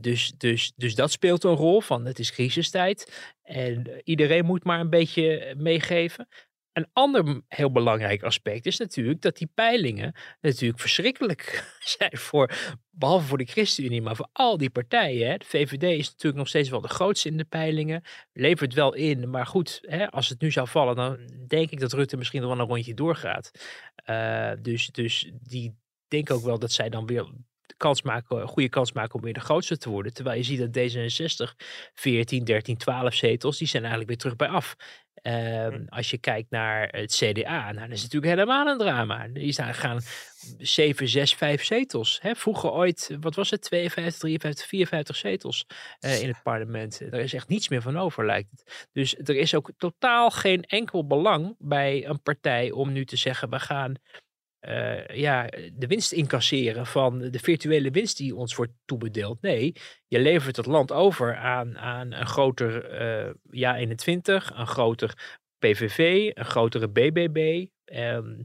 dus, 0.00 0.32
dus, 0.36 0.72
dus 0.76 0.94
dat 0.94 1.10
speelt 1.10 1.44
een 1.44 1.54
rol 1.54 1.80
van 1.80 2.04
het 2.04 2.18
is 2.18 2.32
crisistijd 2.32 3.32
en 3.42 4.00
iedereen 4.04 4.44
moet 4.44 4.64
maar 4.64 4.80
een 4.80 4.90
beetje 4.90 5.54
meegeven. 5.56 6.28
Een 6.74 6.88
ander 6.92 7.42
heel 7.48 7.72
belangrijk 7.72 8.22
aspect 8.22 8.66
is 8.66 8.78
natuurlijk 8.78 9.20
dat 9.20 9.36
die 9.36 9.50
peilingen 9.54 10.14
natuurlijk 10.40 10.80
verschrikkelijk 10.80 11.64
zijn 11.98 12.16
voor, 12.16 12.50
behalve 12.90 13.26
voor 13.26 13.38
de 13.38 13.44
ChristenUnie, 13.44 14.02
maar 14.02 14.16
voor 14.16 14.28
al 14.32 14.56
die 14.56 14.70
partijen. 14.70 15.30
Hè. 15.30 15.36
De 15.36 15.44
VVD 15.44 15.82
is 15.82 16.06
natuurlijk 16.06 16.36
nog 16.36 16.48
steeds 16.48 16.68
wel 16.68 16.80
de 16.80 16.88
grootste 16.88 17.28
in 17.28 17.36
de 17.36 17.44
peilingen, 17.44 18.02
levert 18.32 18.74
wel 18.74 18.94
in, 18.94 19.30
maar 19.30 19.46
goed, 19.46 19.78
hè, 19.82 20.10
als 20.10 20.28
het 20.28 20.40
nu 20.40 20.50
zou 20.50 20.68
vallen, 20.68 20.96
dan 20.96 21.18
denk 21.46 21.70
ik 21.70 21.80
dat 21.80 21.92
Rutte 21.92 22.16
misschien 22.16 22.40
nog 22.40 22.50
wel 22.50 22.60
een 22.60 22.66
rondje 22.66 22.94
doorgaat. 22.94 23.50
Uh, 24.10 24.52
dus, 24.62 24.86
dus 24.86 25.30
die 25.42 25.74
denken 26.08 26.34
ook 26.34 26.44
wel 26.44 26.58
dat 26.58 26.72
zij 26.72 26.88
dan 26.88 27.06
weer 27.06 27.26
kans 27.76 28.02
maken, 28.02 28.48
goede 28.48 28.68
kans 28.68 28.92
maken 28.92 29.14
om 29.14 29.20
weer 29.20 29.32
de 29.32 29.40
grootste 29.40 29.76
te 29.76 29.90
worden. 29.90 30.14
Terwijl 30.14 30.36
je 30.36 30.42
ziet 30.42 30.72
dat 30.72 30.78
D66 30.78 31.54
14, 31.94 32.44
13, 32.44 32.76
12 32.76 33.14
zetels, 33.14 33.58
die 33.58 33.68
zijn 33.68 33.82
eigenlijk 33.82 34.10
weer 34.10 34.20
terug 34.20 34.36
bij 34.36 34.48
af. 34.48 34.76
Hm. 35.24 35.84
Als 35.88 36.10
je 36.10 36.18
kijkt 36.18 36.50
naar 36.50 36.88
het 36.90 37.14
CDA, 37.14 37.72
nou, 37.72 37.88
dat 37.88 37.96
is 37.96 38.02
natuurlijk 38.02 38.32
helemaal 38.32 38.66
een 38.66 38.78
drama. 38.78 39.28
Die 39.28 39.52
staan, 39.52 39.74
gaan 39.74 40.00
7, 40.58 41.08
6, 41.08 41.34
5 41.34 41.64
zetels. 41.64 42.18
Hè? 42.22 42.34
Vroeger 42.34 42.70
ooit, 42.70 43.16
wat 43.20 43.34
was 43.34 43.50
het, 43.50 43.62
52, 43.62 44.20
53, 44.20 44.66
54 44.66 45.16
zetels 45.16 45.66
eh, 46.00 46.22
in 46.22 46.28
het 46.28 46.42
parlement. 46.42 47.00
Er 47.00 47.14
is 47.14 47.34
echt 47.34 47.48
niets 47.48 47.68
meer 47.68 47.82
van 47.82 47.98
over, 47.98 48.26
lijkt 48.26 48.50
het. 48.50 48.88
Dus 48.92 49.16
er 49.18 49.36
is 49.36 49.54
ook 49.54 49.70
totaal 49.78 50.30
geen 50.30 50.62
enkel 50.62 51.06
belang 51.06 51.54
bij 51.58 52.06
een 52.06 52.22
partij 52.22 52.70
om 52.70 52.92
nu 52.92 53.04
te 53.04 53.16
zeggen, 53.16 53.50
we 53.50 53.60
gaan 53.60 53.94
eh, 54.64 55.16
ja, 55.16 55.46
de 55.72 55.86
winst 55.86 56.12
incasseren 56.12 56.86
van 56.86 57.18
de 57.18 57.38
virtuele 57.38 57.90
winst 57.90 58.16
die 58.16 58.36
ons 58.36 58.54
wordt 58.54 58.72
toebedeeld. 58.84 59.42
Nee, 59.42 59.72
je 60.06 60.18
levert 60.18 60.56
het 60.56 60.66
land 60.66 60.92
over 60.92 61.36
aan, 61.36 61.78
aan 61.78 62.12
een 62.12 62.26
groter 62.26 62.84
eh 62.84 63.32
Ja 63.50 63.76
21, 63.76 64.52
een 64.54 64.66
groter 64.66 65.38
PVV, 65.58 66.30
een 66.34 66.44
grotere 66.44 66.88
BBB. 66.88 67.66
ehm, 67.84 68.42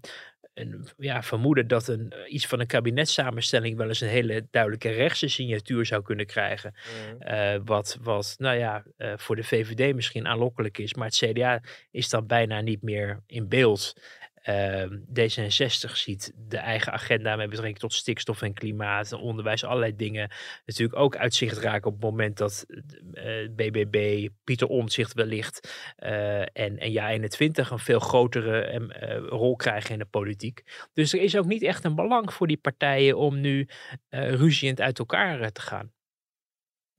een 0.59 0.87
ja, 0.97 1.23
vermoeden 1.23 1.67
dat 1.67 1.87
een, 1.87 2.13
iets 2.27 2.47
van 2.47 2.59
een 2.59 2.67
kabinetssamenstelling 2.67 3.77
wel 3.77 3.87
eens 3.87 4.01
een 4.01 4.07
hele 4.07 4.47
duidelijke 4.51 4.89
rechtse 4.89 5.27
signatuur 5.27 5.85
zou 5.85 6.01
kunnen 6.01 6.25
krijgen. 6.25 6.73
Eh, 7.19 7.55
wat, 7.65 7.97
wat, 8.01 8.35
nou 8.37 8.57
ja, 8.57 8.83
eh, 8.97 9.13
voor 9.15 9.35
de 9.35 9.43
VVD 9.43 9.95
misschien 9.95 10.27
aanlokkelijk 10.27 10.77
is, 10.77 10.93
maar 10.93 11.07
het 11.07 11.15
CDA 11.15 11.61
is 11.91 12.09
dan 12.09 12.27
bijna 12.27 12.61
niet 12.61 12.81
meer 12.81 13.23
in 13.25 13.47
beeld. 13.47 13.93
Ehm, 14.41 14.97
D66 15.13 15.91
ziet 15.91 16.33
de 16.35 16.57
eigen 16.57 16.93
agenda 16.93 17.35
met 17.35 17.49
betrekking 17.49 17.79
tot 17.79 17.93
stikstof 17.93 18.41
en 18.41 18.53
klimaat, 18.53 19.13
onderwijs, 19.13 19.63
allerlei 19.63 19.95
dingen 19.95 20.31
natuurlijk 20.65 20.99
ook 20.99 21.15
uit 21.15 21.33
zicht 21.33 21.57
raken 21.57 21.87
op 21.87 21.93
het 21.93 22.03
moment 22.03 22.37
dat 22.37 22.65
eh, 23.13 23.49
BBB, 23.49 24.27
Pieter 24.43 24.67
Omtzigt 24.67 25.13
wellicht 25.13 25.93
eh, 25.95 26.41
en, 26.41 26.77
en 26.77 26.91
Ja21 26.91 27.69
een 27.69 27.79
veel 27.79 27.99
grotere 27.99 28.61
eh, 28.61 29.17
rol 29.27 29.55
krijgen 29.55 29.91
in 29.91 29.99
de 29.99 30.05
politiek. 30.05 30.63
Dus 30.93 31.13
er 31.13 31.21
is 31.21 31.37
ook 31.37 31.45
niet 31.45 31.63
echt 31.63 31.83
een 31.83 31.95
belang 31.95 32.33
voor 32.33 32.47
die 32.47 32.57
partijen 32.57 33.17
om 33.17 33.39
nu 33.39 33.67
eh 34.09 34.33
ruziend 34.33 34.81
uit 34.81 34.99
elkaar 34.99 35.41
eh, 35.41 35.47
te 35.47 35.61
gaan. 35.61 35.91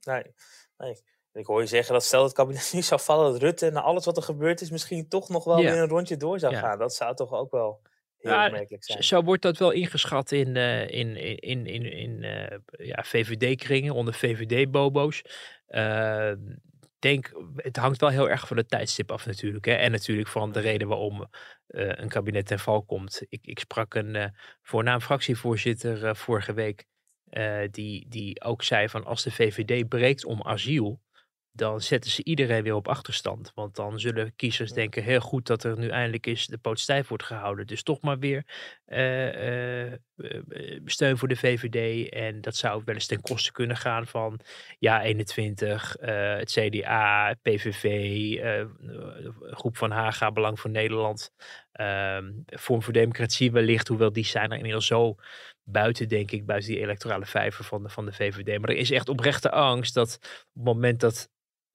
Nee, 0.00 0.22
nee. 0.76 1.02
Ik 1.32 1.46
hoor 1.46 1.60
je 1.60 1.66
zeggen 1.66 1.92
dat 1.92 2.04
stel 2.04 2.18
dat 2.20 2.28
het 2.28 2.38
kabinet 2.38 2.70
nu 2.74 2.82
zou 2.82 3.00
vallen, 3.00 3.32
dat 3.32 3.42
Rutte 3.42 3.70
na 3.70 3.80
alles 3.80 4.04
wat 4.04 4.16
er 4.16 4.22
gebeurd 4.22 4.60
is 4.60 4.70
misschien 4.70 5.08
toch 5.08 5.28
nog 5.28 5.44
wel 5.44 5.58
Ja. 5.60 5.70
weer 5.72 5.80
een 5.82 5.88
rondje 5.88 6.16
door 6.16 6.38
zou 6.38 6.54
gaan. 6.54 6.78
Dat 6.78 6.94
zou 6.94 7.14
toch 7.16 7.32
ook 7.32 7.50
wel 7.50 7.80
heel 8.18 8.32
Ja, 8.32 8.44
opmerkelijk 8.46 8.84
Z- 8.84 8.86
zijn. 8.86 9.04
Zo 9.04 9.22
wordt 9.22 9.42
dat 9.42 9.58
wel 9.58 9.70
ingeschat 9.70 10.32
in, 10.32 10.56
eh, 10.56 10.88
in, 10.88 11.16
in, 11.40 11.66
in, 11.66 11.92
in, 11.92 12.22
eh, 12.22 12.58
ja, 12.86 13.02
VVD-kringen, 13.02 13.94
onder 13.94 14.14
VVD-bobo's. 14.14 15.22
Eh, 15.66 16.32
denk, 16.98 17.32
het 17.56 17.76
hangt 17.76 18.00
wel 18.00 18.10
heel 18.10 18.28
erg 18.30 18.46
van 18.46 18.56
het 18.56 18.68
tijdstip 18.68 19.12
af 19.12 19.26
natuurlijk. 19.26 19.64
Hè? 19.64 19.72
En 19.74 19.90
natuurlijk 19.90 20.28
van 20.28 20.52
de 20.52 20.60
reden 20.60 20.88
waarom 20.88 21.26
een 21.66 22.08
kabinet 22.08 22.46
ten 22.46 22.58
val 22.58 22.82
komt. 22.82 23.22
Ik, 23.28 23.46
ik 23.46 23.58
sprak 23.58 23.94
een 23.94 24.34
voornaam 24.62 25.00
fractievoorzitter 25.00 26.16
vorige 26.16 26.52
week. 26.52 26.84
die, 27.70 28.06
die 28.08 28.42
ook 28.42 28.62
zei 28.62 28.88
van 28.88 29.04
als 29.04 29.22
de 29.22 29.30
VVD 29.30 29.88
breekt 29.88 30.24
om 30.24 30.42
asiel, 30.42 31.00
dan 31.52 31.80
zetten 31.80 32.10
ze 32.10 32.24
iedereen 32.24 32.62
weer 32.62 32.74
op 32.74 32.88
achterstand. 32.88 33.52
Want 33.54 33.76
dan 33.76 34.00
zullen 34.00 34.34
kiezers 34.36 34.72
denken, 34.72 35.02
heel 35.02 35.20
goed 35.20 35.46
dat 35.46 35.64
er 35.64 35.78
nu 35.78 35.88
eindelijk 35.88 36.26
eens 36.26 36.46
de 36.46 36.58
poot 36.58 36.80
stijf 36.80 37.08
wordt 37.08 37.24
gehouden. 37.24 37.66
Dus 37.66 37.82
toch 37.82 38.00
maar 38.00 38.18
weer 38.18 38.44
eh, 38.84 39.86
eh, 39.86 39.92
eh, 39.92 40.80
steun 40.84 41.18
voor 41.18 41.28
de 41.28 41.36
VVD. 41.36 42.08
En 42.08 42.40
dat 42.40 42.56
zou 42.56 42.82
wel 42.84 42.94
eens 42.94 43.06
ten 43.06 43.20
koste 43.20 43.52
kunnen 43.52 43.76
gaan 43.76 44.06
van 44.06 44.40
ja 44.78 45.02
21, 45.02 45.96
eh, 45.96 46.36
het 46.36 46.50
CDA, 46.50 47.34
PVV, 47.42 47.84
Groep 49.50 49.76
van 49.76 49.90
Haga, 49.90 50.32
Belang 50.32 50.60
voor 50.60 50.70
Nederland, 50.70 51.32
ehm 51.72 52.32
Vorm 52.46 52.82
voor 52.82 52.92
Democratie 52.92 53.52
wellicht. 53.52 53.88
Hoewel 53.88 54.12
die 54.12 54.24
zijn 54.24 54.50
er 54.50 54.56
inmiddels 54.56 54.86
zo 54.86 55.14
buiten, 55.64 56.08
denk 56.08 56.30
ik, 56.30 56.46
buiten 56.46 56.70
die 56.70 56.80
electorale 56.80 57.26
vijver 57.26 57.64
van 57.64 57.82
de, 57.82 57.88
van 57.88 58.04
de 58.06 58.12
VVD. 58.12 58.60
Maar 58.60 58.70
er 58.70 58.76
is 58.76 58.90
echt 58.90 59.08
oprechte 59.08 59.50
angst 59.50 59.94
dat 59.94 60.18
op 60.22 60.54
het 60.54 60.64
moment 60.64 61.00
dat 61.00 61.28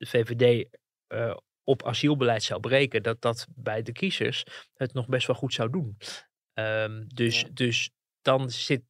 de 0.06 0.18
VVD 0.26 0.68
eh, 1.08 1.38
op 1.64 1.84
asielbeleid 1.84 2.44
zou 2.44 2.60
breken, 2.60 3.04
dat 3.04 3.22
dat 3.22 3.48
bij 3.56 3.82
de 3.82 3.92
kiezers 3.92 4.44
het 4.74 4.94
nog 4.94 5.08
best 5.08 5.28
wel 5.28 5.36
goed 5.36 5.54
zou 5.54 5.70
doen. 5.70 5.98
Ehm, 6.54 7.04
dus, 7.08 7.40
Ja. 7.40 7.48
dus 7.54 7.90
dan 8.22 8.50
zit, 8.50 8.82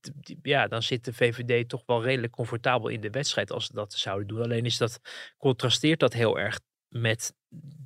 ja, 0.41 0.67
dan 0.67 0.83
zit 0.83 1.05
de 1.05 1.13
VVD 1.13 1.69
toch 1.69 1.83
wel 1.85 2.03
redelijk 2.03 2.33
comfortabel 2.33 2.89
in 2.89 3.01
de 3.01 3.09
wedstrijd 3.09 3.51
als 3.51 3.65
ze 3.65 3.73
dat 3.73 3.93
zouden 3.93 4.27
doen. 4.27 4.41
Alleen 4.41 4.65
is 4.65 4.77
dat, 4.77 4.99
contrasteert 5.37 5.99
dat 5.99 6.13
heel 6.13 6.39
erg 6.39 6.59
met 6.87 7.33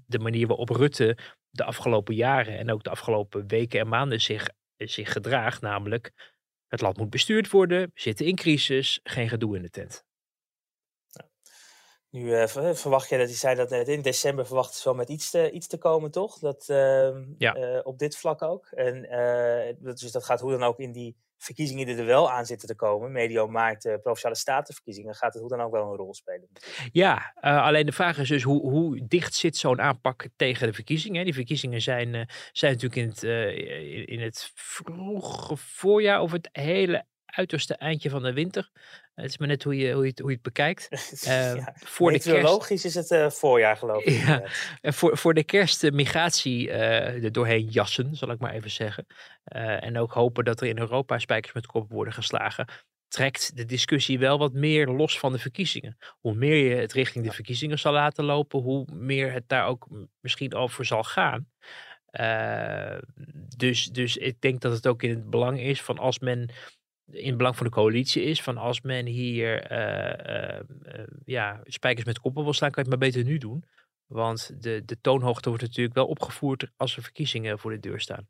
de 0.06 0.20
manier 0.20 0.48
waarop 0.48 0.70
Rutte 0.70 1.18
de 1.50 1.64
afgelopen 1.64 2.16
jaren 2.16 2.58
en 2.58 2.72
ook 2.72 2.84
de 2.84 2.90
afgelopen 2.90 3.48
weken 3.48 3.80
en 3.80 3.88
maanden 3.88 4.22
zich, 4.22 4.50
zich 4.78 5.12
gedraagt. 5.12 5.62
Namelijk, 5.62 6.12
het 6.68 6.82
land 6.82 6.98
moet 6.98 7.10
bestuurd 7.10 7.50
worden, 7.50 7.82
we 7.82 8.02
zitten 8.02 8.26
in 8.26 8.36
crisis, 8.36 9.00
geen 9.04 9.30
gedoe 9.30 9.56
in 9.56 9.62
de 9.62 9.70
tent. 9.70 10.04
Nu 12.12 12.34
eh, 12.36 12.48
ver- 12.48 12.76
verwacht 12.76 13.10
je, 13.10 13.18
dat 13.18 13.30
je 13.30 13.36
zei 13.36 13.56
dat 13.56 13.70
net 13.70 13.88
in 13.88 14.02
december 14.02 14.46
verwachten 14.46 14.76
ze 14.76 14.84
wel 14.84 14.94
met 14.98 15.10
iets 15.10 15.30
te, 15.30 15.52
iets 15.52 15.68
te 15.68 15.78
komen, 15.78 16.12
toch? 16.12 16.40
Dat, 16.40 16.66
ehm, 16.70 17.24
Ja. 17.38 17.54
eh, 17.54 17.80
op 17.84 18.00
dit 18.00 18.18
vlak 18.18 18.42
ook. 18.42 18.66
En 18.72 19.02
dat- 19.80 20.00
dus 20.00 20.12
dat 20.12 20.26
gaat 20.26 20.40
hoe 20.40 20.52
dan 20.52 20.64
ook 20.64 20.80
in 20.80 20.92
die 20.92 21.16
verkiezingen 21.38 21.86
die 21.86 21.96
er 21.96 22.06
wel 22.06 22.32
aan 22.32 22.46
zitten 22.46 22.68
te 22.68 22.76
komen, 22.76 23.12
medio 23.12 23.48
maart, 23.48 23.82
provinciale 24.02 24.36
statenverkiezingen, 24.36 25.16
gaat 25.16 25.34
het 25.34 25.42
hoe 25.42 25.52
dan 25.52 25.62
ook 25.62 25.72
wel 25.72 25.92
een 25.92 25.98
rol 25.98 26.14
spelen. 26.14 26.48
Ja, 26.92 27.34
alleen 27.42 27.86
de 27.86 27.92
vraag 27.92 28.18
is 28.18 28.28
dus 28.30 28.44
hoe, 28.44 28.62
hoe 28.70 29.08
dicht 29.08 29.34
zit 29.34 29.58
zo'n 29.58 29.82
aanpak 29.82 30.28
tegen 30.36 30.68
de 30.68 30.74
verkiezingen? 30.74 31.24
Die 31.26 31.34
verkiezingen 31.34 31.82
zijn, 31.82 32.30
zijn 32.52 32.74
natuurlijk 32.74 33.02
in 33.02 33.08
het, 33.08 33.24
in 34.10 34.22
het 34.22 34.52
vroege 34.56 35.58
voorjaar 35.58 36.22
of 36.22 36.32
het 36.32 36.50
hele 36.52 37.06
uiterste 37.32 37.76
eindje 37.76 38.10
van 38.10 38.24
de 38.24 38.34
winter. 38.34 38.70
Het 39.16 39.30
is 39.30 39.38
maar 39.38 39.48
net 39.48 39.64
hoe 39.64 39.78
je, 39.78 39.94
hoe 39.94 40.04
je, 40.04 40.10
het, 40.10 40.20
hoe 40.20 40.30
je 40.30 40.36
het 40.36 40.44
bekijkt. 40.44 40.88
Eh, 41.26 41.56
ja, 41.56 41.74
voor 41.76 42.12
de 42.12 42.20
kerst. 42.20 42.86
is 42.86 42.96
het 42.96 43.12
eh, 43.12 43.30
voorjaar, 43.30 43.78
geloof 43.78 44.04
ik. 44.04 44.26
Ja. 44.26 44.44
En 44.82 44.94
voor, 44.94 45.18
voor 45.18 45.34
de 45.34 45.44
kerst 45.44 45.82
de 45.82 45.92
migratie 45.92 46.72
eh, 46.72 47.24
er 47.24 47.32
doorheen 47.32 47.66
jassen, 47.66 48.16
zal 48.16 48.32
ik 48.32 48.40
maar 48.40 48.54
even 48.54 48.72
zeggen. 48.72 49.06
Eh, 49.44 49.84
en 49.84 49.98
ook 49.98 50.12
hopen 50.12 50.46
dat 50.46 50.62
er 50.62 50.68
in 50.68 50.78
Europa 50.78 51.20
spijkers 51.20 51.54
met 51.54 51.66
kop 51.66 51.92
worden 51.92 52.14
geslagen. 52.14 52.68
Trekt 53.08 53.56
de 53.56 53.66
discussie 53.66 54.20
wel 54.20 54.38
wat 54.38 54.54
meer 54.54 54.88
los 54.88 55.20
van 55.20 55.32
de 55.32 55.40
verkiezingen. 55.40 55.98
Hoe 56.20 56.34
meer 56.34 56.70
je 56.70 56.76
het 56.76 56.94
richting 56.94 57.26
de 57.26 57.32
verkiezingen 57.32 57.80
zal 57.80 57.94
laten 57.94 58.24
lopen, 58.24 58.60
hoe 58.60 58.88
meer 58.94 59.34
het 59.34 59.48
daar 59.48 59.66
ook 59.66 59.88
misschien 60.20 60.54
over 60.54 60.86
zal 60.86 61.04
gaan. 61.04 61.48
Eh, 62.12 62.98
dus, 63.58 63.86
dus 63.86 64.18
ik 64.18 64.42
denk 64.42 64.62
dat 64.62 64.72
het 64.72 64.88
ook 64.88 65.04
in 65.04 65.10
het 65.10 65.30
belang 65.30 65.60
is 65.60 65.82
van 65.82 65.98
als 65.98 66.20
men 66.20 66.50
in 67.12 67.28
het 67.28 67.38
belang 67.38 67.56
van 67.56 67.66
de 67.66 67.72
coalitie 67.72 68.24
is, 68.24 68.44
van 68.44 68.58
als 68.58 68.82
men 68.82 69.06
hier 69.06 69.64
eh, 69.64 70.56
eh, 70.56 70.60
eh, 70.84 71.08
ja, 71.26 71.62
spijkers 71.64 72.06
met 72.06 72.20
koppen 72.20 72.44
wil 72.44 72.54
slaan, 72.54 72.72
kan 72.72 72.84
je 72.84 72.90
het 72.90 73.00
maar 73.00 73.10
beter 73.10 73.24
nu 73.24 73.38
doen. 73.38 73.64
Want 74.06 74.64
de, 74.64 74.86
de 74.86 75.02
toonhoogte 75.02 75.50
wordt 75.50 75.64
natuurlijk 75.64 75.96
wel 75.96 76.08
opgevoerd 76.08 76.72
als 76.78 76.96
er 76.96 77.04
verkiezingen 77.04 77.60
voor 77.60 77.72
de 77.72 77.80
deur 77.80 78.00
staan. 78.00 78.28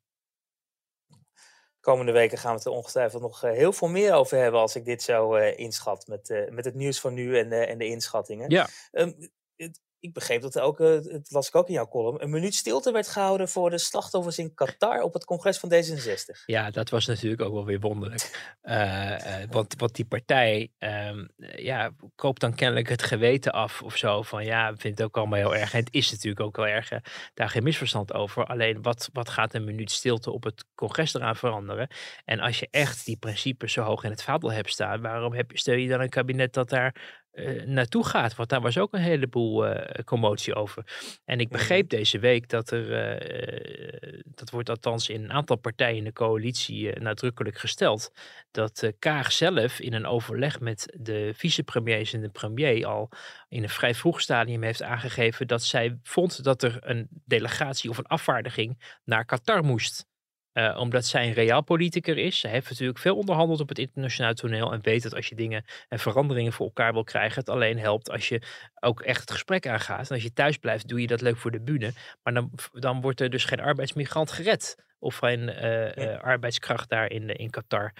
Komende 1.79 2.11
weken 2.11 2.37
gaan 2.37 2.51
we 2.51 2.57
het 2.57 2.65
er 2.65 2.71
ongetwijfeld 2.71 3.21
nog 3.21 3.41
heel 3.41 3.73
veel 3.73 3.87
meer 3.87 4.13
over 4.13 4.37
hebben 4.37 4.59
als 4.61 4.75
ik 4.75 4.85
dit 4.85 5.01
zo 5.01 5.33
eh, 5.35 5.59
inschat 5.59 6.07
met, 6.07 6.47
met 6.49 6.65
het 6.65 6.75
nieuws 6.75 6.99
van 6.99 7.13
nu 7.13 7.37
en, 7.37 7.51
en 7.51 7.77
de 7.77 7.85
inschattingen. 7.85 8.49
Ja. 8.49 8.67
Ehm, 8.91 9.11
het- 9.55 9.81
ik 9.99 10.13
begreep 10.13 10.41
dat 10.41 10.59
ook, 10.59 10.79
eh, 10.79 10.87
het 10.87 11.31
las 11.31 11.47
ik 11.47 11.55
ook 11.55 11.67
in 11.67 11.73
jouw 11.73 11.87
column, 11.87 12.23
een 12.23 12.29
minuut 12.29 12.55
stilte 12.55 12.91
werd 12.91 13.07
gehouden 13.07 13.49
voor 13.49 13.69
de 13.69 13.77
slachtoffers 13.77 14.37
in 14.37 14.53
Qatar 14.53 15.01
op 15.01 15.13
het 15.13 15.25
congres 15.25 15.57
van 15.57 15.73
D66. 15.73 16.45
Ja, 16.45 16.71
dat 16.71 16.89
was 16.89 17.05
natuurlijk 17.05 17.41
ook 17.41 17.53
wel 17.53 17.65
weer 17.65 17.79
wonderlijk. 17.79 18.57
Eh, 18.61 19.41
eh, 19.41 19.49
want, 19.49 19.75
want 19.77 19.95
die 19.95 20.05
partij 20.05 20.71
eh, 20.77 21.17
ja, 21.55 21.91
koopt 22.15 22.41
dan 22.41 22.55
kennelijk 22.55 22.89
het 22.89 23.03
geweten 23.03 23.51
af 23.51 23.81
of 23.81 23.97
zo. 23.97 24.21
Van 24.21 24.45
ja, 24.45 24.71
we 24.71 24.77
vinden 24.77 24.99
het 24.99 25.07
ook 25.07 25.17
allemaal 25.17 25.39
heel 25.39 25.55
erg. 25.55 25.73
En 25.73 25.79
het 25.79 25.93
is 25.93 26.11
natuurlijk 26.11 26.41
ook 26.41 26.55
wel 26.55 26.67
erg. 26.67 26.89
daar 27.33 27.49
geen 27.49 27.63
misverstand 27.63 28.13
over. 28.13 28.45
Alleen 28.45 28.81
wat, 28.81 29.09
wat 29.13 29.29
gaat 29.29 29.53
een 29.53 29.63
minuut 29.63 29.91
stilte 29.91 30.31
op 30.31 30.43
het 30.43 30.65
congres 30.75 31.13
eraan 31.13 31.35
veranderen? 31.35 31.87
En 32.25 32.39
als 32.39 32.59
je 32.59 32.67
echt 32.71 33.05
die 33.05 33.17
principes 33.17 33.73
zo 33.73 33.83
hoog 33.83 34.03
in 34.03 34.09
het 34.09 34.23
vaandel 34.23 34.51
hebt 34.51 34.69
staan, 34.69 35.01
waarom 35.01 35.33
heb, 35.33 35.51
stel 35.53 35.75
je 35.75 35.87
dan 35.87 36.01
een 36.01 36.09
kabinet 36.09 36.53
dat 36.53 36.69
daar 36.69 37.18
eh, 37.31 37.63
naartoe 37.63 38.05
gaat? 38.05 38.35
Want 38.35 38.49
daar 38.49 38.61
was 38.61 38.77
ook 38.77 38.93
een 38.93 39.01
heleboel 39.01 39.65
eh, 39.67 40.03
commotie 40.03 40.55
over. 40.55 40.83
En 41.25 41.39
ik 41.39 41.49
Mhm. 41.49 41.57
begreep 41.57 41.89
deze 41.89 42.19
week 42.19 42.49
dat 42.49 42.71
er, 42.71 42.93
eh, 42.93 44.19
dat 44.25 44.49
wordt 44.49 44.69
althans 44.69 45.09
in 45.09 45.23
een 45.23 45.31
aantal 45.31 45.55
partijen 45.55 45.97
in 45.97 46.03
de 46.03 46.13
coalitie 46.13 46.99
nadrukkelijk 46.99 47.57
gesteld, 47.57 48.11
dat 48.51 48.91
Kaag 48.99 49.31
zelf 49.31 49.79
in 49.79 49.93
een 49.93 50.05
overleg 50.05 50.59
met 50.59 50.97
de 50.99 51.31
vicepremiers 51.35 52.13
en 52.13 52.21
de 52.21 52.29
premier 52.29 52.85
al 52.85 53.09
in 53.49 53.63
een 53.63 53.69
vrij 53.69 53.95
vroeg 53.95 54.21
stadium 54.21 54.63
heeft 54.63 54.81
aangegeven 54.81 55.47
dat 55.47 55.63
zij 55.63 55.99
vond 56.03 56.43
dat 56.43 56.63
er 56.63 56.77
een 56.79 57.07
delegatie 57.25 57.89
of 57.89 57.97
een 57.97 58.05
afvaardiging 58.07 58.97
naar 59.03 59.25
Qatar 59.25 59.63
moest. 59.63 60.08
Eh, 60.53 60.77
omdat 60.79 61.05
zij 61.05 61.27
een 61.27 61.33
realpolitiker 61.33 62.17
is. 62.17 62.39
Zij 62.39 62.51
heeft 62.51 62.69
natuurlijk 62.69 62.99
veel 62.99 63.15
onderhandeld 63.15 63.59
op 63.59 63.69
het 63.69 63.79
internationaal 63.79 64.33
toneel. 64.33 64.73
En 64.73 64.81
weet 64.81 65.03
dat 65.03 65.15
als 65.15 65.27
je 65.27 65.35
dingen 65.35 65.65
en 65.89 65.99
veranderingen 65.99 66.53
voor 66.53 66.65
elkaar 66.65 66.93
wil 66.93 67.03
krijgen, 67.03 67.39
het 67.39 67.49
alleen 67.49 67.79
helpt 67.79 68.11
als 68.11 68.29
je 68.29 68.41
ook 68.79 69.01
echt 69.01 69.21
het 69.21 69.31
gesprek 69.31 69.67
aangaat. 69.67 70.09
En 70.09 70.13
als 70.15 70.23
je 70.23 70.33
thuis 70.33 70.57
blijft, 70.57 70.87
doe 70.87 71.01
je 71.01 71.07
dat 71.07 71.21
leuk 71.21 71.37
voor 71.37 71.51
de 71.51 71.61
bühne. 71.61 71.93
Maar 72.23 72.33
dan, 72.33 72.51
dan 72.71 73.01
wordt 73.01 73.21
er 73.21 73.29
dus 73.29 73.45
geen 73.45 73.59
arbeidsmigrant 73.59 74.31
gered. 74.31 74.75
Of 74.99 75.21
een 75.21 75.49
uh, 75.49 76.19
arbeidskracht 76.19 76.89
daar 76.89 77.11
in, 77.11 77.29
in 77.29 77.49
Qatar. 77.49 77.93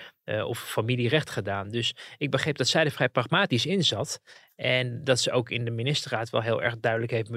Of 0.46 0.60
familierecht 0.60 1.30
gedaan. 1.30 1.70
Dus 1.70 1.96
ik 2.18 2.32
begreep 2.32 2.58
dat 2.58 2.68
zij 2.68 2.86
er 2.86 2.92
vrij 2.92 3.10
pragmatisch 3.10 3.66
in 3.66 3.84
zat. 3.84 4.22
En 4.56 5.04
dat 5.04 5.20
ze 5.20 5.32
ook 5.32 5.50
in 5.50 5.66
de 5.66 5.72
ministerraad 5.72 6.30
wel 6.30 6.42
heel 6.42 6.62
erg 6.62 6.80
duidelijk 6.80 7.12
heeft 7.12 7.32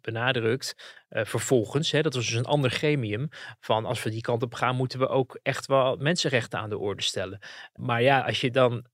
benadrukt. 0.00 0.74
vervolgens, 1.08 1.90
hè, 1.90 2.00
dat 2.02 2.14
was 2.14 2.26
dus 2.26 2.34
een 2.34 2.44
ander 2.44 2.70
gremium. 2.70 3.28
Van 3.60 3.84
als 3.84 4.02
we 4.02 4.10
die 4.10 4.20
kant 4.20 4.42
op 4.42 4.54
gaan, 4.54 4.76
moeten 4.76 4.98
we 4.98 5.08
ook 5.08 5.38
echt 5.42 5.66
wel 5.66 5.96
mensenrechten 5.96 6.58
aan 6.58 6.70
de 6.70 6.78
orde 6.78 7.02
stellen. 7.02 7.38
Maar 7.74 8.02
ja, 8.02 8.20
als 8.20 8.40
je 8.40 8.50
dan. 8.50 8.84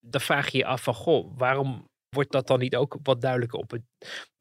Dan 0.00 0.20
vraag 0.20 0.50
je 0.50 0.58
je 0.58 0.66
af 0.66 0.82
van, 0.82 0.94
goh, 0.94 1.38
waarom 1.38 1.88
wordt 2.08 2.32
dat 2.32 2.46
dan 2.46 2.58
niet 2.58 2.76
ook 2.76 2.98
wat 3.02 3.20
duidelijker 3.20 3.58
op 3.58 3.70
het 3.70 3.82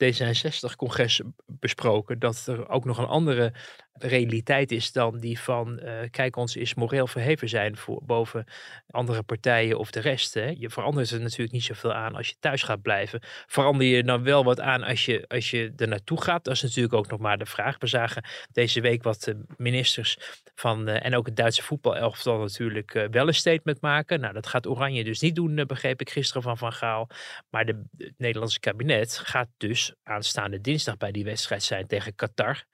D66-congres 0.03 1.21
besproken? 1.45 2.19
Dat 2.19 2.47
er 2.47 2.69
ook 2.69 2.85
nog 2.85 2.97
een 2.97 3.05
andere 3.05 3.53
realiteit 3.99 4.71
is 4.71 4.91
dan 4.91 5.19
die 5.19 5.39
van, 5.39 5.79
uh, 5.83 5.91
kijk, 6.11 6.35
ons 6.35 6.55
is 6.55 6.73
moreel 6.73 7.07
verheven 7.07 7.49
zijn 7.49 7.77
voor, 7.77 8.01
boven 8.03 8.45
andere 8.89 9.23
partijen 9.23 9.77
of 9.77 9.91
de 9.91 9.99
rest. 9.99 10.33
Hè? 10.33 10.53
Je 10.57 10.69
verandert 10.69 11.11
er 11.11 11.19
natuurlijk 11.19 11.51
niet 11.51 11.63
zoveel 11.63 11.93
aan 11.93 12.15
als 12.15 12.27
je 12.27 12.35
thuis 12.39 12.63
gaat 12.63 12.81
blijven. 12.81 13.19
Verander 13.47 13.87
je 13.87 14.03
dan 14.03 14.23
wel 14.23 14.43
wat 14.43 14.59
aan 14.59 14.83
als 14.83 15.05
je, 15.05 15.25
als 15.27 15.51
je 15.51 15.73
er 15.75 15.87
naartoe 15.87 16.21
gaat? 16.21 16.43
Dat 16.43 16.53
is 16.53 16.61
natuurlijk 16.61 16.93
ook 16.93 17.07
nog 17.07 17.19
maar 17.19 17.37
de 17.37 17.45
vraag. 17.45 17.77
We 17.79 17.87
zagen 17.87 18.23
deze 18.51 18.81
week 18.81 19.03
wat 19.03 19.23
de 19.23 19.45
ministers 19.57 20.17
van, 20.55 20.89
uh, 20.89 21.05
en 21.05 21.15
ook 21.15 21.25
het 21.25 21.35
Duitse 21.35 21.63
voetbalelftal 21.63 22.39
natuurlijk 22.39 23.07
wel 23.11 23.27
een 23.27 23.33
statement 23.33 23.81
maken. 23.81 24.19
Nou, 24.19 24.33
dat 24.33 24.47
gaat 24.47 24.67
Oranje 24.67 25.03
dus 25.03 25.19
niet 25.19 25.35
doen, 25.35 25.65
begreep 25.67 26.01
ik 26.01 26.09
gisteren 26.09 26.41
van 26.41 26.57
Van 26.57 26.73
Gaal. 26.73 27.09
Maar 27.49 27.65
de, 27.65 27.83
het 27.97 28.13
Nederlandse 28.17 28.59
kabinet 28.59 29.17
gaat 29.17 29.46
dus 29.57 29.95
aanstaande 30.03 30.61
dinsdag 30.61 30.97
bij 30.97 31.11
die 31.11 31.23
wedstrijd 31.23 31.63
zijn 31.63 31.87
tegen 31.87 32.15
Qatar 32.15 32.65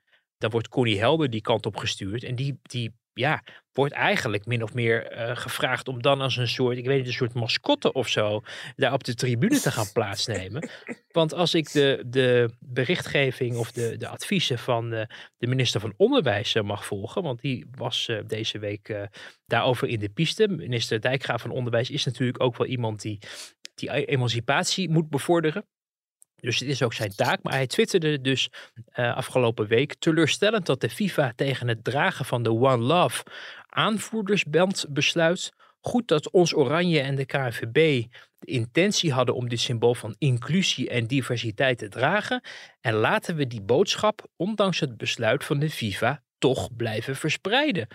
dan 0.43 0.51
wordt 0.51 0.67
Connie 0.67 0.99
Helder 0.99 1.29
die 1.29 1.41
kant 1.41 1.65
op 1.65 1.77
gestuurd. 1.77 2.23
En 2.23 2.35
die, 2.35 2.59
die 2.61 2.93
ja, 3.13 3.43
wordt 3.71 3.93
eigenlijk 3.93 4.45
min 4.45 4.63
of 4.63 4.73
meer 4.73 5.17
uh, 5.17 5.35
gevraagd 5.35 5.87
om 5.87 6.01
dan 6.01 6.21
als 6.21 6.37
een 6.37 6.47
soort, 6.47 6.77
ik 6.77 6.85
weet 6.85 6.97
niet, 6.97 7.07
een 7.07 7.13
soort 7.13 7.33
mascotte 7.33 7.93
of 7.93 8.07
zo, 8.07 8.41
daar 8.75 8.93
op 8.93 9.03
de 9.03 9.15
tribune 9.15 9.59
te 9.59 9.71
gaan 9.71 9.91
plaatsnemen. 9.93 10.69
Want 11.11 11.33
als 11.33 11.53
ik 11.53 11.71
de, 11.71 12.03
de 12.07 12.49
berichtgeving 12.59 13.57
of 13.57 13.71
de, 13.71 13.97
de 13.97 14.07
adviezen 14.07 14.59
van 14.59 14.89
de, 14.89 15.07
de 15.37 15.47
minister 15.47 15.79
van 15.79 15.93
Onderwijs 15.97 16.55
uh, 16.55 16.63
mag 16.63 16.85
volgen, 16.85 17.23
want 17.23 17.41
die 17.41 17.65
was 17.77 18.11
deze 18.27 18.59
week 18.59 19.09
daarover 19.45 19.87
in 19.87 19.99
de 19.99 20.09
piste. 20.09 20.47
Minister 20.47 21.01
Dijkgraaf 21.01 21.41
van 21.41 21.51
Onderwijs 21.51 21.89
is 21.89 22.05
natuurlijk 22.05 22.43
ook 22.43 22.57
wel 22.57 22.67
iemand 22.67 23.01
die 23.01 23.19
die 23.75 24.05
emancipatie 24.05 24.89
moet 24.89 25.09
bevorderen. 25.09 25.65
Dus 26.43 26.59
het 26.59 26.69
is 26.69 26.83
ook 26.83 26.93
zijn 26.93 27.15
taak. 27.15 27.43
Maar 27.43 27.53
hij 27.53 27.67
twitterde 27.67 28.21
dus 28.21 28.49
uh, 28.95 29.15
afgelopen 29.15 29.67
week 29.67 29.95
teleurstellend 29.99 30.65
dat 30.65 30.81
de 30.81 30.89
FIFA 30.89 31.33
tegen 31.35 31.67
het 31.67 31.83
dragen 31.83 32.25
van 32.25 32.43
de 32.43 32.51
One 32.51 32.83
Love 32.83 33.23
aanvoerdersband 33.69 34.85
besluit. 34.89 35.51
Goed 35.81 36.07
dat 36.07 36.31
ons 36.31 36.55
Oranje 36.55 36.99
en 36.99 37.15
de 37.15 37.25
KNVB 37.25 38.05
de 38.39 38.51
intentie 38.51 39.11
hadden 39.11 39.35
om 39.35 39.49
dit 39.49 39.59
symbool 39.59 39.95
van 39.95 40.15
inclusie 40.17 40.89
en 40.89 41.07
diversiteit 41.07 41.77
te 41.77 41.89
dragen. 41.89 42.41
En 42.81 42.93
laten 42.93 43.35
we 43.35 43.47
die 43.47 43.61
boodschap, 43.61 44.27
ondanks 44.35 44.79
het 44.79 44.97
besluit 44.97 45.43
van 45.43 45.59
de 45.59 45.69
FIFA, 45.69 46.23
toch 46.37 46.75
blijven 46.75 47.15
verspreiden 47.15 47.87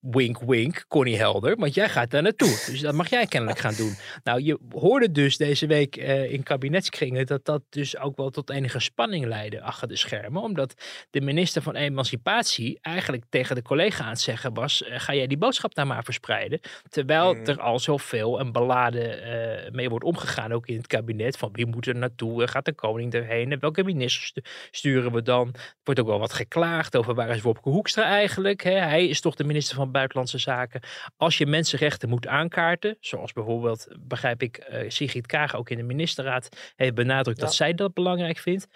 wink 0.00 0.40
wink, 0.40 0.84
Connie 0.88 1.16
Helder, 1.16 1.56
want 1.56 1.74
jij 1.74 1.88
gaat 1.88 2.10
daar 2.10 2.22
naartoe. 2.22 2.48
Dus 2.48 2.80
dat 2.80 2.94
mag 2.94 3.10
jij 3.10 3.26
kennelijk 3.26 3.58
gaan 3.58 3.74
doen. 3.74 3.96
Nou, 4.24 4.42
je 4.42 4.58
hoorde 4.70 5.10
dus 5.10 5.36
deze 5.36 5.66
week 5.66 5.96
uh, 5.96 6.32
in 6.32 6.42
kabinetskringen 6.42 7.26
dat 7.26 7.44
dat 7.44 7.62
dus 7.70 7.98
ook 7.98 8.16
wel 8.16 8.30
tot 8.30 8.50
enige 8.50 8.78
spanning 8.78 9.24
leidde 9.24 9.62
achter 9.62 9.88
de 9.88 9.96
schermen. 9.96 10.42
Omdat 10.42 10.74
de 11.10 11.20
minister 11.20 11.62
van 11.62 11.74
Emancipatie 11.74 12.78
eigenlijk 12.82 13.24
tegen 13.28 13.54
de 13.54 13.62
collega 13.62 14.04
aan 14.04 14.10
het 14.10 14.20
zeggen 14.20 14.54
was, 14.54 14.82
uh, 14.82 14.98
ga 14.98 15.14
jij 15.14 15.26
die 15.26 15.38
boodschap 15.38 15.74
daar 15.74 15.86
maar 15.86 16.04
verspreiden. 16.04 16.60
Terwijl 16.88 17.34
mm. 17.34 17.46
er 17.46 17.60
al 17.60 17.78
zoveel 17.78 18.38
en 18.38 18.52
beladen 18.52 19.18
uh, 19.18 19.70
mee 19.72 19.88
wordt 19.88 20.04
omgegaan, 20.04 20.52
ook 20.52 20.66
in 20.66 20.76
het 20.76 20.86
kabinet, 20.86 21.36
van 21.36 21.52
wie 21.52 21.66
moet 21.66 21.86
er 21.86 21.96
naartoe, 21.96 22.46
gaat 22.46 22.64
de 22.64 22.72
koning 22.72 23.12
erheen 23.12 23.52
en 23.52 23.60
welke 23.60 23.84
ministers 23.84 24.32
sturen 24.70 25.12
we 25.12 25.22
dan. 25.22 25.48
Er 25.54 25.76
wordt 25.84 26.00
ook 26.00 26.06
wel 26.06 26.18
wat 26.18 26.32
geklaagd 26.32 26.96
over 26.96 27.14
waar 27.14 27.28
is 27.28 27.42
Wopke 27.42 27.68
Hoekstra 27.68 28.04
eigenlijk. 28.04 28.62
Hè? 28.62 28.70
Hij 28.70 29.06
is 29.06 29.20
toch 29.20 29.34
de 29.34 29.44
minister 29.44 29.76
van 29.76 29.90
Buitenlandse 29.96 30.38
Zaken. 30.38 30.80
Als 31.16 31.38
je 31.38 31.46
mensenrechten 31.46 32.08
moet 32.08 32.26
aankaarten, 32.26 32.96
zoals 33.00 33.32
bijvoorbeeld, 33.32 33.88
begrijp 34.00 34.42
ik, 34.42 34.68
uh, 34.70 34.90
Sigrid 34.90 35.26
Kaag 35.26 35.54
ook 35.54 35.70
in 35.70 35.76
de 35.76 35.82
ministerraad 35.82 36.48
heeft 36.76 36.94
benadrukt 36.94 37.40
dat 37.40 37.54
zij 37.54 37.74
dat 37.74 37.94
belangrijk 37.94 38.38
vindt. 38.38 38.66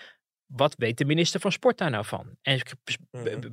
Wat 0.46 0.74
weet 0.76 0.98
de 0.98 1.04
minister 1.04 1.40
van 1.40 1.52
Sport 1.52 1.78
daar 1.78 1.90
nou 1.90 2.04
van? 2.04 2.36
En 2.42 2.60
mhm. 3.10 3.48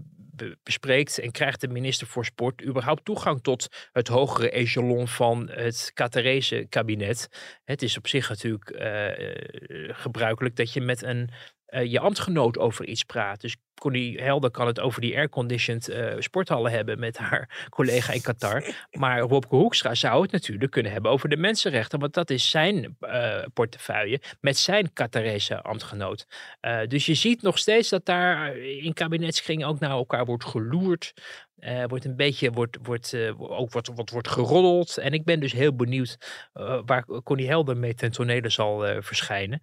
bespreekt 0.63 1.19
en 1.19 1.31
krijgt 1.31 1.61
de 1.61 1.67
minister 1.67 2.07
voor 2.07 2.25
Sport 2.25 2.63
überhaupt 2.63 3.05
toegang 3.05 3.41
tot 3.41 3.67
het 3.91 4.07
hogere 4.07 4.51
echelon 4.51 5.07
van 5.07 5.49
het 5.49 5.91
Qatarese 5.93 6.65
kabinet? 6.69 7.27
Het 7.63 7.81
is 7.81 7.97
op 7.97 8.07
zich 8.07 8.29
natuurlijk 8.29 8.69
uh, 8.69 9.95
gebruikelijk 9.95 10.55
dat 10.55 10.73
je 10.73 10.81
met 10.81 11.03
een 11.03 11.29
uh, 11.69 11.91
je 11.91 11.99
ambtgenoot 11.99 12.57
over 12.57 12.85
iets 12.85 13.03
praat. 13.03 13.41
Dus 13.41 13.55
Connie 13.73 14.21
Helder 14.21 14.51
kan 14.51 14.67
het 14.67 14.79
over 14.79 15.01
die 15.01 15.15
airconditioned 15.15 15.89
uh, 15.89 16.13
sporthallen 16.19 16.71
hebben 16.71 16.99
met 16.99 17.17
haar 17.17 17.49
collega 17.69 18.13
in 18.13 18.21
Qatar. 18.21 18.63
Maar 18.91 19.27
Wopke 19.27 19.55
Hoekstra 19.55 19.95
zou 19.95 20.21
het 20.21 20.31
natuurlijk 20.31 20.71
kunnen 20.71 20.91
hebben 20.91 21.11
over 21.11 21.29
de 21.29 21.37
mensenrechten. 21.37 21.99
Want 21.99 22.13
dat 22.13 22.29
is 22.29 22.49
zijn 22.49 22.97
uh, 23.01 23.43
portefeuille 23.53 24.21
met 24.41 24.57
zijn 24.57 24.93
Qatarese 24.93 25.61
ambtgenoot. 25.61 26.27
Dus 26.87 27.05
je 27.05 27.13
ziet 27.13 27.41
nog 27.41 27.57
steeds 27.57 27.89
dat 27.89 28.05
daar 28.05 28.57
in 28.57 28.93
kabinetskring 28.93 29.65
ook 29.65 29.79
naar 29.79 29.89
elkaar 29.89 30.25
wordt 30.25 30.45
geloerd. 30.45 31.13
Uh, 31.59 31.83
wordt 31.87 32.05
een 32.05 32.15
beetje 32.15 32.51
wordt, 32.51 32.77
wordt, 32.83 33.13
uh, 33.13 33.41
ook 33.41 33.71
wordt, 33.71 33.87
wordt, 33.95 34.11
wordt 34.11 34.27
geroddeld. 34.27 34.97
En 34.97 35.13
ik 35.13 35.25
ben 35.25 35.39
dus 35.39 35.51
heel 35.51 35.75
benieuwd 35.75 36.17
uh, 36.53 36.79
waar 36.85 37.05
Connie 37.23 37.47
Helder 37.47 37.77
mee 37.77 37.93
ten 37.93 38.11
tonele 38.11 38.49
zal 38.49 39.01
verschijnen. 39.01 39.61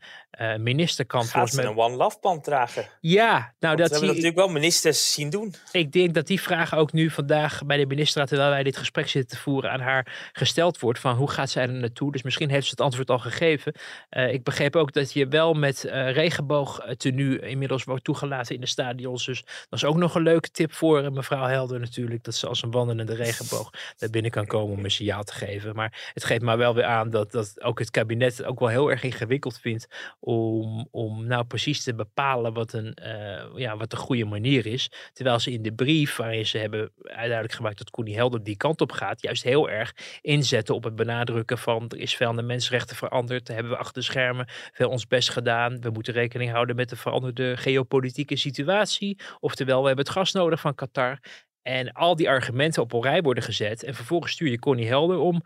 minister 0.59 1.07
kan 1.07 1.21
Gaat 1.21 1.31
volgens 1.31 1.55
mij. 1.55 1.65
een 1.65 1.77
One 1.77 1.97
Love 1.97 2.17
band 2.21 2.45
dragen? 2.45 2.89
Ja, 3.01 3.55
nou 3.61 3.77
dat 3.77 4.01
we 4.01 4.07
natuurlijk 4.07 4.37
wel 4.37 4.49
ministers 4.49 5.13
zien 5.13 5.31
doen. 5.31 5.55
Ik 5.73 5.93
denk 5.93 6.15
dat 6.15 6.27
die 6.27 6.41
vraag 6.41 6.75
ook 6.75 6.93
nu 6.93 7.11
vandaag 7.11 7.67
bij 7.67 7.77
de 7.77 7.87
minister, 7.87 8.27
terwijl 8.27 8.51
wij 8.51 8.63
dit 8.63 8.77
gesprek 8.77 9.09
zitten 9.09 9.37
te 9.37 9.43
voeren, 9.43 9.71
aan 9.71 9.81
haar 9.81 10.31
gesteld 10.33 10.79
wordt. 10.79 10.99
Van 10.99 11.17
hoe 11.17 11.31
gaat 11.31 11.51
zij 11.51 11.63
er 11.63 11.73
naartoe? 11.73 12.13
Dus 12.13 12.23
misschien 12.23 12.51
heeft 12.51 12.65
ze 12.65 12.71
het 12.71 12.81
antwoord 12.81 13.11
al 13.11 13.19
gegeven. 13.19 13.73
Ik 14.11 14.45
begreep 14.45 14.77
ook 14.77 14.93
dat 14.93 15.13
je 15.13 15.29
wel 15.29 15.55
met 15.55 15.85
uh, 15.85 16.13
regenboogtenue 16.13 17.39
inmiddels 17.39 17.85
wordt 17.85 18.05
toegelaten 18.05 18.55
in 18.55 18.61
de 18.61 18.67
stadions. 18.67 19.25
Dus 19.25 19.43
dat 19.43 19.79
is 19.79 19.85
ook 19.85 19.97
nog 19.97 20.15
een 20.15 20.23
leuke 20.23 20.51
tip 20.51 20.73
voor 20.73 21.13
mevrouw 21.13 21.47
Helder 21.47 21.83
natuurlijk. 21.85 22.25
Dat 22.25 22.35
ze 22.35 22.47
als 22.47 22.63
een 22.63 22.71
wandelende 22.71 23.15
regenboog 23.25 23.71
naar 23.99 24.11
binnen 24.11 24.31
kan 24.31 24.47
komen 24.47 24.77
om 24.77 24.85
een 24.85 24.91
signaal 24.91 25.23
te 25.23 25.33
geven. 25.33 25.75
Maar 25.75 26.11
het 26.13 26.25
geeft 26.25 26.43
maar 26.43 26.59
wel 26.59 26.75
weer 26.75 26.85
aan 26.85 27.11
dat, 27.11 27.33
dat 27.33 27.63
ook 27.63 27.79
het 27.79 27.91
kabinet 27.91 28.37
het 28.37 28.47
ook 28.47 28.59
wel 28.59 28.69
heel 28.69 28.91
erg 28.91 29.03
ingewikkeld 29.03 29.61
vindt 29.61 29.87
om, 30.21 30.89
om 30.91 31.27
nou 31.27 31.45
precies 31.45 31.83
te 31.83 31.95
bepalen 31.95 32.53
wat 32.53 32.73
een, 32.73 32.99
uh, 33.03 33.59
ja, 33.61 33.77
wat 33.77 33.91
de 33.91 33.97
goede 33.97 34.25
manier 34.25 34.67
is. 34.67 34.91
Terwijl 35.13 35.39
ze 35.39 35.53
in 35.53 35.63
de 35.63 35.73
brief 35.73 36.17
waarin 36.17 36.47
ze 36.47 36.59
hebben 36.59 36.93
uiteindelijk 37.03 37.53
gemaakt 37.53 37.79
dat 37.79 37.91
Koenie 37.91 38.17
Helder 38.17 38.43
die 38.43 38.57
kant 38.57 38.81
op 38.81 38.93
gaat, 38.93 39.23
juist 39.23 39.43
heel 39.43 39.71
erg 39.71 39.93
inzetten 40.21 40.75
op 40.75 40.85
het 40.85 40.97
benadrukken 40.97 41.59
van 41.59 41.85
er 41.89 41.99
is 41.99 42.17
veel 42.17 42.29
aan 42.29 42.37
de 42.37 42.43
mensenrechten 42.43 42.97
veranderd. 42.97 43.49
Hebben 43.49 43.73
we 43.73 43.79
achter 43.79 43.95
de 43.95 44.03
schermen 44.03 44.49
veel 44.73 44.89
ons 44.89 45.07
best 45.07 45.31
gedaan. 45.31 45.81
We 45.81 45.91
moeten 45.91 46.13
rekening 46.13 46.51
houden 46.51 46.77
met 46.77 46.89
de 46.89 46.97
veranderde 46.97 47.57
geopolitieke 47.57 48.37
situatie. 48.37 49.19
Oftewel, 49.41 49.81
we 49.81 49.87
hebben 49.87 50.05
het 50.05 50.15
gas 50.15 50.33
nodig 50.33 50.61
van 50.61 50.75
Qatar. 50.75 51.19
En 51.65 51.93
al 51.93 52.17
die 52.17 52.29
argumenten 52.29 52.83
op 52.83 52.93
een 52.93 53.03
rij 53.03 53.23
worden 53.23 53.43
gezet. 53.43 53.83
En 53.83 53.95
vervolgens 53.95 54.33
stuur 54.33 54.51
je 54.51 54.59
Connie 54.59 54.87
Helder 54.87 55.19
om 55.19 55.43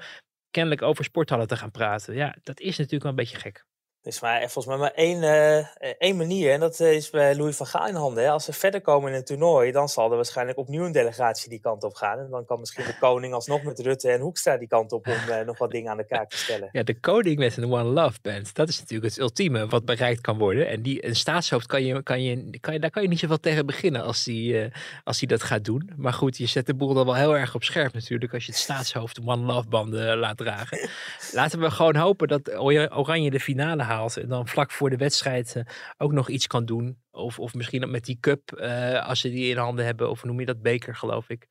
kennelijk 0.51 0.83
over 0.83 1.05
sporthallen 1.05 1.47
te 1.47 1.57
gaan 1.57 1.71
praten. 1.71 2.15
Ja, 2.15 2.37
dat 2.43 2.61
is 2.61 2.77
natuurlijk 2.77 3.03
wel 3.03 3.11
een 3.11 3.17
beetje 3.17 3.37
gek. 3.37 3.65
Is 4.09 4.21
maar, 4.21 4.41
volgens 4.41 4.67
mij 4.67 4.77
maar 4.77 4.93
één, 4.95 5.23
uh, 5.23 5.67
één 5.99 6.17
manier. 6.17 6.53
En 6.53 6.61
dat 6.61 6.81
is 6.81 7.11
bij 7.11 7.37
Louis 7.37 7.57
van 7.57 7.67
Gaal 7.67 7.89
in 7.89 7.95
handen. 7.95 8.25
Hè. 8.25 8.31
Als 8.31 8.45
ze 8.45 8.53
verder 8.53 8.81
komen 8.81 9.11
in 9.11 9.17
het 9.17 9.27
toernooi, 9.27 9.73
dan 9.73 9.89
zal 9.89 10.11
er 10.11 10.17
waarschijnlijk 10.17 10.59
opnieuw 10.59 10.85
een 10.85 10.93
delegatie 10.93 11.51
die 11.51 11.61
kant 11.61 11.85
op 11.85 11.95
gaan. 11.95 12.19
En 12.19 12.29
dan 12.31 12.45
kan 12.45 12.61
misschien 12.61 12.85
de 12.85 12.99
koning 12.99 13.35
alsnog 13.35 13.63
met 13.63 13.79
Rutte 13.79 14.11
en 14.11 14.21
Hoekstra 14.21 14.57
die 14.57 14.69
kant 14.69 14.93
op 14.93 15.07
om 15.07 15.45
nog 15.47 15.59
wat 15.59 15.71
dingen 15.71 15.91
aan 15.91 15.97
de 15.97 16.07
kaak 16.07 16.31
te 16.31 16.37
stellen. 16.37 16.69
Ja, 16.73 16.83
de 16.83 17.01
koning 17.01 17.39
met 17.39 17.57
een 17.57 17.73
One 17.73 17.85
Love 17.85 18.19
Band. 18.23 18.55
Dat 18.55 18.69
is 18.69 18.79
natuurlijk 18.79 19.15
het 19.15 19.23
ultieme 19.23 19.67
wat 19.67 19.85
bereikt 19.85 20.21
kan 20.21 20.39
worden. 20.39 20.69
En 20.69 20.83
die, 20.83 21.07
een 21.07 21.17
staatshoofd, 21.17 21.67
kan 21.67 21.85
je, 21.85 22.03
kan 22.03 22.23
je, 22.23 22.59
kan 22.61 22.73
je, 22.73 22.81
daar 22.81 22.91
kan 22.91 23.03
je 23.03 23.09
niet 23.09 23.19
zoveel 23.19 23.41
tegen 23.41 23.67
beginnen 23.67 24.03
als 24.03 24.25
die, 24.25 24.71
als 25.05 25.19
die 25.19 25.29
dat 25.29 25.43
gaat 25.43 25.65
doen. 25.65 25.91
Maar 25.97 26.13
goed, 26.13 26.37
je 26.37 26.47
zet 26.47 26.67
de 26.67 26.75
boel 26.75 26.95
dan 26.95 27.05
wel 27.05 27.15
heel 27.15 27.37
erg 27.37 27.55
op 27.55 27.63
scherp 27.63 27.93
natuurlijk 27.93 28.35
als 28.35 28.47
je 28.47 28.53
het 28.53 28.61
staatshoofd 28.61 29.21
One 29.25 29.53
Love 29.53 29.69
banden 29.69 30.19
laat 30.19 30.37
dragen. 30.37 30.89
Laten 31.33 31.61
we 31.61 31.71
gewoon 31.71 31.97
hopen 31.97 32.29
dat 32.29 32.59
Oranje 32.59 33.31
de 33.31 33.41
finale 33.41 33.83
haalt 33.83 33.97
en 34.07 34.29
dan 34.29 34.49
vlak 34.49 34.71
voor 34.71 34.91
de 34.91 34.97
wedstrijd 34.97 35.55
uh, 35.57 35.63
ook 35.97 36.13
nog 36.13 36.29
iets 36.29 36.47
kan 36.47 36.65
doen. 36.65 36.99
Of, 37.11 37.39
of 37.39 37.55
misschien 37.55 37.91
met 37.91 38.05
die 38.05 38.19
cup, 38.21 38.53
eh, 38.53 39.09
als 39.09 39.21
ze 39.21 39.31
die 39.31 39.51
in 39.51 39.57
handen 39.57 39.85
hebben, 39.85 40.11
of 40.11 40.25
noem 40.25 40.41
je 40.41 40.47
dat 40.47 40.63
beker, 40.63 40.97
geloof 40.97 41.29
ik. 41.29 41.47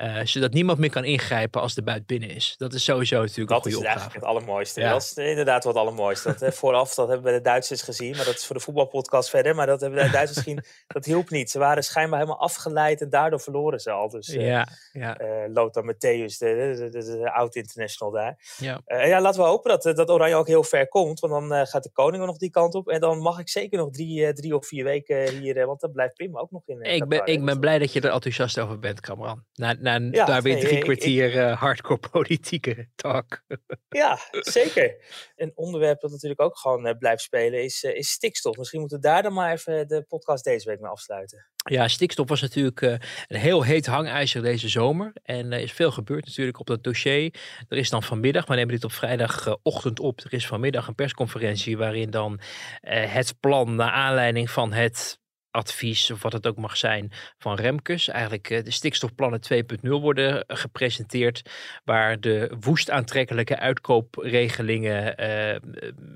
Uh, 0.00 0.20
zodat 0.24 0.52
niemand 0.52 0.78
meer 0.78 0.90
kan 0.90 1.04
ingrijpen 1.04 1.60
als 1.60 1.74
de 1.74 1.82
buit 1.82 2.06
binnen 2.06 2.30
is. 2.30 2.54
Dat 2.58 2.72
is 2.72 2.84
sowieso 2.84 3.20
natuurlijk 3.20 3.48
dat 3.48 3.66
een 3.66 3.72
goede 3.72 3.88
opgave. 3.88 3.98
Dat 3.98 4.06
is 4.06 4.12
eigenlijk 4.12 4.26
het 4.26 4.44
allermooiste. 4.44 4.80
Ja. 4.80 4.92
Dat 4.92 5.02
is 5.02 5.14
inderdaad 5.14 5.64
wat 5.64 5.74
allermooiste. 5.74 6.28
Dat, 6.28 6.40
hè, 6.40 6.52
vooraf, 6.52 6.94
dat 6.94 7.08
hebben 7.08 7.32
we 7.32 7.38
de 7.38 7.44
Duitsers 7.44 7.82
gezien, 7.82 8.16
maar 8.16 8.24
dat 8.24 8.34
is 8.34 8.46
voor 8.46 8.56
de 8.56 8.62
voetbalpodcast 8.62 9.30
verder. 9.30 9.54
Maar 9.54 9.66
dat 9.66 9.80
hebben 9.80 10.04
de 10.04 10.10
Duitsers 10.10 10.38
gezien, 10.38 10.64
dat 10.86 11.04
hielp 11.04 11.30
niet. 11.30 11.50
Ze 11.50 11.58
waren 11.58 11.84
schijnbaar 11.84 12.18
helemaal 12.18 12.40
afgeleid 12.40 13.00
en 13.00 13.10
daardoor 13.10 13.40
verloren 13.40 13.80
ze 13.80 13.90
al. 13.90 14.08
Dus 14.08 14.28
uh, 14.28 14.46
ja, 14.46 14.68
ja. 14.92 15.16
Lothar 15.52 15.84
Matthäus, 15.84 16.38
de, 16.38 16.76
de, 16.78 16.88
de, 16.90 17.18
de 17.18 17.32
oud-international 17.32 18.12
daar. 18.12 18.54
Ja. 18.56 18.80
ja, 18.86 19.20
laten 19.20 19.40
we 19.40 19.46
hopen 19.46 19.80
dat, 19.80 19.96
dat 19.96 20.10
Oranje 20.10 20.34
ook 20.34 20.46
heel 20.46 20.64
ver 20.64 20.88
komt, 20.88 21.20
want 21.20 21.48
dan 21.48 21.66
gaat 21.66 21.82
de 21.82 21.92
koning 21.92 22.24
nog 22.26 22.36
die 22.36 22.50
kant 22.50 22.74
op. 22.74 22.88
En 22.88 23.00
dan 23.00 23.18
mag 23.18 23.38
ik 23.38 23.48
zeker 23.48 23.78
nog 23.78 23.90
drie, 23.90 24.32
drie 24.32 24.56
of 24.56 24.66
vier 24.66 24.84
weken 24.84 25.01
hier, 25.08 25.66
want 25.66 25.80
dan 25.80 25.92
blijft 25.92 26.14
Pim 26.14 26.38
ook 26.38 26.50
nog 26.50 26.62
in. 26.66 26.80
ik 26.80 27.08
ben, 27.08 27.26
ik 27.26 27.44
ben 27.44 27.60
blij 27.60 27.78
dat 27.78 27.92
je 27.92 28.00
er 28.00 28.10
enthousiast 28.10 28.58
over 28.58 28.78
bent, 28.78 29.00
Cameron. 29.00 29.44
Na, 29.54 29.72
na, 29.72 30.08
ja, 30.10 30.24
daar 30.24 30.42
weer 30.42 30.60
drie 30.60 30.78
kwartier 30.78 31.34
ik, 31.36 31.60
hardcore 31.60 32.00
politieke 32.10 32.88
talk. 32.94 33.42
Ja, 33.88 34.18
zeker. 34.30 34.96
Een 35.36 35.52
onderwerp 35.54 36.00
dat 36.00 36.10
natuurlijk 36.10 36.40
ook 36.40 36.58
gewoon 36.58 36.96
blijft 36.98 37.22
spelen 37.22 37.62
is, 37.62 37.82
is 37.82 38.10
stikstof. 38.10 38.56
Misschien 38.56 38.80
moeten 38.80 39.00
we 39.00 39.06
daar 39.06 39.22
dan 39.22 39.32
maar 39.32 39.52
even 39.52 39.88
de 39.88 40.02
podcast 40.02 40.44
deze 40.44 40.68
week 40.68 40.80
mee 40.80 40.90
afsluiten. 40.90 41.46
Ja, 41.70 41.88
stikstof 41.88 42.28
was 42.28 42.40
natuurlijk 42.40 42.80
uh, 42.80 42.90
een 43.28 43.40
heel 43.40 43.62
heet 43.62 43.86
hangijzer 43.86 44.42
deze 44.42 44.68
zomer. 44.68 45.12
En 45.22 45.52
er 45.52 45.60
is 45.60 45.72
veel 45.72 45.90
gebeurd 45.90 46.26
natuurlijk 46.26 46.60
op 46.60 46.66
dat 46.66 46.84
dossier. 46.84 47.34
Er 47.68 47.78
is 47.78 47.90
dan 47.90 48.02
vanmiddag, 48.02 48.46
we 48.46 48.54
nemen 48.54 48.74
dit 48.74 48.84
op 48.84 48.92
vrijdagochtend 48.92 50.00
op. 50.00 50.20
Er 50.20 50.32
is 50.32 50.46
vanmiddag 50.46 50.88
een 50.88 50.94
persconferentie 50.94 51.76
waarin 51.76 52.10
dan 52.10 52.40
het 52.88 53.34
plan 53.40 53.74
naar 53.74 53.90
aanleiding 53.90 54.50
van 54.50 54.72
het 54.72 55.20
advies, 55.52 56.10
of 56.10 56.22
wat 56.22 56.32
het 56.32 56.46
ook 56.46 56.56
mag 56.56 56.76
zijn, 56.76 57.10
van 57.38 57.56
Remkes. 57.56 58.08
Eigenlijk 58.08 58.48
de 58.48 58.70
stikstofplannen 58.70 59.40
2.0 59.52 59.88
worden 59.88 60.44
gepresenteerd, 60.46 61.50
waar 61.84 62.20
de 62.20 62.56
woest 62.60 62.90
aantrekkelijke 62.90 63.58
uitkoopregelingen 63.58 65.20
uh, 65.20 65.56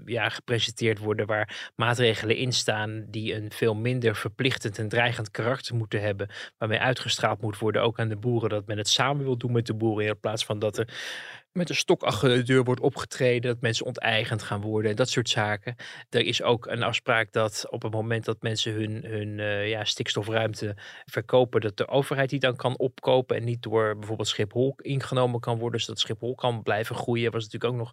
ja, 0.04 0.28
gepresenteerd 0.28 0.98
worden, 0.98 1.26
waar 1.26 1.72
maatregelen 1.76 2.36
in 2.36 2.52
staan 2.52 3.04
die 3.08 3.34
een 3.34 3.50
veel 3.52 3.74
minder 3.74 4.16
verplichtend 4.16 4.78
en 4.78 4.88
dreigend 4.88 5.30
karakter 5.30 5.74
moeten 5.74 6.00
hebben, 6.00 6.30
waarmee 6.58 6.80
uitgestraald 6.80 7.40
moet 7.40 7.58
worden 7.58 7.82
ook 7.82 7.98
aan 7.98 8.08
de 8.08 8.16
boeren 8.16 8.48
dat 8.48 8.66
men 8.66 8.78
het 8.78 8.88
samen 8.88 9.24
wil 9.24 9.36
doen 9.36 9.52
met 9.52 9.66
de 9.66 9.74
boeren, 9.74 10.06
in 10.06 10.20
plaats 10.20 10.44
van 10.44 10.58
dat 10.58 10.78
er 10.78 10.88
met 11.56 11.68
een 11.68 11.74
stok 11.74 12.02
achter 12.02 12.28
de 12.28 12.42
deur 12.42 12.64
wordt 12.64 12.80
opgetreden, 12.80 13.50
dat 13.52 13.60
mensen 13.60 13.86
onteigend 13.86 14.42
gaan 14.42 14.60
worden 14.60 14.90
en 14.90 14.96
dat 14.96 15.08
soort 15.08 15.28
zaken. 15.28 15.76
Er 16.10 16.24
is 16.24 16.42
ook 16.42 16.66
een 16.66 16.82
afspraak 16.82 17.32
dat 17.32 17.66
op 17.70 17.82
het 17.82 17.92
moment 17.92 18.24
dat 18.24 18.42
mensen 18.42 18.72
hun, 18.72 19.04
hun 19.04 19.38
uh, 19.38 19.68
ja, 19.68 19.84
stikstofruimte 19.84 20.76
verkopen, 21.04 21.60
dat 21.60 21.76
de 21.76 21.88
overheid 21.88 22.30
die 22.30 22.40
dan 22.40 22.56
kan 22.56 22.78
opkopen 22.78 23.36
en 23.36 23.44
niet 23.44 23.62
door 23.62 23.96
bijvoorbeeld 23.98 24.28
Schiphol 24.28 24.74
ingenomen 24.76 25.40
kan 25.40 25.58
worden, 25.58 25.80
zodat 25.80 26.00
Schiphol 26.00 26.34
kan 26.34 26.62
blijven 26.62 26.96
groeien. 26.96 27.24
Er 27.24 27.30
was 27.30 27.44
natuurlijk 27.44 27.72
ook 27.72 27.78
nog 27.78 27.92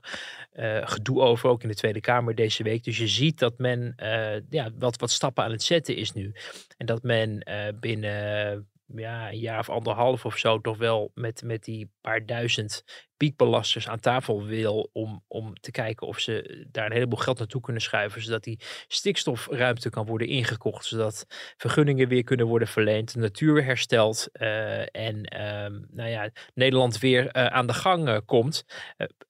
uh, 0.55 0.87
gedoe 0.87 1.21
over, 1.21 1.49
ook 1.49 1.63
in 1.63 1.69
de 1.69 1.75
Tweede 1.75 2.01
Kamer 2.01 2.35
deze 2.35 2.63
week. 2.63 2.83
Dus 2.83 2.97
je 2.97 3.07
ziet 3.07 3.39
dat 3.39 3.57
men 3.57 3.93
uh, 4.03 4.35
ja, 4.49 4.69
wat, 4.79 4.99
wat 4.99 5.11
stappen 5.11 5.43
aan 5.43 5.51
het 5.51 5.63
zetten 5.63 5.95
is 5.95 6.11
nu. 6.11 6.33
En 6.77 6.85
dat 6.85 7.03
men 7.03 7.43
binnen 7.79 8.67
ja, 8.95 9.31
een 9.31 9.39
jaar 9.39 9.59
of 9.59 9.69
anderhalf 9.69 10.25
of 10.25 10.37
zo 10.37 10.61
toch 10.61 10.77
wel 10.77 11.11
met, 11.13 11.41
met 11.43 11.63
die 11.63 11.91
paar 12.01 12.25
duizend 12.25 12.83
piekbelasters 13.17 13.87
aan 13.87 13.99
tafel 13.99 14.45
wil 14.45 14.89
om, 14.93 15.23
om 15.27 15.53
te 15.59 15.71
kijken 15.71 16.07
of 16.07 16.19
ze 16.19 16.65
daar 16.71 16.85
een 16.85 16.91
heleboel 16.91 17.19
geld 17.19 17.37
naartoe 17.37 17.61
kunnen 17.61 17.81
schuiven, 17.81 18.21
zodat 18.21 18.43
die 18.43 18.59
stikstofruimte 18.87 19.89
kan 19.89 20.05
worden 20.05 20.27
ingekocht, 20.27 20.85
zodat 20.85 21.25
vergunningen 21.57 22.07
weer 22.07 22.23
kunnen 22.23 22.45
worden 22.45 22.67
verleend, 22.67 23.13
de 23.13 23.19
natuur 23.19 23.63
herstelt 23.63 24.29
uh, 24.33 24.95
en 24.95 25.15
uh, 25.33 25.79
nou 25.89 26.09
ja, 26.09 26.29
Nederland 26.53 26.99
weer 26.99 27.23
uh, 27.23 27.45
aan 27.45 27.67
de 27.67 27.73
gang 27.73 28.07
uh, 28.07 28.17
komt. 28.25 28.65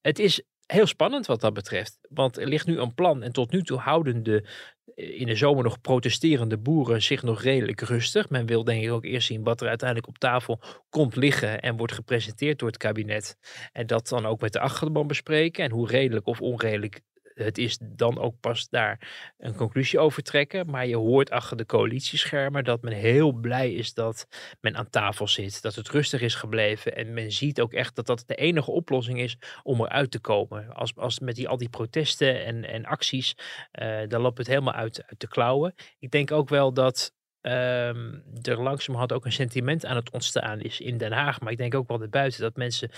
het 0.01 0.19
is 0.19 0.43
heel 0.65 0.85
spannend 0.87 1.25
wat 1.25 1.41
dat 1.41 1.53
betreft. 1.53 1.99
Want 2.09 2.37
er 2.37 2.47
ligt 2.47 2.67
nu 2.67 2.79
een 2.79 2.93
plan 2.93 3.23
en 3.23 3.31
tot 3.31 3.51
nu 3.51 3.61
toe 3.61 3.77
houden 3.77 4.23
de 4.23 4.47
in 4.95 5.25
de 5.25 5.35
zomer 5.35 5.63
nog 5.63 5.81
protesterende 5.81 6.57
boeren 6.57 7.01
zich 7.01 7.23
nog 7.23 7.41
redelijk 7.41 7.81
rustig. 7.81 8.29
Men 8.29 8.45
wil 8.45 8.63
denk 8.63 8.83
ik 8.83 8.91
ook 8.91 9.05
eerst 9.05 9.27
zien 9.27 9.43
wat 9.43 9.61
er 9.61 9.67
uiteindelijk 9.67 10.09
op 10.09 10.17
tafel 10.17 10.61
komt 10.89 11.15
liggen 11.15 11.61
en 11.61 11.77
wordt 11.77 11.93
gepresenteerd 11.93 12.59
door 12.59 12.67
het 12.67 12.77
kabinet. 12.77 13.37
En 13.71 13.87
dat 13.87 14.07
dan 14.07 14.25
ook 14.25 14.41
met 14.41 14.53
de 14.53 14.59
achterban 14.59 15.07
bespreken 15.07 15.63
en 15.63 15.71
hoe 15.71 15.87
redelijk 15.87 16.27
of 16.27 16.41
onredelijk 16.41 17.01
het 17.33 17.57
is 17.57 17.77
dan 17.81 18.19
ook 18.19 18.39
pas 18.39 18.69
daar 18.69 18.99
een 19.37 19.55
conclusie 19.55 19.99
over 19.99 20.23
trekken. 20.23 20.69
Maar 20.69 20.87
je 20.87 20.95
hoort 20.95 21.29
achter 21.29 21.57
de 21.57 21.65
coalitieschermen 21.65 22.63
dat 22.63 22.81
men 22.81 22.93
heel 22.93 23.31
blij 23.31 23.73
is 23.73 23.93
dat 23.93 24.27
men 24.61 24.75
aan 24.75 24.89
tafel 24.89 25.27
zit. 25.27 25.61
Dat 25.61 25.75
het 25.75 25.89
rustig 25.89 26.21
is 26.21 26.35
gebleven. 26.35 26.95
En 26.95 27.13
men 27.13 27.31
ziet 27.31 27.61
ook 27.61 27.73
echt 27.73 27.95
dat 27.95 28.05
dat 28.05 28.23
de 28.25 28.35
enige 28.35 28.71
oplossing 28.71 29.19
is 29.19 29.37
om 29.63 29.81
eruit 29.81 30.11
te 30.11 30.19
komen. 30.19 30.73
Als, 30.73 30.95
als 30.95 31.19
met 31.19 31.35
die, 31.35 31.47
al 31.47 31.57
die 31.57 31.69
protesten 31.69 32.45
en, 32.45 32.65
en 32.65 32.85
acties, 32.85 33.35
uh, 33.81 34.01
dan 34.07 34.21
loopt 34.21 34.37
het 34.37 34.47
helemaal 34.47 34.73
uit, 34.73 35.03
uit 35.07 35.19
de 35.19 35.27
klauwen. 35.27 35.73
Ik 35.99 36.11
denk 36.11 36.31
ook 36.31 36.49
wel 36.49 36.73
dat 36.73 37.13
um, 37.41 38.23
er 38.41 38.61
langzamerhand 38.61 39.13
ook 39.13 39.25
een 39.25 39.31
sentiment 39.31 39.85
aan 39.85 39.95
het 39.95 40.11
ontstaan 40.11 40.61
is 40.61 40.79
in 40.79 40.97
Den 40.97 41.11
Haag. 41.11 41.39
Maar 41.39 41.51
ik 41.51 41.57
denk 41.57 41.75
ook 41.75 41.87
wel 41.87 42.07
buiten 42.09 42.41
dat 42.41 42.55
mensen 42.55 42.89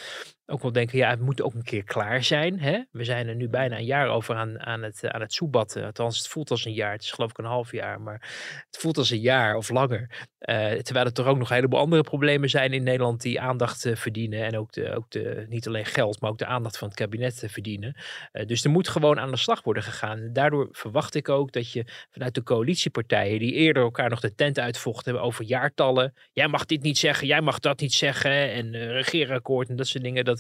ook 0.46 0.62
wel 0.62 0.72
denken, 0.72 0.98
ja, 0.98 1.10
het 1.10 1.20
moet 1.20 1.42
ook 1.42 1.54
een 1.54 1.64
keer 1.64 1.84
klaar 1.84 2.24
zijn. 2.24 2.60
Hè? 2.60 2.82
We 2.92 3.04
zijn 3.04 3.28
er 3.28 3.36
nu 3.36 3.50
bijna 3.50 3.78
een 3.78 3.86
jaar 3.86 4.08
over 4.08 4.36
aan, 4.36 4.60
aan 4.60 4.84
het, 4.84 5.08
aan 5.08 5.22
het 5.22 5.34
soebatten. 5.34 5.86
Althans, 5.86 6.18
het 6.18 6.28
voelt 6.28 6.52
als 6.52 6.66
een 6.66 6.74
jaar. 6.74 6.92
Het 6.92 7.02
is 7.02 7.12
geloof 7.12 7.30
ik 7.30 7.38
een 7.38 7.46
half 7.46 7.72
jaar, 7.72 8.02
maar 8.02 8.22
het 8.66 8.78
voelt 8.78 8.98
als 8.98 9.10
een 9.10 9.20
jaar 9.20 9.56
of 9.56 9.70
langer. 9.70 10.28
Uh, 10.50 10.72
terwijl 10.72 11.06
er 11.06 11.14
toch 11.14 11.26
ook 11.26 11.38
nog 11.38 11.50
een 11.50 11.56
heleboel 11.56 11.80
andere 11.80 12.04
problemen 12.04 12.50
zijn 12.50 12.74
in 12.74 12.84
Nederland 12.84 13.22
die 13.22 13.42
aandacht 13.42 13.86
uh, 13.86 13.96
verdienen. 13.96 14.44
En 14.44 14.58
ook, 14.58 14.72
de, 14.72 14.96
ook 14.96 15.10
de, 15.10 15.46
niet 15.50 15.68
alleen 15.68 15.86
geld, 15.86 16.22
maar 16.22 16.30
ook 16.30 16.38
de 16.38 16.46
aandacht 16.46 16.78
van 16.78 16.88
het 16.88 16.98
kabinet 16.98 17.40
te 17.40 17.50
verdienen. 17.50 17.96
Uh, 18.34 18.46
dus 18.46 18.64
er 18.64 18.70
moet 18.70 18.88
gewoon 18.88 19.20
aan 19.20 19.32
de 19.32 19.38
slag 19.38 19.64
worden 19.64 19.84
gegaan. 19.84 20.30
daardoor 20.34 20.68
verwacht 20.72 21.16
ik 21.16 21.30
ook 21.30 21.52
dat 21.52 21.72
je 21.72 21.86
vanuit 22.10 22.36
de 22.36 22.44
coalitiepartijen, 22.44 23.40
die 23.40 23.54
eerder 23.54 23.84
elkaar 23.84 24.10
nog 24.10 24.20
de 24.20 24.36
tent 24.36 24.60
uitvochten 24.60 25.22
over 25.22 25.46
jaartallen. 25.46 26.14
Jij 26.34 26.48
mag 26.48 26.66
dit 26.66 26.82
niet 26.82 26.98
zeggen, 26.98 27.28
jij 27.28 27.42
mag 27.42 27.60
dat 27.60 27.80
niet 27.80 27.94
zeggen. 27.94 28.52
En 28.52 28.72
regeerakkoord 28.72 29.70
en 29.70 29.76
dat 29.76 29.88
soort 29.88 30.04
dingen. 30.04 30.26
Dat 30.26 30.35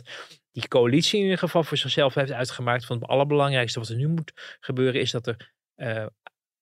die 0.51 0.67
coalitie 0.67 1.17
in 1.17 1.23
ieder 1.23 1.39
geval 1.39 1.63
voor 1.63 1.77
zichzelf 1.77 2.13
heeft 2.13 2.31
uitgemaakt. 2.31 2.85
Van 2.85 2.97
het 2.99 3.09
allerbelangrijkste 3.09 3.79
wat 3.79 3.89
er 3.89 3.95
nu 3.95 4.07
moet 4.07 4.57
gebeuren 4.59 5.01
is 5.01 5.11
dat 5.11 5.27
er 5.27 5.53
uh, 5.75 6.05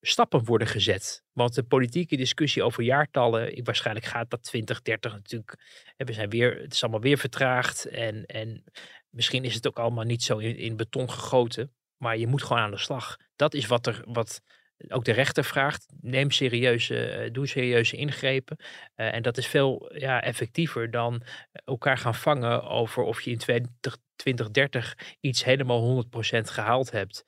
stappen 0.01 0.43
worden 0.43 0.67
gezet. 0.67 1.23
Want 1.31 1.55
de 1.55 1.63
politieke 1.63 2.15
discussie 2.15 2.63
over 2.63 2.83
jaartallen, 2.83 3.57
ik, 3.57 3.65
waarschijnlijk 3.65 4.05
gaat 4.05 4.29
dat 4.29 4.43
2030 4.43 5.13
natuurlijk. 5.13 5.57
We 5.97 6.13
zijn 6.13 6.29
weer, 6.29 6.61
het 6.61 6.73
is 6.73 6.81
allemaal 6.81 7.01
weer 7.01 7.17
vertraagd. 7.17 7.85
En, 7.85 8.25
en 8.25 8.63
misschien 9.09 9.43
is 9.43 9.53
het 9.53 9.67
ook 9.67 9.79
allemaal 9.79 10.03
niet 10.03 10.23
zo 10.23 10.37
in, 10.37 10.57
in 10.57 10.77
beton 10.77 11.09
gegoten. 11.09 11.73
Maar 11.97 12.17
je 12.17 12.27
moet 12.27 12.43
gewoon 12.43 12.61
aan 12.61 12.71
de 12.71 12.77
slag. 12.77 13.17
Dat 13.35 13.53
is 13.53 13.65
wat 13.65 13.87
er, 13.87 14.03
wat 14.05 14.41
ook 14.87 15.05
de 15.05 15.11
rechter 15.11 15.43
vraagt, 15.43 15.85
neem 16.01 16.31
serieuze, 16.31 17.05
eh, 17.05 17.31
doe 17.31 17.47
serieuze 17.47 17.95
ingrepen. 17.95 18.57
Uh, 18.59 19.13
en 19.13 19.21
dat 19.21 19.37
is 19.37 19.47
veel 19.47 19.91
ja, 19.97 20.21
effectiever 20.21 20.91
dan 20.91 21.23
elkaar 21.65 21.97
gaan 21.97 22.15
vangen 22.15 22.63
over 22.63 23.03
of 23.03 23.21
je 23.21 23.31
in 23.31 23.37
20, 23.37 23.97
2030 24.15 24.97
iets 25.19 25.43
helemaal 25.43 25.81
100% 25.81 26.49
gehaald 26.49 26.91
hebt. 26.91 27.25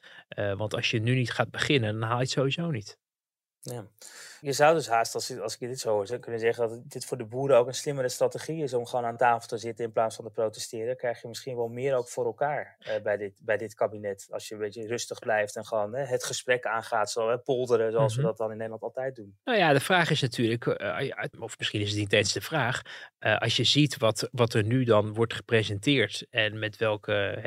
Want 0.57 0.73
als 0.73 0.91
je 0.91 0.99
nu 0.99 1.15
niet 1.15 1.31
gaat 1.31 1.51
beginnen, 1.51 1.99
dan 1.99 2.07
haal 2.07 2.17
je 2.17 2.23
het 2.23 2.31
sowieso 2.31 2.71
niet. 2.71 2.97
Ja. 3.61 3.87
Je 4.45 4.53
zou 4.53 4.75
dus 4.75 4.87
haast, 4.87 5.15
als, 5.15 5.39
als 5.39 5.57
ik 5.57 5.67
dit 5.67 5.79
zo 5.79 5.89
hoor, 5.89 6.19
kunnen 6.19 6.39
zeggen 6.39 6.69
dat 6.69 6.79
dit 6.91 7.05
voor 7.05 7.17
de 7.17 7.25
boeren 7.25 7.57
ook 7.57 7.67
een 7.67 7.73
slimmere 7.73 8.09
strategie 8.09 8.63
is 8.63 8.73
om 8.73 8.85
gewoon 8.85 9.05
aan 9.05 9.17
tafel 9.17 9.47
te 9.47 9.57
zitten 9.57 9.85
in 9.85 9.91
plaats 9.91 10.15
van 10.15 10.25
te 10.25 10.31
protesteren. 10.31 10.97
Krijg 10.97 11.21
je 11.21 11.27
misschien 11.27 11.55
wel 11.55 11.67
meer 11.67 11.95
ook 11.95 12.09
voor 12.09 12.25
elkaar 12.25 12.77
uh, 12.79 13.01
bij, 13.03 13.17
dit, 13.17 13.39
bij 13.43 13.57
dit 13.57 13.73
kabinet. 13.73 14.27
Als 14.29 14.47
je 14.47 14.53
een 14.53 14.59
beetje 14.59 14.87
rustig 14.87 15.19
blijft 15.19 15.55
en 15.55 15.65
gewoon 15.65 15.95
het 15.95 16.23
gesprek 16.23 16.65
aangaat, 16.65 17.11
zo 17.11 17.29
uh, 17.29 17.37
polderen, 17.43 17.91
zoals 17.91 18.15
mm 18.15 18.19
-hmm. 18.19 18.23
we 18.23 18.29
dat 18.29 18.37
dan 18.37 18.51
in 18.51 18.57
Nederland 18.57 18.83
altijd 18.83 19.15
doen. 19.15 19.37
Nou 19.43 19.57
ja, 19.57 19.73
de 19.73 19.79
vraag 19.79 20.09
is 20.09 20.21
natuurlijk, 20.21 20.67
of 21.39 21.57
misschien 21.57 21.81
is 21.81 21.89
het 21.89 21.99
niet 21.99 22.13
eens 22.13 22.33
de 22.33 22.41
vraag, 22.41 22.81
als 23.19 23.55
je 23.55 23.63
ziet 23.63 23.97
wat, 23.97 24.29
wat 24.31 24.53
er 24.53 24.63
nu 24.63 24.83
dan 24.83 25.13
wordt 25.13 25.33
gepresenteerd 25.33 26.25
en 26.29 26.59
met 26.59 26.77
welke 26.77 27.39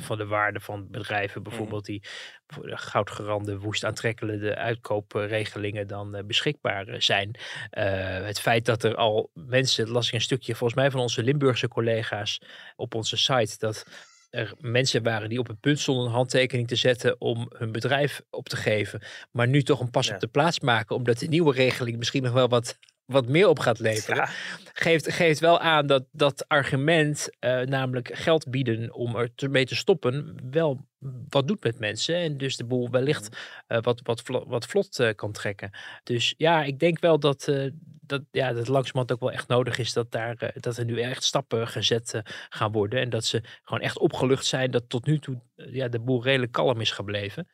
120% 0.00 0.04
van 0.04 0.18
de 0.18 0.26
waarde 0.26 0.60
van 0.60 0.90
bedrijven 0.90 1.42
bijvoorbeeld 1.42 1.88
mm 1.88 1.94
-hmm. 1.94 2.66
die 2.66 2.76
goudgerande, 2.76 3.58
woest 3.58 3.84
aantrekkelijke 3.84 4.54
uitkoopregelingen 4.54 5.86
dan 5.86 6.01
dan 6.10 6.26
beschikbaar 6.26 6.94
zijn. 6.98 7.30
Uh, 7.30 7.84
het 8.24 8.40
feit 8.40 8.64
dat 8.64 8.84
er 8.84 8.94
al 8.94 9.30
mensen, 9.34 9.88
las 9.88 10.06
ik 10.06 10.12
een 10.12 10.20
stukje 10.20 10.54
volgens 10.54 10.78
mij 10.78 10.90
van 10.90 11.00
onze 11.00 11.22
Limburgse 11.22 11.68
collega's 11.68 12.40
op 12.76 12.94
onze 12.94 13.16
site, 13.16 13.54
dat 13.58 13.84
er 14.30 14.54
mensen 14.58 15.02
waren 15.02 15.28
die 15.28 15.38
op 15.38 15.46
het 15.46 15.60
punt 15.60 15.80
stonden 15.80 16.06
een 16.06 16.12
handtekening 16.12 16.68
te 16.68 16.76
zetten 16.76 17.20
om 17.20 17.50
hun 17.56 17.72
bedrijf 17.72 18.22
op 18.30 18.48
te 18.48 18.56
geven, 18.56 19.02
maar 19.30 19.48
nu 19.48 19.62
toch 19.62 19.80
een 19.80 19.90
pas 19.90 20.06
ja. 20.06 20.14
op 20.14 20.20
de 20.20 20.26
plaats 20.26 20.60
maken, 20.60 20.96
omdat 20.96 21.18
de 21.18 21.26
nieuwe 21.26 21.54
regeling 21.54 21.98
misschien 21.98 22.22
nog 22.22 22.32
wel 22.32 22.48
wat 22.48 22.78
wat 23.12 23.28
meer 23.28 23.48
op 23.48 23.58
gaat 23.58 23.78
leveren. 23.78 24.28
Geeft, 24.72 25.12
geeft 25.12 25.40
wel 25.40 25.60
aan 25.60 25.86
dat 25.86 26.04
dat 26.12 26.48
argument, 26.48 27.28
uh, 27.40 27.60
namelijk 27.60 28.10
geld 28.12 28.50
bieden 28.50 28.94
om 28.94 29.16
er 29.16 29.34
te, 29.34 29.48
mee 29.48 29.64
te 29.64 29.76
stoppen, 29.76 30.36
wel 30.50 30.86
wat 31.28 31.48
doet 31.48 31.64
met 31.64 31.78
mensen. 31.78 32.14
En 32.14 32.36
dus 32.36 32.56
de 32.56 32.64
boel 32.64 32.90
wellicht 32.90 33.36
uh, 33.68 33.78
wat, 33.80 34.00
wat, 34.02 34.22
vlot, 34.22 34.44
wat 34.46 34.66
vlot 34.66 35.00
uh, 35.00 35.08
kan 35.14 35.32
trekken. 35.32 35.70
Dus 36.02 36.34
ja, 36.36 36.62
ik 36.64 36.78
denk 36.78 37.00
wel 37.00 37.18
dat, 37.18 37.52
dat, 38.00 38.22
ja, 38.30 38.52
dat 38.52 38.68
langzamerhand 38.68 39.12
ook 39.12 39.20
wel 39.20 39.32
echt 39.32 39.48
nodig 39.48 39.78
is 39.78 39.92
dat, 39.92 40.10
daar, 40.10 40.52
dat 40.54 40.76
er 40.76 40.84
nu 40.84 41.00
echt 41.00 41.24
stappen 41.24 41.68
gezet 41.68 42.20
gaan 42.48 42.72
worden. 42.72 43.00
En 43.00 43.10
dat 43.10 43.24
ze 43.24 43.42
gewoon 43.62 43.82
echt 43.82 43.98
opgelucht 43.98 44.46
zijn 44.46 44.70
dat 44.70 44.88
tot 44.88 45.06
nu 45.06 45.18
toe 45.18 45.40
ja, 45.54 45.88
de 45.88 46.00
boel 46.00 46.22
redelijk 46.22 46.52
kalm 46.52 46.80
is 46.80 46.90
gebleven. 46.90 47.48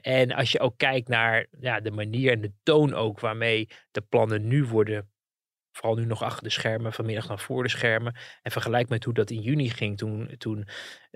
En 0.00 0.32
als 0.32 0.52
je 0.52 0.60
ook 0.60 0.76
kijkt 0.76 1.08
naar 1.08 1.46
ja, 1.60 1.80
de 1.80 1.90
manier 1.90 2.32
en 2.32 2.40
de 2.40 2.52
toon 2.62 2.94
ook 2.94 3.20
waarmee 3.20 3.68
de 3.90 4.00
plannen 4.00 4.48
nu 4.48 4.64
worden 4.64 5.12
vooral 5.72 5.96
nu 5.96 6.04
nog 6.04 6.22
achter 6.22 6.42
de 6.42 6.50
schermen, 6.50 6.92
vanmiddag 6.92 7.26
dan 7.26 7.38
voor 7.38 7.62
de 7.62 7.68
schermen. 7.68 8.14
En 8.42 8.50
vergelijk 8.50 8.88
met 8.88 9.04
hoe 9.04 9.14
dat 9.14 9.30
in 9.30 9.40
juni 9.40 9.70
ging, 9.70 9.98
toen, 9.98 10.34
toen 10.38 10.68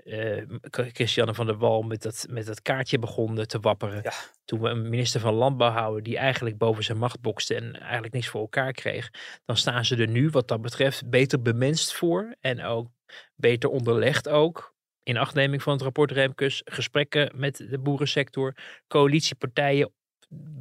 uh, 0.03 0.41
Christiane 0.71 1.33
van 1.33 1.45
der 1.45 1.57
Wal 1.57 1.81
met 1.81 2.01
dat, 2.01 2.25
met 2.29 2.45
dat 2.45 2.61
kaartje 2.61 2.99
begon 2.99 3.45
te 3.45 3.59
wapperen. 3.59 3.99
Ja. 4.03 4.11
Toen 4.45 4.61
we 4.61 4.69
een 4.69 4.89
minister 4.89 5.19
van 5.19 5.33
Landbouw 5.33 5.71
houden 5.71 6.03
die 6.03 6.17
eigenlijk 6.17 6.57
boven 6.57 6.83
zijn 6.83 6.97
macht 6.97 7.21
bokste 7.21 7.55
en 7.55 7.79
eigenlijk 7.79 8.13
niks 8.13 8.27
voor 8.27 8.41
elkaar 8.41 8.71
kreeg. 8.71 9.09
Dan 9.45 9.57
staan 9.57 9.85
ze 9.85 9.95
er 9.95 10.07
nu 10.07 10.29
wat 10.29 10.47
dat 10.47 10.61
betreft 10.61 11.09
beter 11.09 11.41
bemenst 11.41 11.93
voor 11.93 12.35
en 12.41 12.63
ook 12.63 12.89
beter 13.35 13.69
onderlegd 13.69 14.29
ook. 14.29 14.75
In 15.07 15.17
achtneming 15.17 15.63
van 15.63 15.73
het 15.73 15.81
rapport 15.81 16.11
Remkes, 16.11 16.61
gesprekken 16.65 17.31
met 17.35 17.65
de 17.69 17.79
boerensector, 17.79 18.55
coalitiepartijen 18.87 19.93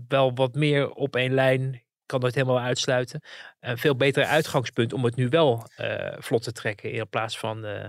wel 0.09 0.35
wat 0.35 0.55
meer 0.55 0.91
op 0.91 1.17
één 1.17 1.35
lijn 1.35 1.85
kan 2.05 2.21
nooit 2.21 2.35
helemaal 2.35 2.61
uitsluiten. 2.61 3.21
Een 3.61 3.79
veel 3.79 3.97
beter 3.97 4.25
uitgangspunt 4.25 4.93
om 4.93 5.05
het 5.05 5.17
nu 5.17 5.29
wel 5.29 5.69
uh, 5.81 6.15
vlot 6.19 6.43
te 6.43 6.53
trekken. 6.53 6.93
In 6.93 7.09
plaats 7.09 7.39
van 7.39 7.65
uh, 7.65 7.85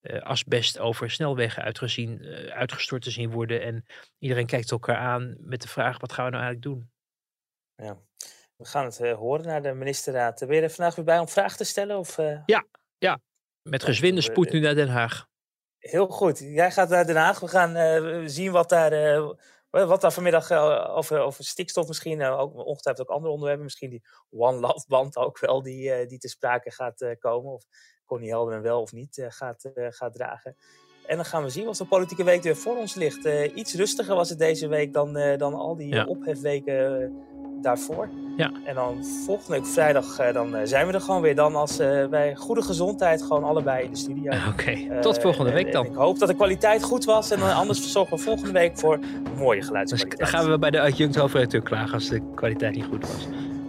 uh, 0.00 0.22
asbest 0.22 0.78
over 0.78 1.10
snelwegen 1.10 1.62
uitgezien, 1.62 2.22
uitgestort 2.50 3.02
te 3.02 3.10
zien 3.10 3.30
worden. 3.30 3.62
En 3.62 3.84
iedereen 4.18 4.46
kijkt 4.46 4.70
elkaar 4.70 4.96
aan 4.96 5.36
met 5.40 5.62
de 5.62 5.68
vraag: 5.68 6.00
wat 6.00 6.12
gaan 6.12 6.24
we 6.24 6.30
nou 6.30 6.42
eigenlijk 6.42 6.74
doen? 6.74 6.90
Ja. 7.74 7.98
We 8.56 8.64
gaan 8.64 8.84
het 8.84 8.98
horen 8.98 9.46
naar 9.46 9.62
de 9.62 9.74
ministerraad. 9.74 10.38
Ben 10.46 10.56
je 10.56 10.62
er 10.62 10.70
vandaag 10.70 10.94
weer 10.94 11.04
bij 11.04 11.18
om 11.18 11.28
vragen 11.28 11.56
te 11.56 11.64
stellen? 11.64 11.98
Of, 11.98 12.16
Ja, 12.46 12.66
ja, 12.98 13.20
met 13.62 13.84
gezwinde 13.84 14.20
spoed 14.20 14.52
nu 14.52 14.60
naar 14.60 14.74
Den 14.74 14.88
Haag. 14.88 15.26
Heel 15.78 16.06
goed. 16.06 16.38
Jij 16.38 16.70
gaat 16.70 16.88
naar 16.88 17.06
Den 17.06 17.16
Haag. 17.16 17.40
We 17.40 17.48
gaan 17.48 18.28
zien 18.28 18.52
wat 18.52 18.68
daar 18.68 18.92
wat 19.70 20.00
daar 20.00 20.12
vanmiddag 20.12 20.50
uh, 20.50 20.96
over, 20.96 21.18
over 21.20 21.44
stikstof 21.44 21.88
misschien, 21.88 22.22
ook 22.22 22.54
ongetwijfeld 22.54 23.08
ook 23.08 23.14
andere 23.14 23.32
onderwerpen, 23.32 23.64
misschien 23.64 23.90
die 23.90 24.04
One 24.30 24.58
Love 24.58 24.84
band 24.88 25.16
ook 25.16 25.38
wel, 25.38 25.62
die, 25.62 26.06
die 26.06 26.18
te 26.18 26.28
sprake 26.28 26.70
gaat 26.70 27.16
komen. 27.18 27.52
Of 27.52 27.64
Connie 28.06 28.30
Helden 28.30 28.62
wel 28.62 28.80
of 28.80 28.92
niet 28.92 29.26
gaat, 29.28 29.70
gaat 29.74 30.14
dragen. 30.14 30.56
En 31.08 31.16
dan 31.16 31.24
gaan 31.24 31.42
we 31.42 31.48
zien 31.48 31.64
wat 31.64 31.76
de 31.76 31.84
politieke 31.84 32.24
week 32.24 32.42
weer 32.42 32.56
voor 32.56 32.76
ons 32.76 32.94
ligt. 32.94 33.28
iets 33.54 33.74
rustiger 33.74 34.14
was 34.14 34.28
het 34.28 34.38
deze 34.38 34.68
week 34.68 34.92
dan, 34.92 35.18
dan 35.36 35.54
al 35.54 35.76
die 35.76 35.94
ja. 35.94 36.04
ophefweken 36.04 37.12
daarvoor. 37.62 38.08
Ja. 38.36 38.52
En 38.64 38.74
dan 38.74 39.04
volgende 39.24 39.52
week 39.52 39.66
vrijdag 39.66 40.32
dan, 40.32 40.56
zijn 40.64 40.86
we 40.86 40.92
er 40.92 41.00
gewoon 41.00 41.20
weer. 41.20 41.34
Dan 41.34 41.56
als 41.56 41.76
bij 42.10 42.34
goede 42.34 42.62
gezondheid 42.62 43.22
gewoon 43.22 43.44
allebei 43.44 43.84
in 43.84 43.90
de 43.90 43.96
studio. 43.96 44.32
Oké, 44.48 44.48
okay. 44.48 45.00
tot 45.00 45.18
volgende 45.18 45.52
week 45.52 45.72
dan. 45.72 45.86
ik 45.86 45.94
hoop 45.94 46.18
dat 46.18 46.28
de 46.28 46.34
kwaliteit 46.34 46.82
goed 46.82 47.04
was. 47.04 47.30
En 47.30 47.54
anders 47.54 47.92
zorgen 47.92 48.16
we 48.16 48.22
volgende 48.22 48.52
week 48.52 48.78
voor 48.78 48.98
mooie 49.36 49.62
geluidskwaliteit. 49.62 50.20
Dus 50.20 50.30
dan 50.30 50.40
gaan 50.40 50.50
we 50.50 50.58
bij 50.58 50.70
de 50.70 50.80
adjunct 50.80 51.16
hoofdredacteur 51.16 51.62
klagen 51.62 51.94
als 51.94 52.08
de 52.08 52.22
kwaliteit 52.34 52.74
niet 52.74 52.84
goed 52.84 53.06
was. 53.06 53.28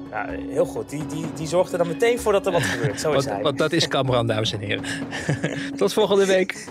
Ja, 0.10 0.26
heel 0.50 0.66
goed. 0.66 0.90
Die, 0.90 1.06
die, 1.06 1.26
die 1.36 1.48
zorgt 1.48 1.72
er 1.72 1.78
dan 1.78 1.88
meteen 1.88 2.20
voor 2.20 2.32
dat 2.32 2.46
er 2.46 2.52
wat 2.52 2.62
gebeurt. 2.62 3.00
Zo 3.00 3.10
is 3.10 3.16
want, 3.26 3.30
hij. 3.30 3.42
Want 3.44 3.58
dat 3.58 3.72
is 3.72 3.88
Cameron, 3.94 4.28
dames 4.28 4.54
en 4.54 4.60
heren. 4.60 4.84
tot 5.76 5.94
volgende 5.94 6.26
week. 6.26 6.68